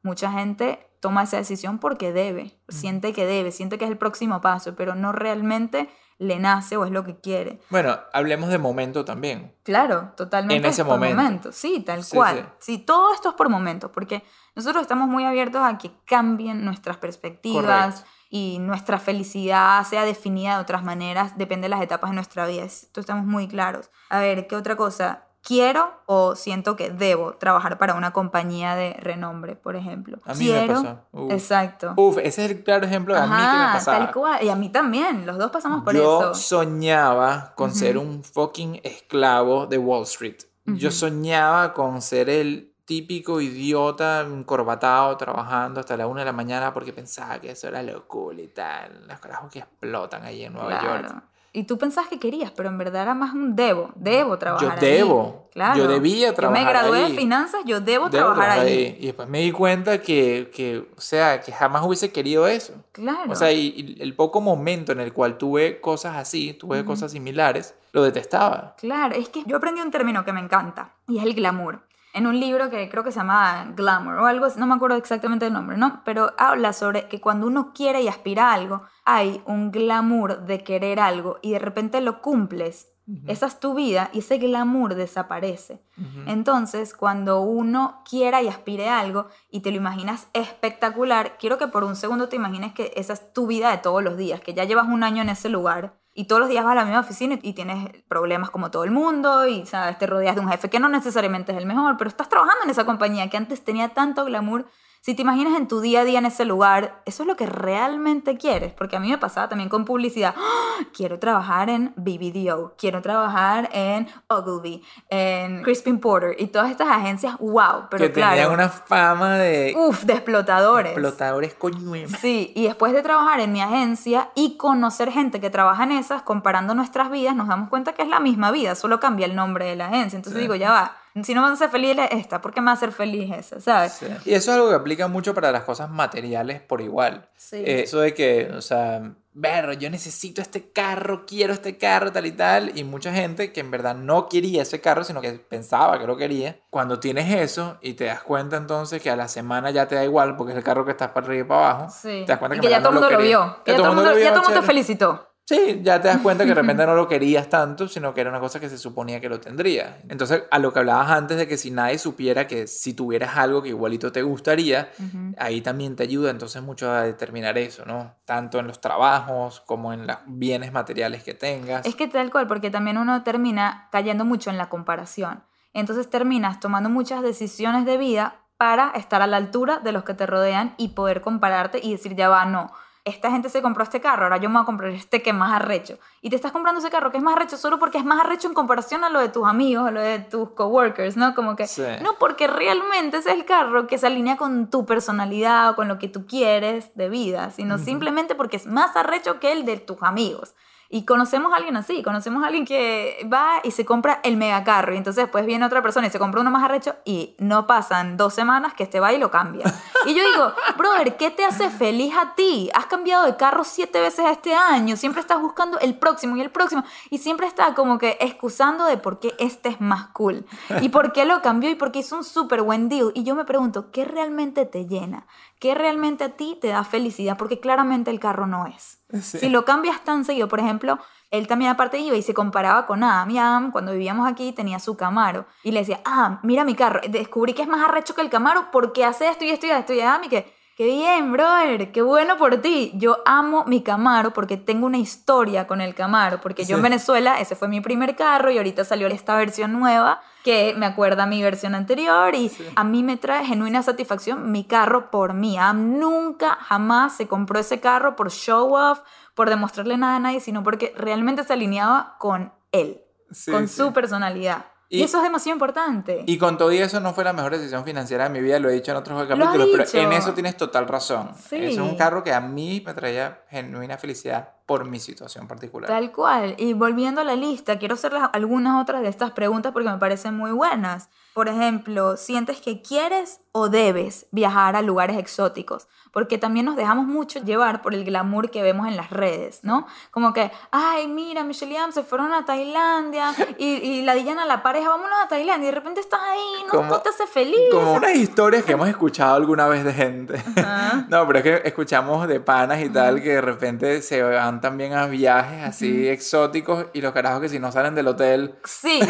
Mucha 0.03 0.31
gente 0.31 0.87
toma 1.01 1.25
esa 1.25 1.37
decisión 1.37 1.79
porque 1.79 2.13
debe, 2.13 2.59
siente 2.69 3.13
que 3.13 3.27
debe, 3.27 3.53
siente 3.53 3.77
que 3.77 3.85
es 3.85 3.91
el 3.91 3.99
próximo 3.99 4.41
paso, 4.41 4.75
pero 4.77 4.95
no 4.95 5.13
realmente 5.13 5.91
le 6.19 6.39
nace 6.39 6.77
o 6.77 6.85
es 6.85 6.91
lo 6.91 7.05
que 7.05 7.17
quiere. 7.17 7.61
Bueno, 7.71 7.99
hablemos 8.13 8.49
de 8.51 8.59
momento 8.59 9.05
también. 9.05 9.55
Claro, 9.65 10.13
totalmente. 10.17 10.57
En 10.57 10.65
ese 10.73 10.83
es 10.83 10.89
por 10.89 10.99
momento. 10.99 11.53
Sí, 11.53 11.81
tal 11.81 12.05
Sí, 12.05 12.17
cual. 12.17 12.53
Sí. 12.59 12.79
todo 12.79 13.13
esto 13.13 13.31
es 13.31 13.35
por 13.35 13.49
momentos, 13.49 13.91
porque 13.93 14.23
nosotros 14.55 14.83
estamos 14.83 15.09
muy 15.09 15.25
abiertos 15.25 15.63
a 15.63 15.77
que 15.79 15.91
cambien 16.05 16.65
nuestras 16.65 16.97
perspectivas 16.99 17.95
Correcto. 17.97 18.11
y 18.31 18.59
nuestra 18.61 18.99
felicidad 18.99 19.85
sea 19.85 20.05
definida 20.05 20.57
de 20.57 20.63
otras 20.63 20.83
maneras, 20.85 21.37
depende 21.37 21.65
de 21.67 21.71
las 21.71 21.83
etapas 21.83 22.11
de 22.11 22.15
nuestra 22.17 22.47
vida. 22.47 22.65
Esto 22.65 23.01
estamos 23.01 23.25
muy 23.27 23.49
claros. 23.49 23.91
A 24.09 24.21
ver, 24.21 24.47
¿qué 24.47 24.57
otra 24.57 24.77
cosa? 24.77 25.25
¿Quiero 25.47 25.93
o 26.07 26.37
siento 26.37 26.75
que 26.75 26.89
debo 26.91 27.35
trabajar 27.35 27.77
para 27.77 27.95
una 27.95 28.13
compañía 28.15 28.75
de 28.77 28.95
renombre, 28.95 29.57
por 29.57 29.77
ejemplo? 29.77 30.19
A 30.25 30.33
mí 30.35 30.47
me 30.47 30.51
Quiero. 30.59 30.75
pasó. 30.75 30.99
Uf. 31.13 31.33
Exacto. 31.33 31.93
Uf, 31.97 32.17
ese 32.19 32.45
es 32.47 32.51
el 32.51 32.65
claro 32.65 32.87
ejemplo 32.87 33.13
de 33.15 33.21
a 33.21 33.27
mí 33.27 33.33
que 33.37 33.37
me 33.43 33.43
Ajá, 33.43 33.73
pasaba. 33.75 33.99
tal 33.99 34.13
cual. 34.15 34.43
Y 34.43 34.49
a 34.49 34.57
mí 34.57 34.71
también, 34.71 35.27
los 35.27 35.37
dos 35.37 35.51
pasamos 35.51 35.85
por 35.85 35.95
Yo 35.95 36.31
eso. 36.33 36.35
soñaba 36.35 37.53
con 37.57 37.75
ser 37.75 37.99
un 37.99 38.25
fucking 38.25 38.81
esclavo 38.85 39.67
de 39.67 39.77
Wall 39.79 40.05
Street. 40.05 40.39
Yo 40.65 40.91
soñaba 40.91 41.75
con 41.75 42.01
ser 42.01 42.31
el 42.31 42.73
típico 42.87 43.41
idiota 43.41 44.21
encorbatado 44.23 45.15
trabajando 45.19 45.81
hasta 45.81 45.97
la 45.97 46.07
una 46.07 46.21
de 46.21 46.27
la 46.27 46.33
mañana 46.33 46.73
porque 46.73 46.93
pensaba 46.95 47.39
que 47.39 47.51
eso 47.51 47.69
era 47.69 47.83
lo 47.83 48.07
cool 48.09 48.41
y 48.41 48.49
tal. 48.49 49.07
Los 49.09 49.19
carajos 49.21 49.51
que 49.51 49.59
explotan 49.59 50.25
ahí 50.25 50.45
en 50.45 50.55
Nueva 50.55 50.83
York. 50.83 51.23
Y 51.57 51.63
tú 51.63 51.79
pensabas 51.79 52.11
que 52.11 52.19
querías, 52.19 52.51
pero 52.51 52.69
en 52.69 52.77
verdad 52.77 53.03
era 53.03 53.15
más 53.15 53.33
un 53.33 53.55
debo. 53.55 53.93
Debo 53.95 54.37
trabajar 54.39 54.75
Yo 54.75 54.87
debo. 54.87 55.49
Claro. 55.53 55.79
Yo 55.79 55.87
debía 55.87 56.35
trabajar 56.35 56.61
Yo 56.61 56.67
me 56.67 56.71
gradué 56.73 57.05
ahí. 57.05 57.13
de 57.13 57.17
finanzas, 57.17 57.61
yo 57.65 57.81
debo, 57.81 58.09
Debo 58.09 58.33
trabajar, 58.33 58.59
ahí. 58.59 58.97
Y 58.99 59.07
después 59.07 59.29
me 59.29 59.39
di 59.39 59.53
cuenta 59.53 60.03
que, 60.03 60.51
que, 60.53 60.85
o 60.97 61.01
sea, 61.01 61.41
que 61.41 61.53
jamás 61.53 61.85
hubiese 61.85 62.11
querido 62.11 62.49
eso. 62.49 62.75
Claro. 62.91 63.31
O 63.31 63.37
sea, 63.37 63.53
y, 63.53 63.97
y 63.99 64.03
el 64.03 64.17
poco 64.17 64.41
momento 64.41 64.91
en 64.91 64.99
el 64.99 65.13
cual 65.13 65.39
tuve 65.39 65.81
cosas 65.81 66.17
así, 66.17 66.55
tuve 66.55 66.85
cosas 66.85 67.13
similares, 67.13 67.77
lo 67.93 68.03
detestaba. 68.03 68.75
Claro, 68.77 69.15
es 69.15 69.29
que 69.29 69.45
yo 69.47 69.59
aprendí 69.59 69.81
un 69.81 69.93
término 69.93 70.25
que 70.25 70.33
me 70.33 70.41
encanta 70.41 70.91
y 71.07 71.19
es 71.19 71.25
el 71.25 71.35
glamour. 71.35 71.83
En 72.15 72.29
un 72.29 72.39
libro 72.39 72.71
que 72.71 72.89
creo 72.89 73.03
que 73.03 73.11
se 73.11 73.19
llama 73.19 73.73
Glamour 73.75 74.15
o 74.19 74.27
algo 74.27 74.47
no 74.57 74.67
me 74.69 74.75
acuerdo 74.75 74.97
exactamente 74.97 75.47
el 75.47 75.53
nombre, 75.53 75.77
¿no? 75.77 76.01
Pero 76.05 76.33
habla 76.39 76.73
sobre 76.73 77.09
que 77.09 77.21
cuando 77.21 77.49
uno 77.49 77.73
quiere 77.75 78.03
y 78.03 78.09
aspira 78.09 78.51
a 78.51 78.55
algo, 78.55 78.85
hay 79.05 79.43
un 79.47 79.73
glamour 79.73 80.47
de 80.47 80.63
querer 80.63 81.01
algo 81.01 81.41
y 81.43 81.51
de 81.51 81.59
repente 81.59 82.01
lo 82.01 82.23
cumples. 82.23 82.93
Esa 83.27 83.47
es 83.47 83.61
tu 83.61 83.75
vida 83.75 84.11
y 84.15 84.21
ese 84.21 84.39
glamour 84.39 84.95
desaparece. 84.95 85.83
Entonces, 86.27 86.95
cuando 86.95 87.41
uno 87.41 88.03
quiera 88.09 88.41
y 88.43 88.49
aspire 88.49 88.89
a 88.89 89.01
algo 89.01 89.27
y 89.51 89.61
te 89.61 89.73
lo 89.73 89.77
imaginas 89.77 90.29
espectacular, 90.33 91.37
quiero 91.39 91.59
que 91.59 91.67
por 91.67 91.83
un 91.83 91.97
segundo 91.97 92.29
te 92.29 92.37
imagines 92.37 92.73
que 92.73 92.93
esa 92.95 93.13
es 93.13 93.33
tu 93.33 93.49
vida 93.49 93.73
de 93.73 93.79
todos 93.79 94.03
los 94.05 94.17
días, 94.17 94.41
que 94.41 94.55
ya 94.55 94.65
llevas 94.65 94.87
un 94.87 95.03
año 95.03 95.21
en 95.21 95.31
ese 95.31 95.49
lugar 95.49 96.04
y 96.15 96.25
todos 96.27 96.41
los 96.41 96.49
días 96.49 96.65
vas 96.65 96.73
a 96.73 96.77
la 96.77 96.85
misma 96.85 97.01
oficina 97.01 97.39
y 97.43 97.53
tienes 97.55 97.91
problemas 98.09 98.51
como 98.51 98.71
todo 98.71 98.85
el 98.85 98.93
mundo 98.93 99.47
y 99.47 99.67
sabes, 99.67 99.99
te 99.99 100.07
rodeas 100.07 100.37
de 100.37 100.41
un 100.41 100.49
jefe 100.49 100.71
que 100.71 100.79
no 100.79 100.89
necesariamente 100.89 101.51
es 101.51 101.59
el 101.59 101.67
mejor, 101.67 101.97
pero 101.97 102.09
estás 102.09 102.29
trabajando 102.29 102.65
en 102.65 102.71
esa 102.71 102.87
compañía 102.87 103.29
que 103.29 103.37
antes 103.37 103.65
tenía 103.65 103.89
tanto 103.89 104.25
glamour. 104.25 104.67
Si 105.05 105.15
te 105.15 105.21
imaginas 105.21 105.59
en 105.59 105.69
tu 105.69 105.83
día 105.83 106.01
a 106.01 106.05
día 106.05 106.19
en 106.19 106.25
ese 106.25 106.47
lugar, 106.47 107.03
eso 107.05 107.25
es 107.25 107.27
lo 107.27 107.37
que 107.37 107.45
realmente 107.45 108.39
quieres, 108.39 108.73
porque 108.73 108.97
a 108.97 109.01
mí 109.01 109.11
me 109.11 109.19
pasaba 109.19 109.51
también 109.51 109.69
con 109.69 109.85
publicidad. 109.85 110.35
Quiero 110.95 111.19
trabajar 111.19 111.69
en 111.69 111.93
BBDO, 111.97 112.75
quiero 112.79 113.03
trabajar 113.03 113.69
en 113.73 114.09
Ogilvy, 114.29 114.83
en 115.11 115.63
Crispin 115.63 116.01
Porter 116.01 116.35
y 116.39 116.47
todas 116.47 116.71
estas 116.71 116.89
agencias, 116.89 117.37
wow, 117.39 117.87
pero 117.91 118.07
que 118.07 118.13
claro, 118.13 118.33
tenían 118.35 118.53
una 118.53 118.71
fama 118.71 119.37
de 119.37 119.75
uf, 119.77 120.05
de 120.05 120.15
explotadores. 120.15 120.93
explotadores 120.93 121.53
coñuelos. 121.53 122.13
Sí, 122.13 122.53
y 122.57 122.65
después 122.65 122.95
de 122.95 123.03
trabajar 123.03 123.41
en 123.41 123.53
mi 123.53 123.61
agencia 123.61 124.31
y 124.35 124.57
conocer 124.57 125.13
gente 125.13 125.39
que 125.39 125.51
trabaja 125.51 125.85
en 125.85 125.93
esas, 125.93 126.23
comparando 126.23 126.75
nuestras 126.75 127.11
vidas, 127.11 127.37
nos 127.37 127.49
damos 127.49 127.69
cuenta 127.69 127.93
que 127.93 128.01
es 128.03 128.09
la 128.09 128.21
misma 128.21 128.51
vida, 128.53 128.75
solo 128.75 129.01
cambia 129.01 129.27
el 129.27 129.37
nombre 129.37 129.67
de 129.67 129.77
la 129.77 129.89
agencia. 129.89 130.17
Entonces 130.17 130.39
Sí. 130.39 130.43
digo, 130.43 130.55
ya 130.55 130.71
va, 130.71 130.97
si 131.23 131.35
no 131.35 131.43
me 131.47 131.53
hace 131.53 131.69
feliz 131.69 131.97
esta, 132.11 132.41
¿por 132.41 132.53
qué 132.53 132.61
me 132.61 132.67
va 132.67 132.71
a 132.73 132.75
hacer 132.75 132.91
feliz 132.91 133.31
esa? 133.33 133.61
¿Sabes? 133.61 133.93
Sí. 133.93 134.07
Y 134.25 134.35
eso 134.35 134.51
es 134.51 134.57
algo 134.57 134.69
que 134.69 134.75
aplica 134.75 135.07
mucho 135.07 135.33
para 135.35 135.53
las 135.53 135.63
cosas 135.63 135.89
materiales 135.91 136.61
por 136.61 136.81
igual. 136.81 137.29
Sí. 137.37 137.57
Eh, 137.57 137.83
eso 137.85 138.01
de 138.01 138.15
que, 138.15 138.51
o 138.53 138.61
sea, 138.61 139.15
ver, 139.33 139.79
yo 139.79 139.91
necesito 139.91 140.41
este 140.41 140.71
carro, 140.71 141.25
quiero 141.27 141.53
este 141.53 141.77
carro, 141.77 142.11
tal 142.11 142.27
y 142.27 142.33
tal. 142.33 142.77
Y 142.77 142.85
mucha 142.85 143.13
gente 143.13 143.53
que 143.53 143.61
en 143.61 143.71
verdad 143.71 143.95
no 143.95 144.29
quería 144.29 144.63
ese 144.63 144.81
carro, 144.81 145.05
sino 145.05 145.21
que 145.21 145.33
pensaba 145.33 145.99
que 145.99 146.07
lo 146.07 146.17
quería. 146.17 146.59
Cuando 146.71 146.99
tienes 146.99 147.33
eso 147.33 147.79
y 147.81 147.95
te 147.95 148.05
das 148.05 148.23
cuenta 148.23 148.57
entonces 148.57 149.03
que 149.03 149.11
a 149.11 149.17
la 149.17 149.29
semana 149.29 149.71
ya 149.71 149.87
te 149.87 149.95
da 149.95 150.05
igual 150.05 150.37
porque 150.37 150.53
es 150.53 150.59
el 150.59 150.65
carro 150.65 150.85
que 150.85 150.93
estás 150.93 151.11
para 151.11 151.27
arriba 151.27 151.45
y 151.45 151.49
para 151.49 151.71
abajo. 151.71 151.91
Sí. 151.91 152.23
Te 152.25 152.33
das 152.33 152.39
cuenta 152.39 152.57
y 152.57 152.61
que, 152.61 152.71
ya 152.71 152.83
todo 152.83 152.91
el 152.91 152.95
verdad 152.95 153.01
mundo 153.01 153.11
no 153.11 153.11
lo 153.11 153.19
querías. 153.19 153.41
vio. 153.45 153.65
Que 153.65 153.71
ya 153.73 153.77
todo 153.77 153.89
el 153.89 153.95
mundo, 153.95 154.11
lo 154.11 154.19
ya 154.19 154.33
todo 154.33 154.43
mundo 154.43 154.61
te 154.61 154.67
felicitó. 154.67 155.34
Sí, 155.47 155.81
ya 155.83 156.01
te 156.01 156.09
das 156.09 156.19
cuenta 156.19 156.45
que 156.45 156.51
de 156.51 156.55
repente 156.55 156.87
no 156.87 156.95
lo 156.95 157.07
querías 157.07 157.51
tanto, 157.51 157.87
sino 157.87 158.15
que 158.15 158.23
era 158.23 158.31
una 158.31 158.41
cosa 158.41 158.61
que 158.61 158.71
se 158.71 158.79
suponía 158.79 159.21
que 159.21 159.29
lo 159.29 159.41
tendría. 159.41 159.99
Entonces, 160.09 160.45
a 160.51 160.59
lo 160.59 160.73
que 160.73 160.79
hablabas 160.79 161.11
antes 161.11 161.37
de 161.37 161.47
que 161.47 161.59
si 161.59 161.71
nadie 161.71 161.99
supiera 161.99 162.47
que 162.47 162.67
si 162.67 162.95
tuvieras 162.95 163.37
algo 163.37 163.63
que 163.63 163.69
igualito 163.69 164.11
te 164.11 164.23
gustaría, 164.23 164.91
ahí 165.37 165.61
también 165.61 165.97
te 165.97 166.05
ayuda 166.05 166.31
entonces 166.31 166.63
mucho 166.63 166.91
a 166.91 167.03
determinar 167.03 167.59
eso, 167.59 167.85
¿no? 167.85 168.15
Tanto 168.25 168.59
en 168.59 168.67
los 168.67 168.81
trabajos 168.81 169.61
como 169.67 169.93
en 169.93 170.07
los 170.07 170.17
bienes 170.27 170.73
materiales 170.73 171.23
que 171.23 171.35
tengas. 171.35 171.85
Es 171.85 171.95
que 171.95 172.09
tal 172.09 172.31
cual, 172.31 172.47
porque 172.47 172.71
también 172.71 172.97
uno 172.97 173.23
termina 173.23 173.89
cayendo 173.93 174.25
mucho 174.25 174.49
en 174.49 174.57
la 174.57 174.71
comparación. 174.71 175.45
Entonces 175.75 176.09
terminas 176.09 176.59
tomando 176.59 176.89
muchas 176.89 177.23
decisiones 177.23 177.85
de 177.85 177.99
vida 177.99 178.37
para 178.57 178.93
estar 178.95 179.21
a 179.21 179.27
la 179.27 179.37
altura 179.37 179.81
de 179.81 179.93
los 179.93 180.05
que 180.05 180.15
te 180.15 180.25
rodean 180.25 180.75
y 180.79 180.89
poder 180.89 181.21
compararte 181.21 181.81
y 181.83 181.93
decir, 181.93 182.15
ya 182.15 182.31
va, 182.31 182.47
no. 182.47 182.73
Esta 183.07 183.31
gente 183.31 183.51
se 183.51 183.61
compró 183.61 183.83
este 183.83 184.01
carro, 184.01 184.23
ahora 184.25 184.39
yo 184.39 184.49
me 184.49 184.55
voy 184.55 184.63
a 184.63 184.65
comprar 184.65 184.91
este 184.91 185.21
que 185.21 185.29
es 185.29 185.37
más 185.37 185.53
arrecho. 185.53 185.99
Y 186.23 186.31
te 186.31 186.37
estás 186.37 186.53
comprando 186.53 186.81
ese 186.81 186.89
carro 186.89 187.11
que 187.11 187.19
es 187.19 187.23
más 187.23 187.37
arrecho 187.37 187.59
solo 187.59 187.79
porque 187.79 187.99
es 187.99 188.05
más 188.05 188.19
arrecho 188.19 188.49
en 188.49 188.55
comparación 188.55 189.05
a 189.05 189.11
lo 189.11 189.21
de 189.21 189.29
tus 189.29 189.47
amigos, 189.47 189.87
a 189.87 189.91
lo 189.91 190.01
de 190.01 190.21
tus 190.21 190.49
coworkers, 190.53 191.15
¿no? 191.19 191.35
Como 191.35 191.55
que, 191.55 191.67
Sí. 191.67 191.83
no, 192.03 192.15
porque 192.19 192.47
realmente 192.47 193.19
ese 193.19 193.31
es 193.33 193.37
el 193.37 193.45
carro 193.45 193.87
que 193.87 193.99
se 193.99 194.07
alinea 194.07 194.39
con 194.39 194.71
tu 194.71 194.87
personalidad 194.87 195.71
o 195.71 195.77
con 195.77 195.87
lo 195.87 195.99
que 195.99 196.09
tú 196.09 196.27
quieres 196.27 196.95
de 196.95 197.11
vida, 197.11 197.51
sino 197.51 197.77
simplemente 197.77 198.35
porque 198.35 198.57
es 198.57 198.67
más 198.67 198.97
arrecho 198.97 199.39
que 199.39 199.53
el 199.53 199.67
de 199.67 199.77
tus 199.77 200.03
amigos. 200.03 200.55
Y 200.91 201.05
conocemos 201.05 201.53
a 201.53 201.57
alguien 201.57 201.77
así, 201.77 202.03
conocemos 202.03 202.43
a 202.45 202.47
alguien 202.47 202.65
que 202.65 203.27
va 203.33 203.61
y 203.65 203.71
se 203.71 203.85
compra 203.85 204.21
el 204.23 204.37
megacarro 204.37 204.95
y 204.95 204.97
entonces 204.97 205.25
después 205.25 205.47
viene 205.47 205.65
otra 205.65 205.83
persona 205.83 206.07
y 206.07 206.11
se 206.11 206.19
compra 206.19 206.41
uno 206.41 206.51
más 206.51 206.63
arrecho 206.63 206.95
y 207.05 207.35
no 207.39 207.67
pasan 207.67 208.17
dos 208.17 208.35
semanas 208.35 208.75
que 208.75 208.85
este 208.85 209.01
va 209.01 209.13
y 209.13 209.19
lo 209.19 209.31
cambia. 209.31 209.73
Y 210.07 210.15
yo 210.15 210.23
digo, 210.25 210.53
brother, 210.77 211.17
¿qué 211.17 211.31
te 211.31 211.45
hace 211.45 211.71
feliz 211.71 212.15
a 212.17 212.35
ti? 212.35 212.71
Has 212.75 212.87
cambiado 212.87 213.25
de 213.25 213.37
carro 213.37 213.65
siete 213.65 214.01
veces 214.01 214.27
este 214.31 214.55
año, 214.55 214.97
siempre 214.97 215.21
estás 215.21 215.41
buscando 215.41 215.79
el 215.81 215.99
próximo 215.99 216.37
y 216.37 216.41
el 216.41 216.51
próximo 216.51 216.85
y 217.11 217.19
siempre 217.19 217.47
está 217.47 217.75
como 217.75 217.99
que 217.99 218.17
excusando 218.21 218.85
de 218.85 218.97
por 218.97 219.21
qué 219.21 219.35
este 219.39 219.71
es 219.71 219.81
más 219.81 220.09
cool 220.09 220.47
y 220.81 220.91
por 220.91 221.13
qué 221.13 221.25
lo 221.25 221.43
cambió 221.43 221.71
y 221.71 221.75
por 221.75 221.93
qué 221.93 222.01
hizo 222.01 222.17
un 222.17 222.25
súper 222.25 222.63
buen 222.63 222.89
deal. 222.89 223.13
Y 223.15 223.25
yo 223.25 223.35
me 223.35 223.45
pregunto, 223.45 223.91
¿qué 223.91 224.05
realmente 224.05 224.67
te 224.67 224.87
llena? 224.87 225.27
¿Qué 225.65 225.75
realmente 225.75 226.25
a 226.25 226.29
ti 226.29 226.59
te 226.61 226.69
da 226.69 226.85
felicidad? 226.85 227.39
Porque 227.39 227.59
claramente 227.59 228.11
el 228.11 228.21
carro 228.21 228.47
no 228.47 228.67
es. 228.67 228.99
Sí. 229.23 229.39
Si 229.39 229.49
lo 229.49 229.65
cambias 229.65 230.05
tan 230.05 230.27
seguido, 230.27 230.47
por 230.47 230.61
ejemplo, 230.61 230.99
él 231.31 231.47
también 231.47 231.71
aparte 231.71 231.97
iba 231.99 232.15
y 232.15 232.21
se 232.21 232.35
comparaba 232.35 232.85
con 232.85 233.03
Adam. 233.03 233.31
Y 233.31 233.39
Adam, 233.39 233.73
cuando 233.73 233.93
vivíamos 233.93 234.31
aquí, 234.31 234.53
tenía 234.53 234.79
su 234.79 234.95
Camaro. 234.99 235.47
Y 235.63 235.71
le 235.71 235.81
decía, 235.81 236.03
ah, 236.05 236.39
mira 236.43 236.65
mi 236.65 236.75
carro. 236.75 237.01
Descubrí 237.09 237.55
que 237.55 237.63
es 237.63 237.69
más 237.69 237.83
arrecho 237.83 238.15
que 238.15 238.21
el 238.21 238.29
Camaro 238.29 238.71
porque 238.73 239.07
hace 239.07 239.27
esto 239.27 239.47
y 239.47 239.53
esto 239.53 239.67
y 239.67 239.71
esto. 239.71 239.95
Y 239.95 240.03
Adam, 240.03 240.25
y 240.25 240.29
que, 240.29 240.55
qué 240.77 240.87
bien, 240.87 241.33
brother, 241.33 241.93
qué 241.93 242.03
bueno 242.03 242.37
por 242.37 242.57
ti. 242.61 242.93
Yo 242.95 243.19
amo 243.27 243.65
mi 243.67 243.83
Camaro 243.83 244.33
porque 244.33 244.57
tengo 244.57 244.87
una 244.87 244.99
historia 244.99 245.67
con 245.67 245.81
el 245.81 245.95
Camaro. 245.95 246.41
Porque 246.41 246.65
yo 246.65 246.77
en 246.77 246.83
Sí. 246.83 246.83
Venezuela, 246.83 247.41
ese 247.41 247.55
fue 247.57 247.69
mi 247.69 247.81
primer 247.81 248.17
carro 248.17 248.51
y 248.51 248.57
ahorita 248.59 248.85
salió 248.85 249.07
esta 249.09 249.37
versión 249.37 249.73
nueva 249.73 250.21
que 250.43 250.75
me 250.77 250.85
acuerda 250.87 251.23
a 251.23 251.27
mi 251.27 251.43
versión 251.43 251.75
anterior 251.75 252.35
y 252.35 252.51
a 252.77 252.85
mí 252.85 253.03
me 253.03 253.17
trae 253.17 253.47
genuina 253.47 253.83
satisfacción 253.83 254.53
mi 254.53 254.65
carro 254.65 255.11
por 255.11 255.33
mí. 255.33 255.57
Am 255.59 255.99
nunca, 255.99 256.59
jamás 256.61 257.17
se 257.17 257.27
compró 257.29 257.59
ese 257.59 257.81
carro 257.81 258.15
por 258.17 258.31
show 258.31 258.75
off, 258.75 259.01
por 259.35 259.49
demostrarle 259.49 259.97
nada 259.97 260.17
a 260.17 260.21
nadie, 260.21 260.41
sino 260.41 260.63
porque 260.63 260.93
realmente 260.99 261.45
se 261.45 261.53
alineaba 261.55 262.17
con 262.19 262.53
él, 262.73 263.01
Sí, 263.31 263.51
con 263.51 263.69
sí. 263.69 263.77
su 263.77 263.93
personalidad. 263.95 264.67
Y, 264.89 265.01
Y- 265.01 265.03
eso 265.03 265.17
es 265.19 265.23
demasiado 265.23 265.55
importante. 265.55 266.25
Y 266.27 266.39
con 266.39 266.59
todo 266.59 266.71
y 266.73 266.79
eso 266.79 267.01
no 267.01 267.15
fue 267.15 267.25
la 267.25 267.33
mejor 267.33 267.53
decisión 267.53 267.85
financiera 267.85 268.25
de 268.25 268.31
mi 268.31 268.41
vida, 268.41 268.59
lo 268.59 268.69
he 268.69 268.75
dicho 268.75 268.91
en 268.93 268.99
otros 268.99 269.27
capítulos, 269.27 269.69
pero 269.93 270.03
en 270.07 270.13
eso 270.13 270.35
tienes 270.35 270.57
total 270.57 270.87
razón. 270.87 271.31
Sí. 271.49 271.57
Es 271.57 271.79
un 271.79 271.97
carro 271.97 272.23
que 272.23 272.33
a 272.33 272.41
mí 272.41 272.83
me 272.85 272.95
traía 272.95 273.41
genuina 273.49 273.97
felicidad 273.99 274.51
por 274.67 274.85
mi 274.85 275.01
situación 275.01 275.47
particular. 275.49 275.89
Tal 275.89 276.13
cual. 276.13 276.55
Y 276.59 276.73
volviendo 276.73 277.21
a 277.21 277.25
la 277.25 277.37
lista, 277.37 277.79
quiero 277.79 277.95
hacerles 277.95 278.23
algunas 278.33 278.81
otras 278.81 279.03
de 279.03 279.09
estas 279.09 279.33
preguntas 279.33 279.73
porque 279.73 279.89
me 279.91 279.99
parecen 279.99 280.37
muy 280.37 280.53
buenas. 280.53 281.09
Por 281.35 281.49
ejemplo, 281.49 282.17
¿sientes 282.17 282.61
que 282.61 282.81
quieres 282.81 283.41
o 283.53 283.69
debes 283.69 284.27
viajar 284.31 284.77
a 284.77 284.83
lugares 284.83 285.19
exóticos? 285.19 285.89
Porque 286.13 286.39
también 286.39 286.65
nos 286.67 286.77
dejamos 286.77 287.07
mucho 287.07 287.41
llevar 287.41 287.83
por 287.83 287.93
el 287.93 288.05
glamour 288.05 288.49
que 288.53 288.63
vemos 288.63 288.87
en 288.87 288.97
las 288.97 289.11
redes, 289.11 289.61
¿no? 289.65 289.89
Como 290.13 290.33
que, 290.33 290.53
ay, 290.71 291.09
mira, 291.09 291.43
Michelle 291.43 291.73
y 291.73 291.77
Adam 291.77 291.91
se 291.91 292.05
fueron 292.05 292.33
a 292.33 292.45
Tailandia 292.45 293.35
y, 293.59 293.67
y 293.67 294.03
la 294.03 294.15
dillan 294.15 294.39
a 294.39 294.47
la 294.47 294.63
pareja, 294.63 294.91
vámonos 294.91 295.19
a 295.25 295.27
Tailandia 295.27 295.69
y 295.69 295.73
de 295.73 295.75
repente 295.77 296.01
estás 296.01 296.21
ahí, 296.23 296.63
¿no? 296.67 296.71
Como- 296.71 297.01
te 297.01 297.09
hace 297.09 297.27
feliz. 297.27 297.59
Como 297.73 297.95
unas 297.95 298.15
historias 298.15 298.63
que 298.63 298.73
hemos 298.73 298.89
escuchado 298.89 299.35
alguna 299.35 299.67
vez 299.67 299.83
de 299.85 299.93
gente. 299.93 300.43
Ajá. 300.57 301.07
No, 301.09 301.27
pero 301.27 301.39
es 301.41 301.43
que 301.43 301.63
escuchamos 301.69 302.29
de 302.29 302.39
panas 302.41 302.81
y 302.81 302.89
tal 302.91 303.21
que 303.21 303.31
de 303.35 303.41
repente 303.41 304.01
se 304.03 304.23
van 304.23 304.61
también 304.61 304.93
a 304.93 305.07
viajes 305.07 305.65
así 305.65 306.09
exóticos 306.09 306.87
y 306.93 307.01
los 307.01 307.13
carajos 307.13 307.41
que 307.41 307.49
si 307.49 307.59
no 307.59 307.73
salen 307.73 307.95
del 307.97 308.07
hotel. 308.07 308.55
Sí, 308.65 309.01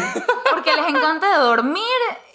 porque 0.51 0.73
les 0.75 0.87
encanta 0.89 1.37
dormir 1.37 1.83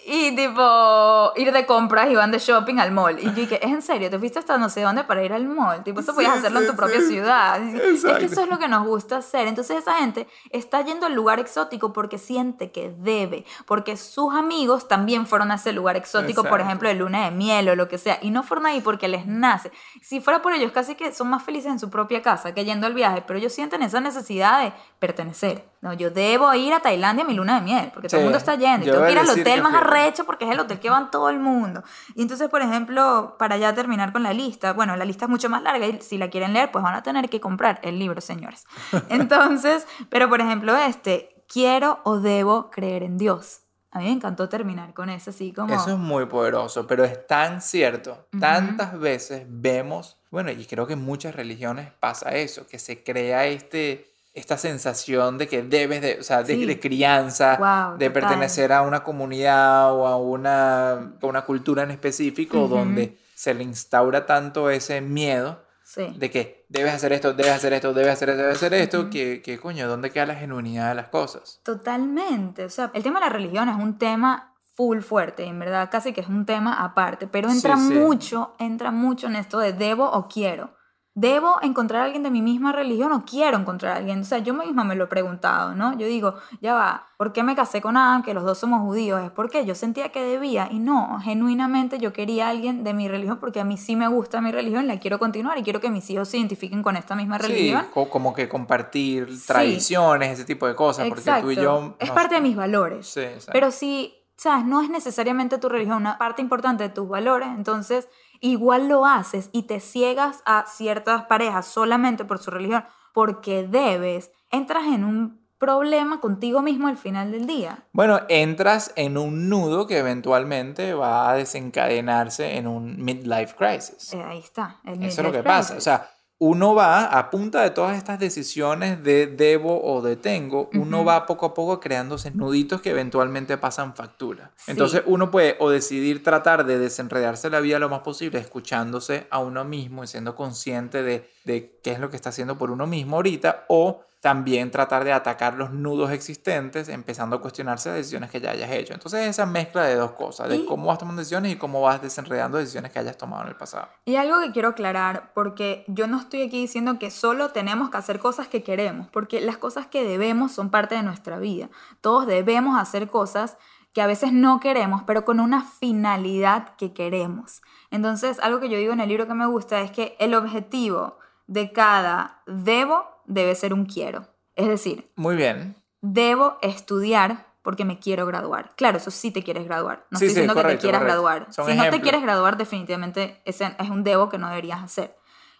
y 0.05 0.35
tipo 0.35 1.31
ir 1.35 1.51
de 1.51 1.65
compras 1.65 2.09
y 2.09 2.15
van 2.15 2.31
de 2.31 2.39
shopping 2.39 2.79
al 2.79 2.91
mall. 2.91 3.19
Y 3.19 3.23
yo 3.25 3.31
dije, 3.31 3.63
¿es 3.65 3.71
en 3.71 3.81
serio? 3.81 4.09
¿Te 4.09 4.17
fuiste 4.17 4.39
hasta 4.39 4.57
no 4.57 4.69
sé 4.69 4.81
dónde 4.81 5.03
para 5.03 5.23
ir 5.23 5.31
al 5.33 5.47
mall? 5.47 5.83
Tipo, 5.83 5.99
eso 5.99 6.11
Sí, 6.11 6.15
podías 6.15 6.37
hacerlo 6.37 6.59
en 6.59 6.65
sí, 6.65 6.71
tu 6.71 6.77
propia 6.77 6.99
sí. 7.01 7.07
ciudad. 7.07 7.61
Es 7.63 7.79
que 7.81 7.89
Exacto. 7.91 8.25
eso 8.25 8.41
es 8.41 8.49
lo 8.49 8.57
que 8.59 8.67
nos 8.67 8.85
gusta 8.87 9.17
hacer. 9.17 9.47
Entonces 9.47 9.77
esa 9.77 9.95
gente 9.95 10.27
está 10.49 10.81
yendo 10.81 11.05
al 11.05 11.13
lugar 11.13 11.39
exótico 11.39 11.93
porque 11.93 12.17
siente 12.17 12.71
que 12.71 12.93
debe, 12.97 13.45
porque 13.65 13.95
sus 13.97 14.33
amigos 14.33 14.87
también 14.87 15.27
fueron 15.27 15.51
a 15.51 15.55
ese 15.55 15.71
lugar 15.71 15.95
exótico, 15.97 16.41
por 16.43 16.59
Exacto. 16.59 16.65
ejemplo, 16.65 16.89
de 16.89 16.95
luna 16.95 17.25
de 17.25 17.31
miel 17.31 17.69
o 17.69 17.75
lo 17.75 17.87
que 17.87 17.97
sea, 17.97 18.17
y 18.21 18.31
no 18.31 18.43
fueron 18.43 18.65
ahí 18.65 18.81
porque 18.81 19.07
les 19.07 19.27
nace. 19.27 19.71
Si 20.01 20.19
fuera 20.19 20.41
por 20.41 20.53
ellos, 20.53 20.71
casi 20.71 20.95
que 20.95 21.13
son 21.13 21.29
más 21.29 21.43
felices 21.43 21.71
en 21.71 21.79
su 21.79 21.89
propia 21.89 22.21
casa 22.21 22.53
que 22.53 22.65
yendo 22.65 22.87
al 22.87 22.93
viaje, 22.93 23.23
pero 23.25 23.37
ellos 23.39 23.53
sienten 23.53 23.81
esa 23.83 23.99
necesidad 24.01 24.61
de 24.63 24.73
pertenecer. 24.99 25.70
No, 25.81 25.93
yo 25.93 26.11
debo 26.11 26.53
ir 26.53 26.73
a 26.73 26.79
Tailandia 26.79 27.25
a 27.25 27.27
mi 27.27 27.33
luna 27.33 27.55
de 27.55 27.61
miel, 27.61 27.89
porque 27.91 28.07
todo 28.07 28.17
el 28.17 28.21
Sí, 28.21 28.25
mundo 28.25 28.37
está 28.37 28.53
yendo. 28.55 28.85
Y 28.85 28.91
tengo 28.91 29.03
que 29.03 29.11
ir 29.13 29.17
al 29.17 29.29
hotel 29.29 29.63
más 29.63 29.73
arrecho 29.73 30.25
porque 30.25 30.45
es 30.45 30.51
el 30.51 30.59
hotel 30.59 30.79
que 30.79 30.91
van 30.91 31.09
todo 31.09 31.29
el 31.29 31.39
mundo. 31.39 31.83
Y 32.13 32.21
entonces, 32.21 32.49
por 32.49 32.61
ejemplo, 32.61 33.35
para 33.39 33.57
ya 33.57 33.73
terminar 33.73 34.13
con 34.13 34.21
la 34.21 34.31
lista, 34.31 34.73
bueno, 34.73 34.95
la 34.95 35.05
lista 35.05 35.25
es 35.25 35.29
mucho 35.29 35.49
más 35.49 35.63
larga 35.63 35.87
y 35.87 35.99
si 36.01 36.19
la 36.19 36.29
quieren 36.29 36.53
leer, 36.53 36.71
pues 36.71 36.83
van 36.83 36.93
a 36.93 37.01
tener 37.01 37.29
que 37.29 37.41
comprar 37.41 37.79
el 37.81 37.97
libro, 37.97 38.21
señores. 38.21 38.65
Entonces, 39.09 39.87
pero 40.09 40.29
por 40.29 40.39
ejemplo, 40.39 40.77
este, 40.77 41.43
quiero 41.51 41.99
o 42.03 42.19
debo 42.19 42.69
creer 42.69 43.01
en 43.01 43.17
Dios. 43.17 43.61
A 43.93 43.99
mí 43.99 44.05
me 44.05 44.11
encantó 44.11 44.47
terminar 44.47 44.93
con 44.93 45.09
eso, 45.09 45.31
así 45.31 45.51
como... 45.51 45.73
Eso 45.73 45.89
es 45.91 45.97
muy 45.97 46.25
poderoso, 46.27 46.87
pero 46.87 47.03
es 47.03 47.27
tan 47.27 47.59
cierto. 47.61 48.27
Ujú. 48.31 48.39
Tantas 48.39 48.97
veces 48.97 49.43
vemos, 49.49 50.17
bueno, 50.29 50.49
y 50.51 50.63
creo 50.65 50.87
que 50.87 50.93
en 50.93 51.01
muchas 51.03 51.35
religiones 51.35 51.91
pasa 51.99 52.29
eso, 52.35 52.67
que 52.67 52.79
se 52.79 53.03
crea 53.03 53.47
este, 53.47 54.10
esta 54.33 54.57
sensación 54.57 55.37
de 55.37 55.47
que 55.47 55.61
debes 55.61 56.01
de, 56.01 56.17
o 56.19 56.23
sea, 56.23 56.43
de, 56.43 56.55
Sí. 56.55 56.65
de 56.65 56.79
crianza, 56.79 57.57
Wow, 57.57 57.97
de 57.97 58.07
total. 58.07 58.13
pertenecer 58.21 58.71
a 58.71 58.81
una 58.81 59.03
comunidad 59.03 59.93
o 59.93 60.07
a 60.07 60.17
una, 60.17 60.91
a 60.93 61.25
una 61.25 61.41
cultura 61.43 61.83
en 61.83 61.91
específico 61.91 62.59
Ujú. 62.65 62.75
donde 62.75 63.17
se 63.35 63.53
le 63.53 63.63
instaura 63.63 64.25
tanto 64.25 64.69
ese 64.69 65.01
miedo 65.01 65.63
Sí. 65.83 66.13
de 66.17 66.31
que 66.31 66.65
debes 66.69 66.93
hacer 66.93 67.11
esto, 67.11 67.33
debes 67.33 67.51
hacer 67.51 67.73
esto, 67.73 67.93
debes 67.93 68.13
hacer 68.13 68.29
esto, 68.29 68.41
debes 68.41 68.55
hacer 68.57 68.73
esto, 68.75 69.09
que, 69.09 69.41
que 69.41 69.59
coño, 69.59 69.89
¿dónde 69.89 70.09
queda 70.11 70.25
la 70.27 70.35
genuinidad 70.35 70.87
de 70.89 70.95
las 70.95 71.07
cosas? 71.09 71.59
Totalmente. 71.63 72.63
O 72.63 72.69
sea, 72.69 72.91
el 72.93 73.03
tema 73.03 73.19
de 73.19 73.25
la 73.25 73.31
religión 73.33 73.67
es 73.67 73.75
un 73.75 73.97
tema 73.97 74.55
full 74.73 75.01
fuerte, 75.01 75.43
en 75.43 75.59
verdad, 75.59 75.89
casi 75.91 76.13
que 76.13 76.21
es 76.21 76.27
un 76.29 76.45
tema 76.45 76.81
aparte, 76.81 77.27
pero 77.27 77.49
Sí, 77.49 77.57
entra 77.57 77.75
sí. 77.75 77.93
mucho, 77.93 78.55
entra 78.57 78.91
mucho 78.91 79.27
en 79.27 79.35
esto 79.35 79.59
de 79.59 79.73
debo 79.73 80.09
o 80.09 80.29
quiero. 80.29 80.73
¿Debo 81.13 81.57
encontrar 81.61 82.03
a 82.03 82.05
alguien 82.05 82.23
de 82.23 82.31
mi 82.31 82.41
misma 82.41 82.71
religión 82.71 83.11
o 83.11 83.25
quiero 83.25 83.57
encontrar 83.57 83.93
a 83.93 83.97
alguien? 83.97 84.21
O 84.21 84.23
sea, 84.23 84.37
yo 84.37 84.53
misma 84.53 84.85
me 84.85 84.95
lo 84.95 85.03
he 85.03 85.07
preguntado, 85.07 85.75
¿no? 85.75 85.91
Yo 85.97 86.07
digo, 86.07 86.35
ya 86.61 86.73
va, 86.73 87.07
¿por 87.17 87.33
qué 87.33 87.43
me 87.43 87.53
casé 87.53 87.81
con 87.81 87.97
Adam, 87.97 88.23
que 88.23 88.33
los 88.33 88.45
dos 88.45 88.57
somos 88.59 88.79
judíos? 88.79 89.21
Es 89.21 89.29
porque 89.29 89.65
yo 89.65 89.75
sentía 89.75 90.09
que 90.13 90.23
debía 90.23 90.69
y 90.71 90.79
no, 90.79 91.19
genuinamente 91.21 91.99
yo 91.99 92.13
quería 92.13 92.47
a 92.47 92.51
alguien 92.51 92.85
de 92.85 92.93
mi 92.93 93.09
religión 93.09 93.39
porque 93.41 93.59
a 93.59 93.65
mí 93.65 93.77
sí 93.77 93.97
me 93.97 94.07
gusta 94.07 94.39
mi 94.39 94.53
religión, 94.53 94.87
la 94.87 94.99
quiero 94.99 95.19
continuar 95.19 95.57
y 95.57 95.63
quiero 95.63 95.81
que 95.81 95.89
mis 95.89 96.09
hijos 96.09 96.29
se 96.29 96.37
identifiquen 96.37 96.81
con 96.81 96.95
esta 96.95 97.13
misma 97.13 97.37
religión. 97.37 97.81
Sí, 97.81 97.87
co- 97.93 98.09
como 98.09 98.33
que 98.33 98.47
compartir 98.47 99.35
Sí. 99.37 99.47
tradiciones, 99.47 100.29
ese 100.31 100.45
tipo 100.45 100.65
de 100.65 100.75
cosas, 100.75 101.09
porque 101.09 101.29
tú 101.41 101.51
y 101.51 101.55
yo... 101.57 101.95
Es 101.99 102.09
parte 102.11 102.35
de 102.35 102.41
mis 102.41 102.55
valores. 102.55 103.05
Sí, 103.07 103.19
exacto. 103.19 103.51
Pero 103.51 103.71
si, 103.71 104.13
sabes, 104.37 104.63
no 104.65 104.81
es 104.81 104.89
necesariamente 104.89 105.57
tu 105.57 105.67
religión 105.67 105.97
una 105.97 106.17
parte 106.17 106.41
importante 106.41 106.83
de 106.83 106.89
tus 106.89 107.09
valores, 107.09 107.49
entonces 107.49 108.07
igual 108.41 108.89
lo 108.89 109.05
haces 109.05 109.49
y 109.53 109.63
te 109.63 109.79
ciegas 109.79 110.41
a 110.45 110.65
ciertas 110.67 111.23
parejas 111.25 111.65
solamente 111.67 112.25
por 112.25 112.39
su 112.39 112.51
religión, 112.51 112.83
porque 113.13 113.65
debes, 113.65 114.31
entras 114.49 114.85
en 114.87 115.03
un 115.03 115.41
problema 115.57 116.19
contigo 116.19 116.63
mismo 116.63 116.87
al 116.87 116.97
final 116.97 117.31
del 117.31 117.45
día. 117.45 117.85
Bueno, 117.93 118.21
entras 118.29 118.93
en 118.95 119.15
un 119.15 119.47
nudo 119.47 119.85
que 119.85 119.99
eventualmente 119.99 120.95
va 120.95 121.29
a 121.29 121.35
desencadenarse 121.35 122.57
en 122.57 122.65
un 122.65 123.03
midlife 123.03 123.55
crisis. 123.55 124.11
Eh, 124.13 124.23
ahí 124.23 124.39
está. 124.39 124.77
el 124.85 125.03
Eso 125.03 125.21
es 125.21 125.27
lo 125.27 125.31
que 125.31 125.43
pasa. 125.43 125.73
O 125.73 125.75
crisis. 125.75 125.83
sea, 125.83 126.09
uno 126.43 126.73
va, 126.73 127.05
a 127.05 127.29
punta 127.29 127.61
de 127.61 127.69
todas 127.69 127.95
estas 127.95 128.17
decisiones 128.17 129.03
de 129.03 129.27
debo 129.27 129.79
o 129.83 130.01
de 130.01 130.15
tengo, 130.15 130.71
uno 130.73 131.01
Ujú. 131.01 131.05
va 131.05 131.27
poco 131.27 131.45
a 131.45 131.53
poco 131.53 131.79
creándose 131.79 132.31
nuditos 132.31 132.81
que 132.81 132.89
eventualmente 132.89 133.59
pasan 133.59 133.93
factura. 133.95 134.49
Sí. 134.55 134.71
Entonces 134.71 135.03
uno 135.05 135.29
puede 135.29 135.55
o 135.59 135.69
decidir 135.69 136.23
tratar 136.23 136.65
de 136.65 136.79
desenredarse 136.79 137.51
la 137.51 137.59
vida 137.59 137.77
lo 137.77 137.89
más 137.89 137.99
posible 137.99 138.39
escuchándose 138.39 139.27
a 139.29 139.37
uno 139.37 139.63
mismo 139.65 140.03
y 140.03 140.07
siendo 140.07 140.35
consciente 140.35 141.03
de, 141.03 141.29
de 141.45 141.79
qué 141.83 141.91
es 141.91 141.99
lo 141.99 142.09
que 142.09 142.15
está 142.15 142.29
haciendo 142.29 142.57
por 142.57 142.71
uno 142.71 142.87
mismo 142.87 143.17
ahorita, 143.17 143.65
o 143.67 144.01
también 144.21 144.69
tratar 144.69 145.03
de 145.03 145.11
atacar 145.11 145.55
los 145.55 145.71
nudos 145.71 146.11
existentes, 146.11 146.87
empezando 146.89 147.35
a 147.35 147.41
cuestionarse 147.41 147.89
las 147.89 147.97
decisiones 147.97 148.29
que 148.29 148.39
ya 148.39 148.51
hayas 148.51 148.69
hecho. 148.71 148.93
Entonces 148.93 149.27
esa 149.27 149.47
mezcla 149.47 149.83
de 149.83 149.95
dos 149.95 150.11
cosas, 150.11 150.47
de 150.47 150.57
Y- 150.57 150.65
cómo 150.65 150.85
vas 150.85 150.99
tomando 150.99 151.19
decisiones 151.21 151.51
y 151.51 151.55
cómo 151.57 151.81
vas 151.81 152.01
desenredando 152.03 152.59
decisiones 152.59 152.91
que 152.91 152.99
hayas 152.99 153.17
tomado 153.17 153.41
en 153.43 153.49
el 153.49 153.55
pasado. 153.55 153.87
Y 154.05 154.15
algo 154.17 154.39
que 154.39 154.51
quiero 154.51 154.69
aclarar, 154.69 155.31
porque 155.33 155.83
yo 155.87 156.05
no 156.05 156.19
estoy 156.19 156.43
aquí 156.43 156.61
diciendo 156.61 156.99
que 156.99 157.09
solo 157.09 157.49
tenemos 157.49 157.89
que 157.89 157.97
hacer 157.97 158.19
cosas 158.19 158.47
que 158.47 158.61
queremos, 158.61 159.07
porque 159.07 159.41
las 159.41 159.57
cosas 159.57 159.87
que 159.87 160.03
debemos 160.03 160.51
son 160.51 160.69
parte 160.69 160.93
de 160.93 161.01
nuestra 161.03 161.39
vida. 161.39 161.69
Todos 161.99 162.27
debemos 162.27 162.79
hacer 162.79 163.07
cosas 163.07 163.57
que 163.93 164.01
a 164.03 164.07
veces 164.07 164.31
no 164.31 164.59
queremos, 164.59 165.01
pero 165.05 165.25
con 165.25 165.39
una 165.39 165.63
finalidad 165.63 166.75
que 166.77 166.93
queremos. 166.93 167.61
Entonces, 167.89 168.39
algo 168.39 168.59
que 168.59 168.69
yo 168.69 168.77
digo 168.77 168.93
en 168.93 169.01
el 169.01 169.09
libro 169.09 169.27
que 169.27 169.33
me 169.33 169.45
gusta 169.47 169.81
es 169.81 169.91
que 169.91 170.15
el 170.19 170.33
objetivo 170.33 171.17
de 171.47 171.73
cada 171.73 172.41
debo 172.45 173.05
debe 173.33 173.55
ser 173.55 173.73
un 173.73 173.85
quiero. 173.85 174.27
Es 174.55 174.67
decir, 174.67 175.09
Muy 175.15 175.35
bien. 175.35 175.75
debo 176.01 176.57
estudiar 176.61 177.47
porque 177.61 177.85
me 177.85 177.99
quiero 177.99 178.25
graduar. 178.25 178.71
Claro, 178.75 178.97
eso 178.97 179.11
sí 179.11 179.31
te 179.31 179.43
quieres 179.43 179.65
graduar. 179.65 180.05
No 180.09 180.17
Sí, 180.19 180.25
estoy 180.25 180.29
sí, 180.29 180.41
diciendo 180.41 180.55
que 180.55 180.61
te 180.67 180.77
quieras 180.79 181.01
correcto. 181.01 181.23
graduar. 181.23 181.53
Son 181.53 181.65
si 181.65 181.71
no 181.75 181.81
te 181.83 181.87
ejemplos. 181.89 182.01
quieres 182.01 182.21
graduar, 182.23 182.57
definitivamente 182.57 183.41
ese 183.45 183.75
es 183.77 183.89
un 183.89 184.03
debo 184.03 184.29
que 184.29 184.37
no 184.37 184.49
deberías 184.49 184.81
hacer. 184.83 185.15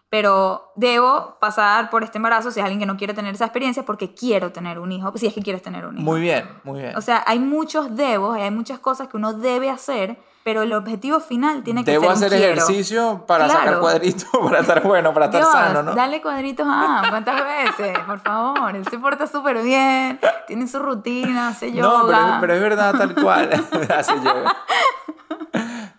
Pero 0.10 0.74
debo 0.76 1.38
pasar 1.40 1.90
por 1.90 2.04
este 2.04 2.18
embarazo 2.18 2.52
si 2.52 2.60
es 2.60 2.64
alguien 2.66 2.80
que 2.82 2.86
no 2.86 2.98
quiere 2.98 3.14
tener 3.14 3.34
esa 3.34 3.46
experiencia 3.46 3.84
porque 3.86 4.14
quiero 4.14 4.52
tener 4.52 4.78
un 4.80 4.92
hijo, 4.92 5.16
si 5.18 5.28
es 5.28 5.34
que 5.34 5.42
quieres 5.42 5.62
tener 5.62 5.86
un 5.86 5.96
hijo. 5.98 6.04
Muy 6.04 6.20
bien, 6.20 6.50
muy 6.66 6.82
bien. 6.82 6.98
O 6.98 7.02
sea, 7.02 7.24
hay 7.26 7.40
muchos 7.40 7.96
debos, 7.96 8.38
y 8.38 8.42
hay 8.42 8.52
muchas 8.52 8.80
cosas 8.80 9.08
que 9.08 9.16
uno 9.16 9.34
debe 9.34 9.70
hacer, 9.70 10.18
pero 10.44 10.64
el 10.64 10.74
objetivo 10.74 11.20
final 11.20 11.64
tiene 11.64 11.84
que 11.86 11.92
Debo 11.92 12.04
ser 12.04 12.10
un 12.10 12.16
hacer 12.18 12.30
quiero. 12.30 12.54
ejercicio 12.54 13.26
para 13.28 13.48
sacar 13.48 13.64
Claro. 13.64 13.80
cuadritos, 13.82 14.26
para 14.44 14.60
estar 14.60 14.84
bueno, 14.84 15.14
para 15.14 15.26
estar 15.28 15.42
Dios, 15.42 15.52
sano, 15.52 15.84
¿no? 15.84 15.94
Dale 15.96 16.22
cuadritos 16.22 16.66
a 16.70 17.04
¿cuántas 17.10 17.42
veces? 17.44 17.98
Por 18.06 18.20
favor, 18.20 18.76
él 18.76 18.86
se 18.90 18.98
porta 19.00 19.28
súper 19.28 19.62
bien, 19.64 20.20
tiene 20.48 20.68
su 20.68 20.80
rutina, 20.80 21.50
hace 21.50 21.72
yoga. 21.72 21.82
No, 21.90 22.08
pero, 22.08 22.38
pero 22.42 22.54
es 22.56 22.62
verdad, 22.62 22.96
tal 22.98 23.14
cual. 23.16 23.50
Hace 23.96 24.16
yoga. 24.16 24.56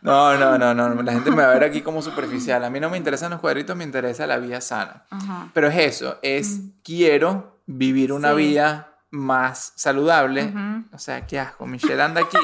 No, 0.00 0.36
no, 0.36 0.58
no, 0.58 0.74
no. 0.74 1.02
La 1.02 1.12
gente 1.12 1.30
me 1.30 1.44
va 1.44 1.50
a 1.50 1.54
ver 1.54 1.64
aquí 1.64 1.80
como 1.82 2.02
superficial. 2.02 2.64
A 2.64 2.70
mí 2.70 2.80
no 2.80 2.90
me 2.90 2.96
interesan 2.96 3.30
los 3.30 3.40
cuadritos, 3.40 3.76
me 3.76 3.84
interesa 3.84 4.26
la 4.26 4.38
vida 4.38 4.60
sana. 4.60 5.04
Ajá. 5.10 5.48
Pero 5.52 5.68
es 5.68 5.76
eso, 5.78 6.18
es 6.22 6.58
quiero 6.82 7.58
vivir 7.66 8.12
una 8.12 8.30
Sí. 8.30 8.36
vida 8.36 8.88
más 9.10 9.72
saludable. 9.76 10.52
O 10.92 10.98
sea, 10.98 11.24
qué 11.26 11.38
asco. 11.38 11.66
Michelle 11.66 12.02
anda 12.02 12.22
aquí. 12.22 12.38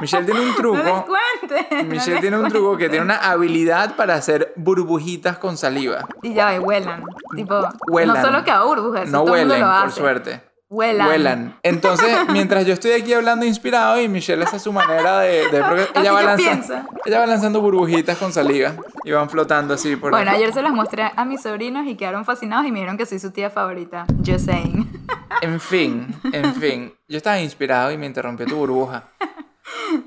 Michelle 0.00 0.24
tiene 0.24 0.40
un 0.40 0.48
No 0.50 0.54
truco. 0.56 0.78
no 0.82 1.84
Michelle 1.84 2.12
les 2.12 2.20
tiene 2.20 2.38
un 2.38 2.48
truco 2.48 2.76
que 2.76 2.88
tiene 2.88 3.04
una 3.04 3.16
habilidad 3.16 3.96
para 3.96 4.14
hacer 4.14 4.52
burbujitas 4.56 5.38
con 5.38 5.56
saliva. 5.56 6.06
Y 6.22 6.34
ya, 6.34 6.54
y 6.54 6.58
huelan. 6.58 7.02
Tipo, 7.34 7.60
Huelan. 7.88 8.16
no 8.16 8.22
solo 8.22 8.44
que 8.44 8.50
a 8.50 8.62
burbujas, 8.62 9.08
No 9.08 9.24
todo 9.24 9.34
el 9.36 9.40
mundo 9.46 9.54
huelen, 9.54 9.68
lo 9.68 9.74
por 9.80 9.86
hace. 9.88 10.00
suerte. 10.00 10.40
Huelan. 10.68 11.06
Huelan. 11.08 11.58
Entonces, 11.62 12.18
mientras 12.30 12.66
yo 12.66 12.72
estoy 12.72 12.90
aquí 12.92 13.12
hablando 13.12 13.46
inspirado 13.46 14.00
y 14.00 14.08
Michelle 14.08 14.42
hace 14.44 14.58
su 14.58 14.72
manera 14.72 15.20
de... 15.20 15.48
de- 15.48 15.88
ella, 15.94 16.12
va 16.12 16.20
que 16.20 16.26
lanza- 16.26 16.36
piensa. 16.36 16.86
ella 17.04 17.20
va 17.20 17.26
lanzando 17.26 17.60
burbujitas 17.60 18.18
con 18.18 18.32
saliva 18.32 18.72
y 19.04 19.12
van 19.12 19.30
flotando 19.30 19.74
así 19.74 19.94
por 19.94 20.10
Bueno, 20.10 20.28
ahí. 20.32 20.38
ayer 20.38 20.52
se 20.52 20.62
las 20.62 20.72
mostré 20.72 21.10
a 21.14 21.24
mis 21.24 21.40
sobrinos 21.42 21.86
y 21.86 21.94
quedaron 21.94 22.24
fascinados 22.24 22.66
y 22.66 22.72
me 22.72 22.80
dijeron 22.80 22.96
que 22.98 23.06
soy 23.06 23.20
su 23.20 23.30
tía 23.30 23.48
favorita. 23.48 24.06
Just 24.26 24.46
saying. 24.46 24.90
En 25.40 25.60
fin, 25.60 26.08
en 26.32 26.54
fin. 26.56 26.92
Yo 27.08 27.16
estaba 27.18 27.38
inspirado 27.38 27.92
y 27.92 27.96
me 27.98 28.06
interrumpió 28.06 28.44
tu 28.46 28.56
burbuja. 28.56 29.04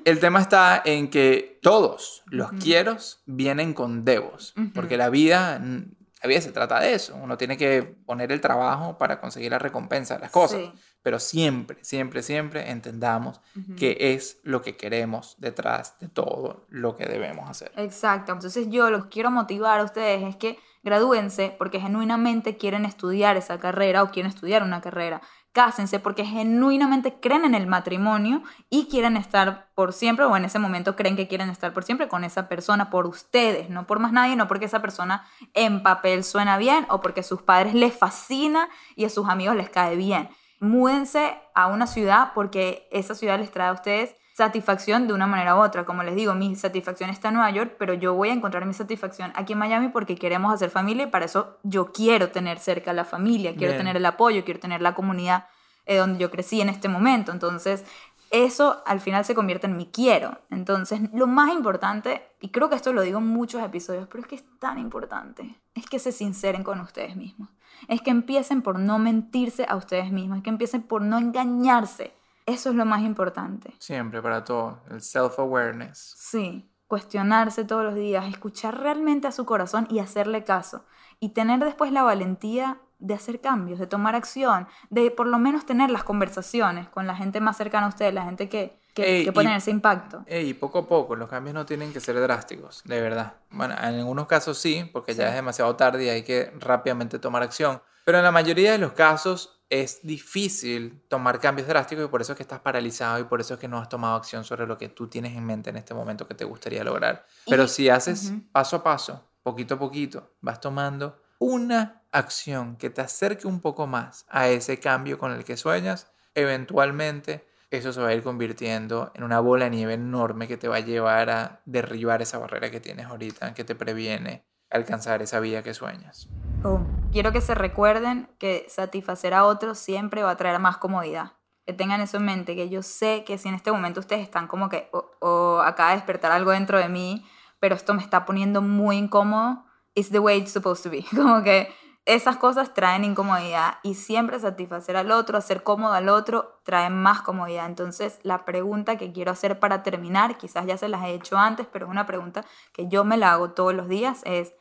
El 0.06 0.20
tema 0.20 0.40
está 0.40 0.82
en 0.86 1.10
que 1.10 1.60
todos 1.62 2.24
los 2.28 2.52
quieros 2.54 3.22
vienen 3.26 3.74
con 3.74 4.06
debos. 4.06 4.54
Porque 4.74 4.98
la 4.98 5.10
vida, 5.10 5.60
la 5.60 6.28
vida 6.28 6.42
se 6.42 6.52
trata 6.52 6.80
de 6.80 6.94
eso. 6.94 7.16
Uno 7.16 7.38
tiene 7.38 7.58
que 7.58 7.84
poner 7.84 8.32
el 8.32 8.42
trabajo 8.42 8.98
para 8.98 9.20
conseguir 9.20 9.52
la 9.52 9.60
recompensa 9.60 10.16
de 10.16 10.22
las 10.22 10.32
cosas. 10.32 10.60
Sí. 10.60 10.72
Pero 11.02 11.20
siempre, 11.20 11.78
siempre, 11.82 12.24
siempre 12.24 12.72
entendamos 12.72 13.40
qué 13.78 13.98
es 14.00 14.40
lo 14.44 14.62
que 14.62 14.76
queremos 14.76 15.36
detrás 15.40 15.98
de 16.00 16.10
todo 16.10 16.66
lo 16.70 16.98
que 16.98 17.06
debemos 17.06 17.50
hacer. 17.50 17.72
Exacto. 17.78 18.34
Entonces 18.34 18.68
yo 18.70 18.90
los 18.90 19.06
quiero 19.06 19.32
motivar 19.32 19.80
a 19.80 19.84
ustedes 19.84 20.24
es 20.24 20.36
que 20.36 20.58
gradúense 20.84 21.56
porque 21.58 21.80
genuinamente 21.80 22.58
quieren 22.58 22.86
estudiar 22.86 23.38
esa 23.38 23.60
carrera 23.60 24.04
o 24.04 24.12
quieren 24.12 24.32
estudiar 24.32 24.64
una 24.64 24.82
carrera. 24.82 25.22
Cásense 25.52 26.00
porque 26.00 26.26
genuinamente 26.26 27.20
creen 27.20 27.44
en 27.44 27.56
el 27.56 27.66
matrimonio 27.66 28.44
y 28.70 28.86
quieren 28.86 29.18
estar 29.18 29.68
por 29.74 29.94
siempre 29.94 30.26
o 30.26 30.38
en 30.38 30.46
ese 30.46 30.60
momento 30.60 30.96
creen 30.96 31.16
que 31.16 31.28
quieren 31.28 31.50
estar 31.50 31.74
por 31.74 31.84
siempre 31.84 32.08
con 32.08 32.24
esa 32.24 32.48
persona 32.48 32.90
por 32.90 33.08
ustedes, 33.08 33.70
no 33.70 33.88
por 33.88 34.00
más 34.00 34.12
nadie, 34.12 34.36
no 34.36 34.48
porque 34.48 34.66
esa 34.66 34.82
persona 34.82 35.26
en 35.54 35.82
papel 35.82 36.24
suena 36.24 36.58
bien 36.58 36.86
o 36.90 37.02
porque 37.02 37.24
sus 37.24 37.42
padres 37.42 37.74
les 37.74 37.98
fascina 37.98 38.70
y 38.96 39.06
a 39.06 39.10
sus 39.10 39.28
amigos 39.28 39.56
les 39.56 39.70
cae 39.70 39.96
bien. 39.96 40.30
Múdense 40.60 41.38
a 41.56 41.68
una 41.68 41.88
ciudad 41.88 42.32
porque 42.36 42.88
esa 42.92 43.16
ciudad 43.16 43.40
les 43.40 43.52
trae 43.52 43.70
a 43.70 43.74
ustedes 43.74 44.16
satisfacción 44.40 45.08
de 45.08 45.14
una 45.14 45.28
manera 45.28 45.56
u 45.58 45.60
otra. 45.60 45.86
Como 45.86 46.02
les 46.02 46.16
digo, 46.16 46.34
mi 46.34 46.56
satisfacción 46.56 47.10
está 47.10 47.28
en 47.28 47.36
Nueva 47.36 47.52
York, 47.52 47.76
pero 47.78 47.94
yo 47.94 48.14
voy 48.14 48.30
a 48.30 48.34
encontrar 48.34 48.66
mi 48.66 48.74
satisfacción 48.74 49.32
aquí 49.36 49.54
en 49.54 49.60
Miami 49.60 49.90
porque 49.90 50.16
queremos 50.16 50.54
hacer 50.54 50.70
familia 50.70 51.04
y 51.04 51.08
para 51.08 51.26
eso 51.26 51.58
yo 51.64 51.92
quiero 51.92 52.30
tener 52.30 52.60
cerca 52.60 52.92
a 52.92 52.94
la 52.94 53.04
familia, 53.04 53.52
quiero 53.52 53.74
Bien. 53.74 53.80
tener 53.80 53.98
el 53.98 54.06
apoyo, 54.06 54.46
quiero 54.46 54.60
tener 54.60 54.82
la 54.82 54.96
comunidad 54.96 55.46
eh, 55.86 55.98
donde 55.98 56.20
yo 56.20 56.32
crecí 56.32 56.62
en 56.62 56.70
este 56.70 56.88
momento. 56.88 57.32
Entonces, 57.34 57.84
eso 58.32 58.82
al 58.86 59.02
final 59.02 59.26
se 59.26 59.36
convierte 59.36 59.68
en 59.68 59.76
mi 59.76 59.88
quiero. 59.88 60.38
Entonces, 60.52 61.02
lo 61.14 61.28
más 61.28 61.52
importante, 61.54 62.22
y 62.40 62.50
creo 62.50 62.70
que 62.70 62.76
esto 62.76 62.94
lo 62.94 63.02
digo 63.02 63.20
en 63.20 63.28
muchos 63.28 63.62
episodios, 63.62 64.08
pero 64.08 64.22
es 64.22 64.28
que 64.28 64.36
es 64.36 64.46
tan 64.60 64.78
importante, 64.78 65.60
es 65.76 65.86
que 65.86 66.00
se 66.00 66.12
sinceren 66.12 66.64
con 66.64 66.80
ustedes 66.80 67.16
mismos. 67.16 67.50
Es 67.88 68.02
que 68.02 68.12
empiecen 68.12 68.62
por 68.62 68.80
no 68.80 69.00
mentirse 69.00 69.66
a 69.68 69.76
ustedes 69.76 70.12
mismos, 70.12 70.38
es 70.38 70.44
que 70.44 70.50
empiecen 70.50 70.84
por 70.84 71.02
no 71.02 71.18
engañarse. 71.18 72.14
Eso 72.50 72.70
es 72.70 72.76
lo 72.76 72.86
más 72.86 73.02
importante. 73.02 73.74
Siempre, 73.80 74.22
para 74.22 74.44
todo. 74.44 74.82
El 74.90 75.02
self-awareness. 75.02 76.16
Sí, 76.18 76.70
cuestionarse 76.88 77.64
todos 77.66 77.84
los 77.84 77.96
días, 77.96 78.26
escuchar 78.28 78.80
realmente 78.80 79.28
a 79.28 79.32
su 79.32 79.46
corazón 79.46 79.88
y 79.90 80.00
hacerle 80.00 80.44
caso. 80.44 80.84
Y 81.20 81.30
tener 81.30 81.60
después 81.60 81.92
la 81.92 82.04
valentía 82.04 82.80
de 82.98 83.14
hacer 83.14 83.40
cambios, 83.40 83.80
de 83.80 83.88
tomar 83.88 84.16
acción, 84.16 84.68
de 84.90 85.12
por 85.12 85.28
lo 85.28 85.38
menos 85.40 85.66
tener 85.66 85.90
las 85.90 86.04
conversaciones 86.04 86.90
con 86.90 87.08
la 87.08 87.16
gente 87.16 87.40
más 87.40 87.56
cercana 87.58 87.86
a 87.86 87.90
ustedes, 87.90 88.14
la 88.14 88.26
gente 88.26 88.50
que, 88.50 88.80
que, 88.94 89.20
Ey, 89.20 89.26
que 89.26 89.32
puede 89.32 89.46
y- 89.46 89.48
tener 89.48 89.58
ese 89.60 89.72
impacto. 89.72 90.26
Y 90.28 90.54
poco 90.56 90.80
a 90.80 90.88
poco, 90.88 91.16
los 91.16 91.30
cambios 91.30 91.54
no 91.54 91.66
tienen 91.66 91.94
que 91.94 92.00
ser 92.02 92.20
drásticos, 92.20 92.82
de 92.86 93.00
verdad. 93.00 93.34
Bueno, 93.52 93.74
en 93.76 93.96
algunos 94.00 94.28
casos 94.28 94.58
sí, 94.58 94.90
porque 94.92 95.14
ya 95.14 95.30
es 95.30 95.36
demasiado 95.36 95.76
tarde 95.76 96.06
y 96.06 96.10
hay 96.10 96.24
que 96.24 96.52
rápidamente 96.60 97.20
tomar 97.20 97.44
acción. 97.44 97.82
Pero 98.06 98.18
en 98.18 98.24
la 98.24 98.32
mayoría 98.32 98.72
de 98.74 98.80
los 98.80 98.92
casos 98.94 99.59
es 99.70 100.00
difícil 100.02 101.02
tomar 101.08 101.40
cambios 101.40 101.68
drásticos 101.68 102.06
y 102.06 102.08
por 102.08 102.22
eso 102.22 102.34
es 102.34 102.38
que 102.38 102.44
estás 102.44 102.60
paralizado 102.60 103.20
y 103.20 103.24
por 103.26 103.40
eso 103.40 103.54
es 103.54 103.60
que 103.60 103.68
no 103.68 103.78
has 103.78 103.88
tomado 103.90 104.16
acción 104.16 104.44
sobre 104.44 104.66
lo 104.66 104.78
que 104.78 104.90
tú 104.90 105.08
tienes 105.08 105.36
en 105.36 105.46
mente 105.46 105.70
en 105.70 105.78
este 105.78 105.94
momento 105.94 106.28
que 106.28 106.34
te 106.34 106.44
gustaría 106.46 106.84
lograr. 106.84 107.26
Pero 107.48 107.64
Y- 107.66 107.68
si 107.68 107.90
haces 107.90 108.34
paso 108.52 108.78
a 108.78 108.84
paso, 108.84 109.30
poquito 109.44 109.76
a 109.76 109.80
poquito, 109.80 110.34
vas 110.42 110.60
tomando 110.60 111.22
una 111.38 112.02
acción 112.12 112.76
que 112.78 112.90
te 112.90 113.02
acerque 113.02 113.46
un 113.48 113.62
poco 113.62 113.86
más 113.86 114.26
a 114.30 114.48
ese 114.50 114.80
cambio 114.80 115.20
con 115.20 115.32
el 115.32 115.44
que 115.44 115.56
sueñas, 115.56 116.12
eventualmente 116.34 117.48
eso 117.70 117.94
se 117.94 118.02
va 118.02 118.08
a 118.08 118.14
ir 118.16 118.24
convirtiendo 118.24 119.12
en 119.14 119.24
una 119.24 119.40
bola 119.40 119.66
de 119.66 119.72
nieve 119.72 119.94
enorme 119.94 120.48
que 120.48 120.58
te 120.58 120.68
va 120.68 120.78
a 120.78 120.80
llevar 120.80 121.30
a 121.30 121.62
derribar 121.66 122.24
esa 122.24 122.40
barrera 122.40 122.72
que 122.72 122.80
tienes 122.80 123.06
ahorita, 123.06 123.54
que 123.54 123.64
te 123.64 123.76
previene 123.76 124.44
alcanzar 124.72 125.22
esa 125.22 125.40
vida 125.40 125.62
que 125.62 125.76
sueñas. 125.76 126.28
Oh, 126.64 126.80
Quiero 127.12 127.32
que 127.32 127.42
se 127.42 127.56
recuerden 127.56 128.30
que 128.38 128.66
satisfacer 128.70 129.34
a 129.34 129.46
otros 129.46 129.80
siempre 129.80 130.22
va 130.22 130.32
a 130.32 130.38
traer 130.38 130.60
más 130.60 130.78
comodidad. 130.78 131.34
Que 131.66 131.74
tengan 131.74 132.02
eso 132.02 132.18
en 132.18 132.26
mente, 132.26 132.56
que 132.56 132.70
yo 132.70 132.84
sé 132.84 133.24
que 133.26 133.38
si 133.38 133.50
en 133.50 133.56
este 133.56 133.72
momento 133.72 134.00
ustedes 134.00 134.22
están 134.22 134.48
como 134.48 134.70
que, 134.70 134.90
o 134.92 135.10
o 135.20 135.60
acaba 135.60 135.90
de 135.90 135.96
despertar 135.98 136.32
algo 136.32 136.52
dentro 136.52 136.78
de 136.78 136.90
mí, 136.90 137.26
pero 137.60 137.76
esto 137.76 137.94
me 137.94 138.02
está 138.02 138.26
poniendo 138.26 138.62
muy 138.62 138.98
incómodo, 138.98 139.66
it's 139.96 140.12
the 140.12 140.20
way 140.20 140.40
it's 140.40 140.52
supposed 140.52 140.84
to 140.84 140.90
be. 140.90 141.04
Como 141.16 141.44
que 141.44 141.74
esas 142.06 142.38
cosas 142.38 142.74
traen 142.74 143.04
incomodidad 143.04 143.80
y 143.84 143.96
siempre 143.96 144.40
satisfacer 144.40 144.96
al 144.96 145.12
otro, 145.12 145.38
hacer 145.38 145.64
cómodo 145.64 145.94
al 145.94 146.10
otro, 146.10 146.60
trae 146.64 146.90
más 146.90 147.22
comodidad. 147.22 147.66
Entonces, 147.66 148.20
la 148.24 148.46
pregunta 148.46 148.98
que 148.98 149.12
quiero 149.12 149.32
hacer 149.32 149.60
para 149.60 149.84
terminar, 149.84 150.38
quizás 150.38 150.66
ya 150.66 150.78
se 150.78 150.90
las 150.90 151.04
he 151.04 151.14
hecho 151.14 151.38
antes, 151.38 151.68
pero 151.72 151.86
es 151.86 151.92
una 151.92 152.06
pregunta 152.06 152.46
que 152.74 152.88
yo 152.88 153.04
me 153.04 153.18
la 153.18 153.34
hago 153.34 153.52
todos 153.52 153.74
los 153.74 153.88
días, 153.88 154.22
es, 154.26 154.54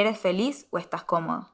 ¿eres 0.00 0.18
feliz 0.18 0.66
o 0.70 0.78
estás 0.78 1.04
cómodo? 1.04 1.48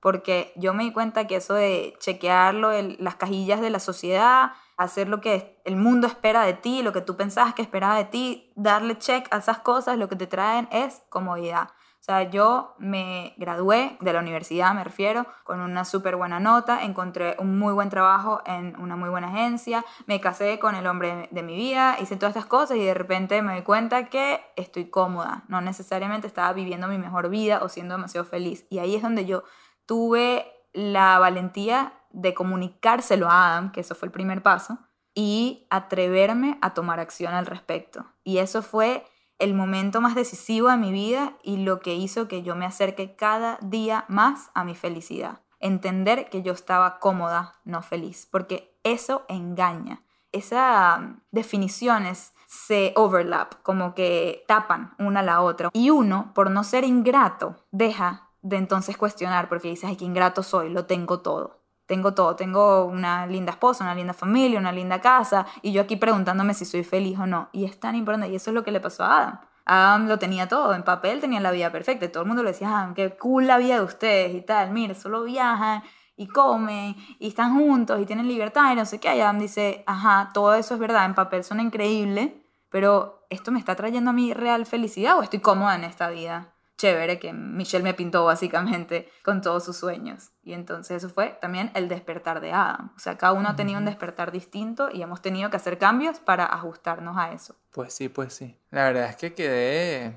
Porque 0.00 0.52
yo 0.56 0.74
me 0.74 0.84
di 0.84 0.92
cuenta 0.92 1.26
que 1.26 1.36
eso 1.36 1.54
de 1.54 1.94
chequearlo, 2.00 2.70
el- 2.72 2.96
las 3.00 3.16
cajillas 3.16 3.60
de 3.60 3.70
la 3.70 3.80
sociedad, 3.80 4.52
hacer 4.76 5.08
lo 5.08 5.20
que 5.20 5.60
el 5.64 5.76
mundo 5.76 6.06
espera 6.06 6.44
de 6.44 6.52
ti, 6.54 6.82
lo 6.82 6.92
que 6.92 7.00
tú 7.00 7.16
pensabas 7.16 7.54
que 7.54 7.62
esperaba 7.62 7.96
de 7.96 8.04
ti, 8.04 8.52
darle 8.56 8.98
check 8.98 9.26
a 9.32 9.38
esas 9.38 9.58
cosas, 9.60 9.98
lo 9.98 10.08
que 10.08 10.16
te 10.16 10.26
traen 10.26 10.68
es 10.70 11.02
comodidad. 11.08 11.70
Sea, 12.06 12.22
yo 12.30 12.74
me 12.78 13.34
gradué 13.36 13.96
de 14.00 14.12
la 14.12 14.20
universidad, 14.20 14.72
me 14.74 14.84
refiero, 14.84 15.26
con 15.42 15.60
una 15.60 15.84
súper 15.84 16.14
buena 16.14 16.38
nota, 16.38 16.84
encontré 16.84 17.34
un 17.40 17.58
muy 17.58 17.72
buen 17.72 17.90
trabajo 17.90 18.42
en 18.46 18.78
una 18.80 18.94
muy 18.94 19.08
buena 19.08 19.28
agencia, 19.28 19.84
me 20.06 20.20
casé 20.20 20.60
con 20.60 20.76
el 20.76 20.86
hombre 20.86 21.28
de 21.32 21.42
mi 21.42 21.56
vida, 21.56 21.96
hice 22.00 22.16
todas 22.16 22.36
estas 22.36 22.46
cosas 22.46 22.76
y 22.76 22.84
de 22.84 22.94
repente 22.94 23.42
me 23.42 23.54
doy 23.54 23.62
cuenta 23.62 24.06
que 24.06 24.40
estoy 24.54 24.88
cómoda, 24.88 25.42
no 25.48 25.60
necesariamente 25.60 26.28
estaba 26.28 26.52
viviendo 26.52 26.86
mi 26.86 26.96
mejor 26.96 27.28
vida 27.28 27.58
o 27.62 27.68
siendo 27.68 27.96
demasiado 27.96 28.24
feliz. 28.24 28.66
Y 28.70 28.78
ahí 28.78 28.94
es 28.94 29.02
donde 29.02 29.26
yo 29.26 29.42
tuve 29.84 30.46
la 30.72 31.18
valentía 31.18 31.92
de 32.10 32.34
comunicárselo 32.34 33.28
a 33.28 33.48
Adam, 33.48 33.72
que 33.72 33.80
eso 33.80 33.96
fue 33.96 34.06
el 34.06 34.12
primer 34.12 34.44
paso, 34.44 34.78
y 35.12 35.66
atreverme 35.70 36.58
a 36.62 36.72
tomar 36.72 37.00
acción 37.00 37.34
al 37.34 37.46
respecto. 37.46 38.06
Y 38.22 38.38
eso 38.38 38.62
fue 38.62 39.04
el 39.38 39.54
momento 39.54 40.00
más 40.00 40.14
decisivo 40.14 40.68
de 40.70 40.76
mi 40.76 40.92
vida 40.92 41.34
y 41.42 41.58
lo 41.58 41.80
que 41.80 41.94
hizo 41.94 42.28
que 42.28 42.42
yo 42.42 42.56
me 42.56 42.66
acerque 42.66 43.16
cada 43.16 43.58
día 43.60 44.04
más 44.08 44.50
a 44.54 44.64
mi 44.64 44.74
felicidad. 44.74 45.40
Entender 45.60 46.28
que 46.30 46.42
yo 46.42 46.52
estaba 46.52 46.98
cómoda, 46.98 47.54
no 47.64 47.82
feliz, 47.82 48.28
porque 48.30 48.78
eso 48.82 49.24
engaña. 49.28 50.02
Esas 50.32 50.98
um, 50.98 51.20
definiciones 51.30 52.32
se 52.46 52.92
overlap, 52.96 53.54
como 53.62 53.94
que 53.94 54.44
tapan 54.46 54.94
una 54.98 55.20
a 55.20 55.22
la 55.22 55.40
otra. 55.40 55.70
Y 55.72 55.90
uno, 55.90 56.32
por 56.34 56.50
no 56.50 56.62
ser 56.64 56.84
ingrato, 56.84 57.56
deja 57.70 58.30
de 58.42 58.56
entonces 58.56 58.96
cuestionar, 58.96 59.48
porque 59.48 59.68
dices, 59.68 59.88
ay, 59.88 59.96
qué 59.96 60.04
ingrato 60.04 60.42
soy, 60.42 60.70
lo 60.70 60.86
tengo 60.86 61.20
todo 61.20 61.65
tengo 61.86 62.14
todo, 62.14 62.36
tengo 62.36 62.84
una 62.84 63.26
linda 63.26 63.52
esposa, 63.52 63.84
una 63.84 63.94
linda 63.94 64.12
familia, 64.12 64.58
una 64.58 64.72
linda 64.72 65.00
casa, 65.00 65.46
y 65.62 65.72
yo 65.72 65.82
aquí 65.82 65.96
preguntándome 65.96 66.54
si 66.54 66.64
soy 66.64 66.84
feliz 66.84 67.18
o 67.18 67.26
no. 67.26 67.48
Y 67.52 67.64
es 67.64 67.78
tan 67.78 67.94
importante, 67.94 68.32
y 68.32 68.36
eso 68.36 68.50
es 68.50 68.54
lo 68.54 68.64
que 68.64 68.72
le 68.72 68.80
pasó 68.80 69.04
a 69.04 69.18
Adam. 69.18 69.40
Adam 69.64 70.08
lo 70.08 70.18
tenía 70.18 70.48
todo, 70.48 70.74
en 70.74 70.82
papel 70.82 71.20
tenía 71.20 71.40
la 71.40 71.50
vida 71.50 71.70
perfecta, 71.72 72.04
y 72.04 72.08
todo 72.08 72.22
el 72.22 72.28
mundo 72.28 72.42
le 72.42 72.50
decía, 72.50 72.68
Adam, 72.68 72.94
qué 72.94 73.16
cool 73.16 73.46
la 73.46 73.58
vida 73.58 73.76
de 73.76 73.82
ustedes 73.82 74.34
y 74.34 74.42
tal, 74.42 74.70
mire, 74.70 74.94
solo 74.94 75.24
viajan 75.24 75.82
y 76.16 76.28
comen 76.28 76.96
y 77.18 77.28
están 77.28 77.54
juntos 77.54 78.00
y 78.00 78.06
tienen 78.06 78.26
libertad 78.26 78.72
y 78.72 78.74
no 78.74 78.86
sé 78.86 78.98
qué. 78.98 79.14
Y 79.14 79.20
Adam 79.20 79.38
dice, 79.38 79.84
ajá, 79.86 80.30
todo 80.32 80.54
eso 80.54 80.74
es 80.74 80.80
verdad, 80.80 81.04
en 81.04 81.14
papel 81.14 81.44
suena 81.44 81.62
increíble, 81.62 82.42
pero 82.70 83.26
¿esto 83.30 83.52
me 83.52 83.58
está 83.58 83.74
trayendo 83.76 84.10
a 84.10 84.14
mí 84.14 84.32
real 84.32 84.66
felicidad 84.66 85.18
o 85.18 85.22
estoy 85.22 85.40
cómoda 85.40 85.74
en 85.74 85.84
esta 85.84 86.08
vida? 86.08 86.55
Chévere 86.78 87.18
que 87.18 87.32
Michelle 87.32 87.82
me 87.82 87.94
pintó 87.94 88.24
básicamente 88.24 89.10
con 89.22 89.40
todos 89.40 89.64
sus 89.64 89.76
sueños. 89.76 90.30
Y 90.42 90.52
entonces 90.52 90.98
eso 90.98 91.08
fue 91.12 91.36
también 91.40 91.70
el 91.74 91.88
despertar 91.88 92.40
de 92.40 92.52
Adam. 92.52 92.92
O 92.94 92.98
sea, 92.98 93.16
cada 93.16 93.32
uno 93.32 93.48
ha 93.48 93.56
tenido 93.56 93.78
un 93.78 93.86
despertar 93.86 94.30
distinto 94.30 94.90
y 94.92 95.02
hemos 95.02 95.22
tenido 95.22 95.50
que 95.50 95.56
hacer 95.56 95.78
cambios 95.78 96.18
para 96.20 96.44
ajustarnos 96.44 97.16
a 97.16 97.32
eso. 97.32 97.56
Pues 97.72 97.92
sí, 97.94 98.08
pues 98.08 98.34
sí. 98.34 98.56
La 98.70 98.84
verdad 98.84 99.08
es 99.08 99.16
que 99.16 99.34
quedé 99.34 100.14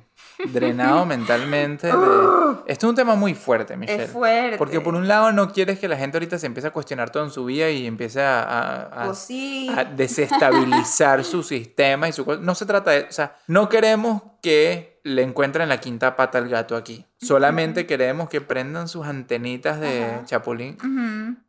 drenado 0.51 1.05
mentalmente. 1.07 1.88
Esto 1.88 2.64
es 2.66 2.84
un 2.84 2.95
tema 2.95 3.16
muy 3.16 3.34
fuerte, 3.36 3.76
Michelle. 3.76 4.03
Es 4.03 4.12
fuerte. 4.12 4.57
Porque 4.57 4.82
por 4.82 4.95
un 4.95 5.07
lado 5.07 5.32
no 5.32 5.51
quieres 5.51 5.80
que 5.80 5.88
la 5.88 5.97
gente 5.97 6.18
ahorita 6.18 6.38
se 6.38 6.45
empiece 6.45 6.68
a 6.68 6.72
cuestionar 6.72 7.10
todo 7.10 7.24
en 7.24 7.32
su 7.32 7.45
vida 7.45 7.70
y 7.70 7.88
empiece 7.88 8.22
a, 8.22 8.84
a, 8.84 9.05
Pues 9.05 9.18
sí. 9.18 9.70
a 9.76 9.84
desestabilizar 9.86 11.24
su 11.26 11.41
sistema 11.41 12.07
y 12.07 12.14
su... 12.14 12.26
No 12.41 12.53
se 12.53 12.66
trata 12.66 12.91
de... 12.91 13.01
O 13.03 13.12
sea, 13.12 13.36
no 13.47 13.68
queremos 13.68 14.22
que 14.41 14.89
le 15.04 15.24
encuentren 15.24 15.70
la 15.70 15.80
quinta 15.80 16.16
pata 16.16 16.38
al 16.38 16.50
gato 16.50 16.76
aquí. 16.76 17.06
Solamente 17.18 17.86
queremos 17.86 18.30
que 18.30 18.41
prendan 18.41 18.88
sus 18.88 19.06
antenitas 19.06 19.80
de 19.80 20.06
Ajá. 20.06 20.26
chapulín 20.26 20.78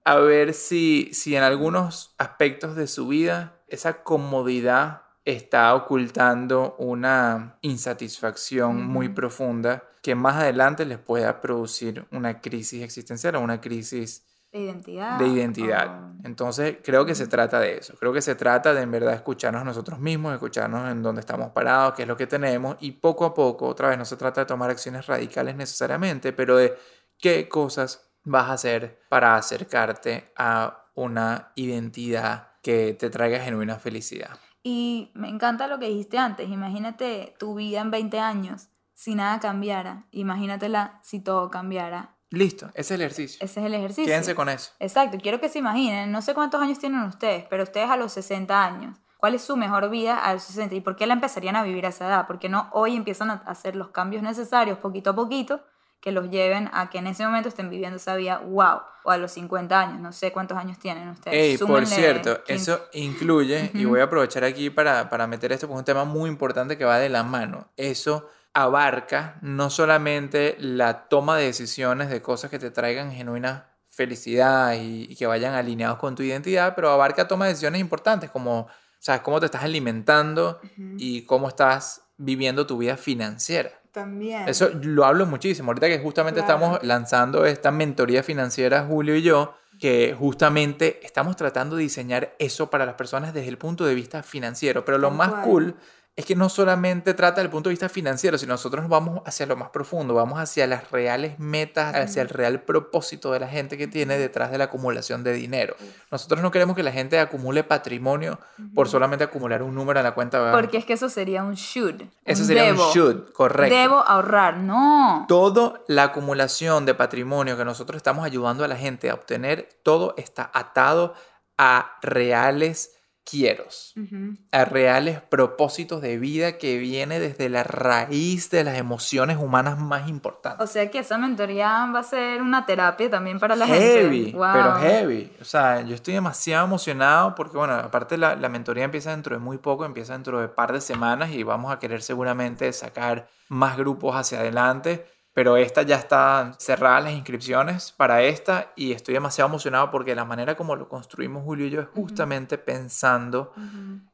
a 0.05 0.17
ver 0.17 0.55
si, 0.55 1.11
si 1.13 1.37
en 1.37 1.43
algunos 1.43 2.15
aspectos 2.19 2.77
de 2.77 2.87
su 2.87 3.09
vida 3.09 3.61
esa 3.69 4.03
comodidad 4.03 5.03
está 5.25 5.75
ocultando 5.75 6.75
una 6.79 7.59
insatisfacción 7.61 8.85
muy 8.85 9.09
profunda 9.09 9.85
que 10.03 10.15
más 10.15 10.37
adelante 10.37 10.87
les 10.87 10.99
pueda 10.99 11.41
producir 11.41 12.07
una 12.11 12.41
crisis 12.41 12.83
existencial 12.83 13.37
o 13.37 13.41
una 13.41 13.61
crisis 13.61 14.25
De 14.53 14.61
identidad. 14.61 15.19
de 15.19 15.29
identidad. 15.29 16.03
Oh. 16.03 16.11
Entonces 16.25 16.79
creo 16.83 17.07
que 17.07 17.15
se 17.15 17.29
trata 17.29 17.61
de 17.61 17.79
eso. 17.79 17.95
Creo 17.99 18.13
que 18.13 18.21
se 18.21 18.35
trata 18.35 18.75
de 18.75 18.83
en 18.83 18.91
verdad 18.91 19.15
escucharnos 19.15 19.63
a 19.63 19.65
nosotros 19.65 20.01
mismos, 20.01 20.33
escucharnos 20.33 20.91
en 20.91 21.03
dónde 21.03 21.21
estamos 21.21 21.51
parados, 21.51 21.95
qué 21.95 22.03
es 22.03 22.09
lo 22.09 22.17
que 22.17 22.27
tenemos 22.27 22.77
y 22.81 22.93
poco 22.93 23.25
a 23.25 23.33
poco, 23.33 23.67
otra 23.69 23.89
vez, 23.89 23.99
no 23.99 24.05
se 24.05 24.17
trata 24.17 24.41
de 24.41 24.47
tomar 24.47 24.71
acciones 24.71 25.07
radicales 25.07 25.55
necesariamente, 25.57 26.33
pero 26.33 26.57
de 26.57 26.77
qué 27.19 27.49
cosas 27.49 28.11
vas 28.25 28.49
a 28.49 28.55
hacer 28.55 29.01
para 29.09 29.37
acercarte 29.37 30.33
a 30.37 30.87
una 30.95 31.53
identidad 31.55 32.49
que 32.63 32.95
te 32.95 33.09
traiga 33.09 33.41
genuina 33.41 33.79
felicidad. 33.79 34.39
Y 34.63 35.11
me 35.15 35.29
encanta 35.29 35.67
lo 35.67 35.79
que 35.79 35.89
dijiste 35.89 36.19
antes. 36.19 36.51
Imagínate 36.51 37.35
tu 37.39 37.55
vida 37.55 37.81
en 37.81 37.91
20 37.91 38.19
años 38.19 38.69
si 38.93 39.15
nada 39.15 39.41
cambiara. 39.41 40.07
Imagínatela 40.11 41.01
si 41.03 41.21
todo 41.21 41.51
cambiara. 41.51 42.17
Listo, 42.31 42.67
ese 42.75 42.81
es 42.81 42.91
el 42.93 43.01
ejercicio. 43.03 43.39
Ese 43.45 43.61
es 43.61 43.67
el 43.67 43.75
ejercicio. 43.75 44.05
Quédense 44.05 44.35
con 44.35 44.49
eso. 44.49 44.71
Exacto, 44.79 45.19
quiero 45.21 45.41
que 45.41 45.49
se 45.49 45.59
imaginen, 45.59 46.13
no 46.13 46.23
sé 46.23 46.33
cuántos 46.33 46.63
años 46.63 46.79
tienen 46.79 47.01
ustedes, 47.03 47.45
pero 47.51 47.65
ustedes 47.65 47.91
a 47.91 47.97
los 47.97 48.13
60 48.13 48.65
años, 48.65 48.97
¿cuál 49.17 49.35
es 49.35 49.43
su 49.43 49.57
mejor 49.57 49.91
vida 49.91 50.17
a 50.17 50.33
los 50.33 50.45
60? 50.45 50.77
¿Y 50.77 50.81
por 50.81 50.95
qué 50.95 51.07
la 51.07 51.15
empezarían 51.15 51.57
a 51.57 51.65
vivir 51.65 51.87
a 51.87 51.89
esa 51.89 52.07
edad? 52.07 52.27
Porque 52.29 52.49
no 52.49 52.69
hoy 52.73 52.95
empiezan 52.95 53.31
a 53.31 53.43
hacer 53.47 53.75
los 53.75 53.89
cambios 53.89 54.23
necesarios 54.23 54.79
poquito 54.79 55.11
a 55.11 55.15
poquito 55.15 55.61
que 56.01 56.13
los 56.13 56.31
lleven 56.31 56.71
a 56.73 56.89
que 56.89 56.99
en 56.99 57.07
ese 57.07 57.25
momento 57.25 57.49
estén 57.49 57.69
viviendo 57.69 57.97
esa 57.97 58.17
vida, 58.17 58.39
wow, 58.39 58.81
o 59.03 59.11
a 59.11 59.19
los 59.19 59.33
50 59.33 59.79
años, 59.79 60.01
no 60.01 60.13
sé 60.13 60.33
cuántos 60.33 60.57
años 60.57 60.79
tienen 60.79 61.09
ustedes. 61.09 61.61
Ey, 61.61 61.67
por 61.67 61.87
cierto, 61.87 62.43
15. 62.45 62.55
eso 62.55 62.87
incluye, 62.95 63.71
y 63.75 63.85
voy 63.85 64.01
a 64.01 64.05
aprovechar 64.05 64.45
aquí 64.45 64.71
para, 64.71 65.11
para 65.11 65.27
meter 65.27 65.53
esto, 65.53 65.67
porque 65.67 65.77
es 65.77 65.81
un 65.81 65.85
tema 65.85 66.05
muy 66.05 66.31
importante 66.31 66.79
que 66.79 66.85
va 66.85 66.99
de 66.99 67.11
la 67.11 67.23
mano. 67.23 67.69
Eso 67.77 68.29
abarca 68.53 69.37
no 69.43 69.71
solamente 69.71 70.57
la 70.59 71.09
toma 71.09 71.37
de 71.37 71.45
decisiones 71.47 72.11
de 72.11 72.21
cosas 72.23 72.51
que 72.51 72.59
te 72.59 72.71
traigan 72.71 73.13
genuina 73.13 73.67
felicidad 73.89 74.75
y, 74.75 75.07
y 75.11 75.17
que 75.17 75.27
vayan 75.27 75.55
alineados 75.55 75.99
con 75.99 76.15
tu 76.15 76.23
identidad, 76.23 76.75
pero 76.75 76.91
abarca 76.91 77.29
toma 77.29 77.45
de 77.47 77.53
decisiones 77.53 77.81
importantes 77.81 78.31
como, 78.31 78.67
sabes, 78.99 79.21
cómo 79.23 79.41
te 79.41 79.47
estás 79.47 79.63
alimentando 79.65 80.61
y 80.97 81.23
cómo 81.23 81.49
estás 81.49 82.03
viviendo 82.17 82.67
tu 82.67 82.79
vida 82.79 82.97
financiera. 82.97 83.71
También. 83.93 84.49
Eso 84.49 84.71
lo 84.83 85.05
hablo 85.05 85.27
muchísimo. 85.27 85.71
Ahorita 85.71 85.89
que 85.89 85.99
justamente 85.99 86.41
Claro. 86.41 86.55
estamos 86.55 86.83
lanzando 86.85 87.45
esta 87.45 87.71
mentoría 87.73 88.23
financiera, 88.23 88.85
Julio 88.89 89.17
y 89.17 89.23
yo, 89.23 89.55
que 89.81 90.15
justamente 90.17 91.01
estamos 91.05 91.35
tratando 91.37 91.75
de 91.77 91.83
diseñar 91.83 92.35
eso 92.39 92.71
para 92.71 92.87
las 92.87 92.95
personas 92.95 93.35
desde 93.35 93.49
el 93.49 93.59
punto 93.59 93.85
de 93.85 93.95
vista 93.95 94.23
financiero. 94.23 94.85
Pero 94.85 94.99
lo 94.99 95.09
Tal 95.09 95.17
más 95.17 95.29
cual. 95.31 95.43
cool 95.43 95.77
es 96.21 96.27
que 96.27 96.37
no 96.37 96.49
solamente 96.49 97.15
trata 97.15 97.41
del 97.41 97.51
punto 97.51 97.69
de 97.69 97.73
vista 97.73 97.89
financiero, 97.89 98.39
sino 98.39 98.53
nosotros 98.53 98.83
nos 98.83 98.91
vamos 98.91 99.23
hacia 99.27 99.47
lo 99.47 99.57
más 99.57 99.71
profundo, 99.71 100.15
vamos 100.15 100.39
hacia 100.39 100.67
las 100.67 100.91
reales 100.91 101.39
metas, 101.39 101.95
hacia 101.95 102.23
el 102.23 102.29
real 102.29 102.63
propósito 102.63 103.33
de 103.33 103.41
la 103.41 103.49
gente 103.49 103.77
que 103.77 103.87
tiene 103.87 104.19
detrás 104.19 104.51
de 104.51 104.59
la 104.59 104.65
acumulación 104.65 105.25
de 105.25 105.33
dinero. 105.33 105.77
Nosotros 106.11 106.43
no 106.43 106.51
queremos 106.51 106.77
que 106.77 106.83
la 106.83 106.93
gente 106.93 107.19
acumule 107.19 107.65
patrimonio 107.65 108.39
por 108.75 108.89
solamente 108.89 109.25
acumular 109.25 109.63
un 109.63 109.75
número 109.75 109.99
en 110.01 110.05
la 110.05 110.15
cuenta. 110.15 110.39
banco. 110.39 110.57
Porque 110.59 110.77
es 110.77 110.85
que 110.85 110.93
eso 110.93 111.09
sería 111.09 111.43
un 111.43 111.55
should. 111.55 112.03
Eso 112.25 112.43
un 112.43 112.47
sería 112.47 112.65
debo. 112.65 112.87
un 112.87 112.93
should, 112.93 113.33
correcto. 113.33 113.75
Debo 113.75 113.97
ahorrar, 113.97 114.59
no. 114.59 115.25
Toda 115.27 115.81
la 115.89 116.05
acumulación 116.05 116.87
de 116.87 116.95
patrimonio 116.95 117.57
que 117.57 117.65
nosotros 117.65 117.97
estamos 117.97 118.25
ayudando 118.25 118.65
a 118.65 118.69
la 118.69 118.77
gente 118.77 119.11
a 119.11 119.15
obtener, 119.15 119.69
todo 119.83 120.15
está 120.17 120.51
atado 120.53 121.15
a 121.57 121.97
reales 122.03 123.00
quieros, 123.31 123.93
Ujú. 123.97 124.37
a 124.53 124.65
reales 124.65 125.21
propósitos 125.23 126.01
de 126.03 126.19
vida 126.19 126.59
que 126.59 126.79
viene 126.79 127.19
desde 127.21 127.49
la 127.49 127.63
raíz 127.65 128.51
de 128.51 128.65
las 128.65 128.77
emociones 128.79 129.37
humanas 129.39 129.79
más 129.79 130.07
O 130.07 130.09
importantes. 130.09 130.71
sea 130.71 130.91
que 130.91 130.99
esa 130.99 131.19
mentoría 131.19 131.87
va 131.95 132.01
a 132.01 132.03
ser 132.03 132.43
una 132.43 132.67
terapia 132.67 133.09
también 133.11 133.39
para 133.39 133.57
la 133.57 133.67
Heavy, 133.67 134.25
gente. 134.25 134.37
Wow. 134.37 134.53
pero 134.53 134.75
heavy. 134.81 135.33
O 135.41 135.45
sea, 135.45 135.81
yo 135.83 135.95
estoy 135.95 136.15
demasiado 136.15 136.65
emocionado 136.67 137.35
porque, 137.35 137.57
bueno, 137.57 137.75
aparte 137.75 138.17
la, 138.17 138.37
la 138.37 138.49
mentoría 138.49 138.85
empieza 138.85 139.11
dentro 139.11 139.35
de 139.37 139.41
muy 139.41 139.59
poco, 139.59 139.85
empieza 139.85 140.13
dentro 140.13 140.41
de 140.41 140.49
par 140.49 140.73
de 140.73 140.81
semanas 140.81 141.31
y 141.31 141.43
vamos 141.43 141.73
a 141.73 141.79
querer 141.79 142.03
seguramente 142.03 142.73
sacar 142.73 143.29
más 143.49 143.77
grupos 143.77 144.15
hacia 144.17 144.41
adelante. 144.41 145.07
Pero 145.33 145.57
esta 145.57 145.83
ya 145.83 145.97
está 145.97 146.55
cerradas 146.59 147.05
las 147.05 147.13
inscripciones 147.13 147.93
para 147.93 148.23
esta 148.23 148.73
y 148.75 148.93
estoy 148.93 149.15
demasiado 149.15 149.49
emocionado 149.49 149.91
porque 149.91 150.15
la 150.15 150.25
manera 150.25 150.57
como 150.57 150.75
lo 150.75 150.89
construimos 150.89 151.45
Julio 151.45 151.67
y 151.67 151.71
yo 151.71 151.81
es 151.81 151.89
justamente 151.89 152.59
pensando 152.59 153.53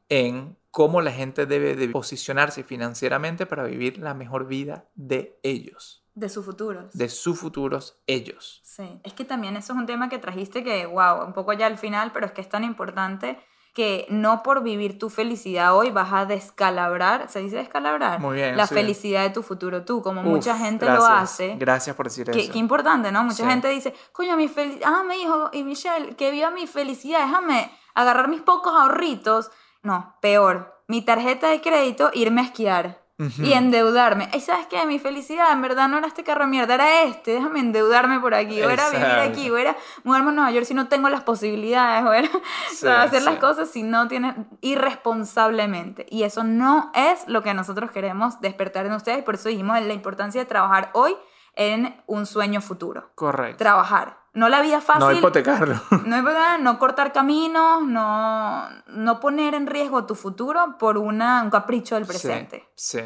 en 0.08 0.58
cómo 0.70 1.00
la 1.00 1.10
gente 1.10 1.46
debe 1.46 1.74
de 1.74 1.88
posicionarse 1.88 2.62
financieramente 2.64 3.46
para 3.46 3.64
vivir 3.64 3.96
la 3.98 4.12
mejor 4.12 4.46
vida 4.46 4.84
de 4.94 5.40
ellos, 5.42 6.04
De 6.14 6.28
sus 6.28 6.44
futuros. 6.44 6.92
de 6.92 7.08
sus 7.08 7.40
futuros 7.40 7.98
ellos. 8.06 8.60
Sí. 8.62 9.00
Es 9.02 9.14
que 9.14 9.24
también 9.24 9.56
eso 9.56 9.72
es 9.72 9.78
un 9.78 9.86
tema 9.86 10.10
que 10.10 10.18
trajiste 10.18 10.62
que, 10.62 10.84
wow, 10.84 11.24
un 11.24 11.32
poco 11.32 11.54
ya 11.54 11.64
al 11.66 11.78
final, 11.78 12.12
pero 12.12 12.26
es 12.26 12.32
que 12.32 12.42
es 12.42 12.48
tan 12.50 12.62
importante 12.62 13.38
que 13.76 14.06
no 14.08 14.42
por 14.42 14.62
vivir 14.62 14.98
tu 14.98 15.10
felicidad 15.10 15.76
hoy 15.76 15.90
vas 15.90 16.10
a 16.10 16.24
descalabrar, 16.24 17.28
¿se 17.28 17.40
dice 17.40 17.56
descalabrar? 17.56 18.18
Muy 18.20 18.36
bien, 18.36 18.56
La 18.56 18.66
sí. 18.66 18.72
felicidad 18.74 19.22
de 19.22 19.28
tu 19.30 19.42
futuro 19.42 19.84
tú, 19.84 20.00
como 20.00 20.22
Uf, 20.22 20.26
mucha 20.26 20.56
gente 20.56 20.86
lo 20.86 20.92
gracias. 20.92 21.12
hace. 21.22 21.56
Gracias 21.58 21.94
por 21.94 22.06
decir 22.06 22.30
eso. 22.30 22.52
qué 22.52 22.58
importante, 22.58 23.12
¿no? 23.12 23.22
Mucha 23.22 23.44
Sí. 23.44 23.50
gente 23.50 23.68
dice, 23.68 23.94
coño, 24.12 24.34
mi 24.36 24.48
felicidad, 24.48 24.90
ah, 24.92 25.02
me 25.06 25.18
dijo, 25.18 25.50
y 25.52 25.62
Michelle, 25.62 26.16
que 26.16 26.30
viva 26.30 26.50
mi 26.50 26.66
felicidad, 26.66 27.20
déjame 27.26 27.70
agarrar 27.94 28.28
mis 28.28 28.40
pocos 28.40 28.72
ahorritos. 28.74 29.50
No, 29.82 30.16
peor, 30.22 30.82
mi 30.88 31.02
tarjeta 31.02 31.48
de 31.48 31.60
crédito, 31.60 32.10
irme 32.14 32.40
a 32.40 32.44
esquiar. 32.44 33.02
Y 33.18 33.52
endeudarme. 33.52 34.28
Y 34.34 34.40
sabes 34.40 34.66
qué, 34.66 34.84
mi 34.86 34.98
felicidad 34.98 35.50
en 35.52 35.62
verdad 35.62 35.88
no 35.88 35.96
era 35.98 36.06
este 36.06 36.22
carro 36.22 36.44
de 36.44 36.50
mierda, 36.50 36.74
era 36.74 37.02
este, 37.04 37.32
déjame 37.32 37.60
endeudarme 37.60 38.20
por 38.20 38.34
aquí, 38.34 38.60
o 38.62 38.68
era 38.68 38.90
vivir 38.90 39.06
aquí, 39.06 39.50
o 39.50 39.56
era 39.56 39.76
mudarme 40.04 40.30
a 40.30 40.32
Nueva 40.32 40.50
York 40.50 40.66
si 40.66 40.74
no 40.74 40.88
tengo 40.88 41.08
las 41.08 41.22
posibilidades, 41.22 42.04
o 42.04 42.12
era 42.12 42.28
o 42.72 42.74
sea, 42.74 43.02
hacer 43.02 43.22
las 43.22 43.38
cosas 43.38 43.70
si 43.70 43.82
no 43.82 44.08
tienes 44.08 44.34
irresponsablemente. 44.60 46.06
Y 46.10 46.24
eso 46.24 46.44
no 46.44 46.90
es 46.94 47.26
lo 47.26 47.42
que 47.42 47.54
nosotros 47.54 47.90
queremos 47.90 48.40
despertar 48.40 48.86
en 48.86 48.92
ustedes, 48.92 49.24
por 49.24 49.36
eso 49.36 49.48
dijimos 49.48 49.80
la 49.80 49.94
importancia 49.94 50.40
de 50.40 50.46
trabajar 50.46 50.90
hoy 50.92 51.16
en 51.54 51.96
un 52.06 52.26
sueño 52.26 52.60
futuro. 52.60 53.10
Correcto. 53.14 53.56
Trabajar. 53.56 54.18
No 54.36 54.48
la 54.50 54.60
vida 54.60 54.82
fácil. 54.82 55.00
No 55.00 55.12
hipotecarlo. 55.12 55.80
No, 56.04 56.22
verdad, 56.22 56.58
no 56.58 56.78
cortar 56.78 57.10
caminos, 57.10 57.86
no, 57.86 58.68
no 58.86 59.18
poner 59.18 59.54
en 59.54 59.66
riesgo 59.66 60.04
tu 60.04 60.14
futuro 60.14 60.76
por 60.78 60.98
una, 60.98 61.42
un 61.42 61.48
capricho 61.48 61.94
del 61.94 62.04
presente. 62.04 62.68
Sí, 62.76 62.98
sí. 62.98 63.04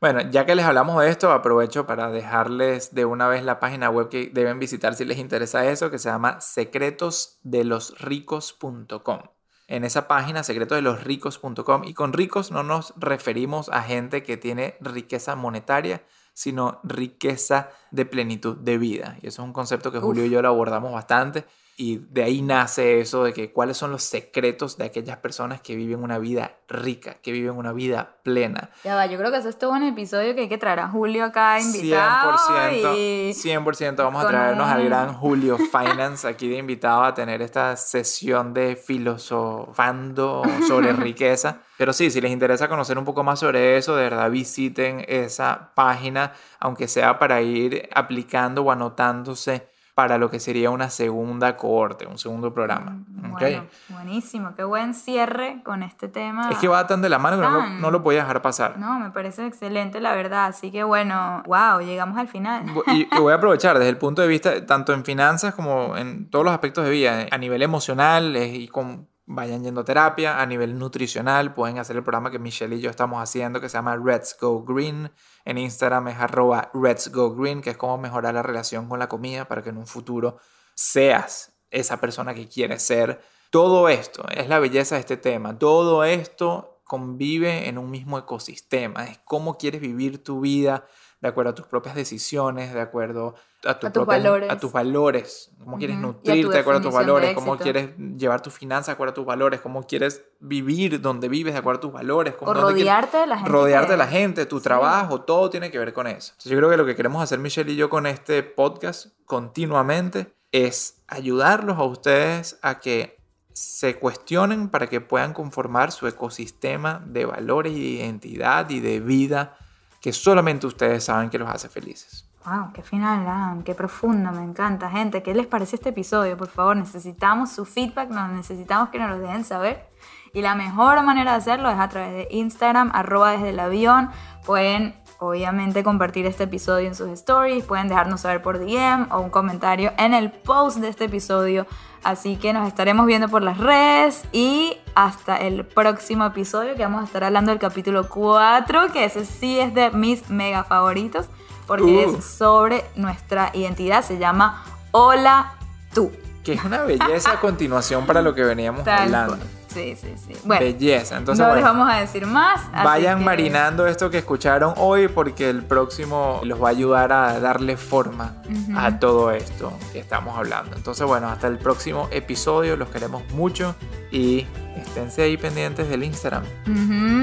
Bueno, 0.00 0.22
ya 0.22 0.44
que 0.44 0.56
les 0.56 0.64
hablamos 0.64 1.00
de 1.00 1.08
esto, 1.08 1.30
aprovecho 1.30 1.86
para 1.86 2.10
dejarles 2.10 2.92
de 2.92 3.04
una 3.04 3.28
vez 3.28 3.44
la 3.44 3.60
página 3.60 3.90
web 3.90 4.08
que 4.08 4.32
deben 4.34 4.58
visitar 4.58 4.96
si 4.96 5.04
les 5.04 5.18
interesa 5.18 5.64
eso, 5.66 5.88
que 5.88 6.00
se 6.00 6.08
llama 6.08 6.40
secretosdelosricos.com. 6.40 9.20
En 9.68 9.84
esa 9.84 10.08
página, 10.08 10.42
secretosdelosricos.com, 10.42 11.84
y 11.84 11.94
con 11.94 12.12
ricos 12.12 12.50
no 12.50 12.64
nos 12.64 12.92
referimos 12.96 13.68
a 13.68 13.82
gente 13.82 14.24
que 14.24 14.36
tiene 14.36 14.76
riqueza 14.80 15.36
monetaria, 15.36 16.02
sino 16.32 16.80
riqueza 16.84 17.70
de 17.90 18.06
plenitud 18.06 18.56
de 18.56 18.78
vida. 18.78 19.16
Y 19.22 19.28
eso 19.28 19.42
es 19.42 19.46
un 19.46 19.52
concepto 19.52 19.92
que 19.92 19.98
Julio 19.98 20.24
y 20.24 20.30
yo 20.30 20.42
lo 20.42 20.48
abordamos 20.48 20.92
bastante. 20.92 21.44
Y 21.84 21.98
de 22.10 22.22
ahí 22.22 22.42
nace 22.42 23.00
eso 23.00 23.24
de 23.24 23.32
que 23.32 23.50
cuáles 23.50 23.76
son 23.76 23.90
los 23.90 24.04
secretos 24.04 24.78
de 24.78 24.84
aquellas 24.84 25.16
personas 25.16 25.60
que 25.60 25.74
viven 25.74 26.00
una 26.04 26.18
vida 26.18 26.52
rica, 26.68 27.14
que 27.20 27.32
viven 27.32 27.56
una 27.56 27.72
vida 27.72 28.18
plena. 28.22 28.70
Ya 28.84 28.94
va, 28.94 29.06
yo 29.06 29.18
creo 29.18 29.32
que 29.32 29.38
eso 29.38 29.48
es 29.48 29.58
todo 29.58 29.72
un 29.72 29.82
episodio 29.82 30.32
que 30.36 30.42
hay 30.42 30.48
que 30.48 30.58
traer 30.58 30.78
a 30.78 30.86
Julio 30.88 31.24
acá 31.24 31.58
invitado 31.58 32.30
100%, 32.38 32.96
y 32.96 33.32
100% 33.34 33.96
vamos 34.04 34.24
a 34.24 34.28
traernos 34.28 34.68
al 34.68 34.80
un- 34.82 34.86
gran 34.86 35.12
Julio 35.14 35.58
Finance 35.58 36.28
aquí 36.28 36.48
de 36.48 36.58
invitado 36.58 37.02
a 37.02 37.14
tener 37.14 37.42
esta 37.42 37.74
sesión 37.76 38.54
de 38.54 38.76
filosofando 38.76 40.44
sobre 40.68 40.92
riqueza. 40.92 41.58
Pero 41.78 41.92
sí, 41.92 42.10
si 42.12 42.20
les 42.20 42.30
interesa 42.30 42.68
conocer 42.68 42.96
un 42.96 43.04
poco 43.04 43.24
más 43.24 43.40
sobre 43.40 43.76
eso, 43.76 43.96
de 43.96 44.04
verdad 44.04 44.30
visiten 44.30 45.04
esa 45.08 45.72
página, 45.74 46.32
aunque 46.60 46.86
sea 46.86 47.18
para 47.18 47.40
ir 47.42 47.88
aplicando 47.92 48.62
o 48.62 48.70
anotándose 48.70 49.71
para 49.94 50.16
lo 50.16 50.30
que 50.30 50.40
sería 50.40 50.70
una 50.70 50.88
segunda 50.88 51.56
cohorte, 51.56 52.06
un 52.06 52.18
segundo 52.18 52.54
programa. 52.54 53.04
¿ok? 53.30 53.40
Bueno, 53.40 53.66
buenísimo, 53.90 54.54
qué 54.54 54.64
buen 54.64 54.94
cierre 54.94 55.60
con 55.64 55.82
este 55.82 56.08
tema. 56.08 56.48
Es 56.50 56.58
que 56.58 56.68
va 56.68 56.86
tan 56.86 57.02
de 57.02 57.10
la 57.10 57.18
mano 57.18 57.36
que 57.36 57.42
no 57.42 57.68
no 57.68 57.90
lo 57.90 58.02
podía 58.02 58.20
dejar 58.20 58.40
pasar. 58.40 58.78
No, 58.78 58.98
me 58.98 59.10
parece 59.10 59.46
excelente, 59.46 60.00
la 60.00 60.14
verdad. 60.14 60.46
Así 60.46 60.70
que 60.70 60.82
bueno, 60.82 61.42
wow, 61.46 61.80
llegamos 61.80 62.16
al 62.16 62.28
final. 62.28 62.64
Y, 62.86 63.02
y 63.12 63.18
voy 63.18 63.32
a 63.32 63.36
aprovechar 63.36 63.78
desde 63.78 63.90
el 63.90 63.98
punto 63.98 64.22
de 64.22 64.28
vista, 64.28 64.64
tanto 64.64 64.94
en 64.94 65.04
finanzas 65.04 65.54
como 65.54 65.96
en 65.96 66.30
todos 66.30 66.44
los 66.44 66.54
aspectos 66.54 66.84
de 66.84 66.90
vida, 66.90 67.26
a 67.30 67.38
nivel 67.38 67.62
emocional, 67.62 68.36
y 68.36 68.68
con, 68.68 69.08
vayan 69.26 69.62
yendo 69.62 69.82
a 69.82 69.84
terapia, 69.84 70.40
a 70.40 70.46
nivel 70.46 70.78
nutricional, 70.78 71.54
pueden 71.54 71.78
hacer 71.78 71.96
el 71.96 72.02
programa 72.02 72.30
que 72.30 72.38
Michelle 72.38 72.76
y 72.76 72.80
yo 72.80 72.90
estamos 72.90 73.22
haciendo, 73.22 73.60
que 73.60 73.68
se 73.68 73.76
llama 73.76 73.96
Let's 73.96 74.36
Go 74.40 74.64
Green. 74.64 75.10
En 75.44 75.58
Instagram 75.58 76.08
es 76.08 76.18
arroba 76.18 76.70
Let's 76.74 77.10
Go 77.10 77.34
Green, 77.34 77.60
que 77.60 77.70
es 77.70 77.76
como 77.76 77.98
mejorar 77.98 78.34
la 78.34 78.42
relación 78.42 78.88
con 78.88 78.98
la 78.98 79.08
comida 79.08 79.48
para 79.48 79.62
que 79.62 79.70
en 79.70 79.78
un 79.78 79.86
futuro 79.86 80.38
seas 80.74 81.52
esa 81.70 82.00
persona 82.00 82.34
que 82.34 82.48
quieres 82.48 82.82
ser. 82.82 83.20
Todo 83.50 83.88
esto 83.88 84.24
es 84.30 84.48
la 84.48 84.58
belleza 84.58 84.94
de 84.94 85.00
este 85.00 85.16
tema. 85.16 85.58
Todo 85.58 86.04
esto 86.04 86.80
convive 86.84 87.68
en 87.68 87.78
un 87.78 87.90
mismo 87.90 88.18
ecosistema. 88.18 89.04
Es 89.04 89.18
cómo 89.24 89.56
quieres 89.58 89.80
vivir 89.80 90.22
tu 90.22 90.40
vida 90.40 90.86
de 91.20 91.28
acuerdo 91.28 91.50
a 91.50 91.54
tus 91.54 91.66
propias 91.66 91.94
decisiones, 91.94 92.74
de 92.74 92.80
acuerdo 92.80 93.34
a, 93.64 93.78
tu 93.78 93.86
A 93.86 93.92
tus 93.92 94.06
valores. 94.06 94.50
a 94.50 94.58
tus 94.58 94.72
valores, 94.72 95.50
cómo 95.58 95.78
quieres 95.78 95.96
nutrirte 95.98 96.52
de 96.52 96.58
acuerdo 96.58 96.80
a 96.80 96.82
tus 96.82 96.92
valores, 96.92 97.34
cómo 97.34 97.56
quieres 97.56 97.90
llevar 98.16 98.40
tus 98.42 98.52
finanzas 98.54 98.86
de 98.88 98.92
acuerdo 98.92 99.10
a 99.12 99.14
tus 99.14 99.24
valores, 99.26 99.60
cómo 99.60 99.82
quieres 99.86 100.24
vivir 100.40 101.00
donde 101.00 101.28
vives 101.28 101.52
de 101.54 101.60
acuerdo 101.60 101.78
a 101.78 101.80
tus 101.80 101.92
valores, 101.92 102.34
cómo 102.34 102.50
O 102.50 102.54
dónde 102.54 102.74
quieres- 102.74 102.92
rodearte 102.92 103.16
de 103.18 103.26
la 103.26 103.36
gente. 103.36 103.50
rodearte 103.50 103.92
de 103.92 103.98
la 103.98 104.06
gente, 104.08 104.46
tu 104.46 104.58
Sí. 104.58 104.64
trabajo, 104.64 105.20
todo 105.22 105.48
tiene 105.50 105.70
que 105.70 105.78
ver 105.78 105.92
con 105.92 106.06
eso. 106.06 106.32
Entonces, 106.32 106.50
yo 106.52 106.58
creo 106.58 106.70
que 106.70 106.76
lo 106.76 106.86
que 106.86 106.96
queremos 106.96 107.22
hacer 107.22 107.38
Michelle 107.38 107.70
y 107.72 107.76
yo 107.76 107.88
con 107.88 108.06
este 108.06 108.42
podcast 108.42 109.06
continuamente 109.26 110.34
es 110.50 111.02
ayudarlos 111.08 111.78
a 111.78 111.84
ustedes 111.84 112.58
a 112.62 112.80
que 112.80 113.18
se 113.52 113.98
cuestionen 113.98 114.68
para 114.70 114.86
que 114.88 115.00
puedan 115.00 115.34
conformar 115.34 115.92
su 115.92 116.06
ecosistema 116.08 117.02
de 117.06 117.26
valores 117.26 117.72
y 117.74 117.80
de 117.80 117.88
identidad 118.02 118.68
y 118.70 118.80
de 118.80 118.98
vida 119.00 119.56
que 120.00 120.12
solamente 120.12 120.66
ustedes 120.66 121.04
saben 121.04 121.30
que 121.30 121.38
los 121.38 121.48
hace 121.48 121.68
felices. 121.68 122.28
Wow, 122.44 122.72
qué 122.72 122.82
final, 122.82 123.24
Adam, 123.24 123.62
qué 123.62 123.72
profundo, 123.72 124.32
me 124.32 124.42
encanta. 124.42 124.90
Gente, 124.90 125.22
¿qué 125.22 125.32
les 125.32 125.46
parece 125.46 125.76
este 125.76 125.90
episodio? 125.90 126.36
Por 126.36 126.48
favor, 126.48 126.76
necesitamos 126.76 127.52
su 127.52 127.64
feedback, 127.64 128.10
nos 128.10 128.30
necesitamos 128.30 128.88
que 128.88 128.98
nos 128.98 129.10
lo 129.10 129.18
dejen 129.20 129.44
saber. 129.44 129.86
Y 130.32 130.42
la 130.42 130.56
mejor 130.56 131.00
manera 131.04 131.32
de 131.32 131.36
hacerlo 131.36 131.70
es 131.70 131.78
a 131.78 131.88
través 131.88 132.12
de 132.12 132.28
Instagram, 132.32 132.90
arroba 132.94 133.30
desde 133.30 133.50
el 133.50 133.60
avión. 133.60 134.10
Pueden, 134.44 134.96
obviamente, 135.20 135.84
compartir 135.84 136.26
este 136.26 136.44
episodio 136.44 136.88
en 136.88 136.96
sus 136.96 137.10
stories, 137.10 137.64
pueden 137.64 137.86
dejarnos 137.86 138.22
saber 138.22 138.42
por 138.42 138.58
DM 138.58 139.12
o 139.12 139.20
un 139.20 139.30
comentario 139.30 139.92
en 139.96 140.12
el 140.12 140.32
post 140.32 140.78
de 140.78 140.88
este 140.88 141.04
episodio. 141.04 141.68
Así 142.02 142.34
que 142.34 142.52
nos 142.52 142.66
estaremos 142.66 143.06
viendo 143.06 143.28
por 143.28 143.42
las 143.42 143.58
redes 143.58 144.24
y 144.32 144.78
hasta 144.96 145.36
el 145.36 145.64
próximo 145.64 146.24
episodio 146.26 146.74
que 146.74 146.82
vamos 146.82 147.02
a 147.02 147.04
estar 147.04 147.22
hablando 147.22 147.52
del 147.52 147.60
capítulo 147.60 148.08
4, 148.08 148.90
que 148.92 149.04
ese 149.04 149.24
sí 149.26 149.60
es 149.60 149.72
de 149.74 149.92
mis 149.92 150.28
mega 150.28 150.64
favoritos 150.64 151.28
porque 151.66 152.06
Uh. 152.06 152.16
es 152.18 152.24
sobre 152.24 152.84
nuestra 152.96 153.50
identidad, 153.54 154.02
se 154.04 154.18
llama 154.18 154.62
Hola 154.90 155.52
tú. 155.94 156.10
Que 156.44 156.54
es 156.54 156.64
una 156.64 156.82
belleza 156.82 157.32
a 157.32 157.40
continuación 157.40 158.04
para 158.04 158.20
lo 158.20 158.34
que 158.34 158.42
veníamos 158.42 158.82
Tal 158.84 159.02
hablando. 159.04 159.36
cual. 159.36 159.48
Sí, 159.72 159.96
sí, 159.98 160.12
sí. 160.18 160.34
Bueno, 160.44 160.66
Belleza. 160.66 161.16
Entonces, 161.16 161.46
no 161.46 161.54
les 161.54 161.64
vamos 161.64 161.88
a 161.90 161.96
decir 161.96 162.26
más. 162.26 162.60
Vayan 162.84 163.20
que- 163.20 163.24
marinando 163.24 163.86
esto 163.86 164.10
que 164.10 164.18
escucharon 164.18 164.74
hoy 164.76 165.08
porque 165.08 165.48
el 165.48 165.64
próximo 165.64 166.40
los 166.44 166.62
va 166.62 166.66
a 166.66 166.70
ayudar 166.72 167.10
a 167.12 167.40
darle 167.40 167.78
forma 167.78 168.34
Ujú. 168.50 168.76
a 168.78 168.98
todo 168.98 169.30
esto 169.30 169.72
que 169.92 170.00
estamos 170.00 170.36
hablando. 170.36 170.76
Entonces, 170.76 171.06
bueno, 171.06 171.28
hasta 171.30 171.46
el 171.46 171.56
próximo 171.58 172.08
episodio. 172.10 172.76
Los 172.76 172.90
queremos 172.90 173.22
mucho 173.30 173.74
y 174.10 174.46
esténse 174.76 175.22
ahí 175.22 175.38
pendientes 175.38 175.88
del 175.88 176.04
Instagram 176.04 176.42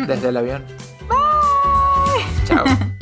desde 0.08 0.30
el 0.30 0.38
avión. 0.38 0.66
Chao. 2.48 2.64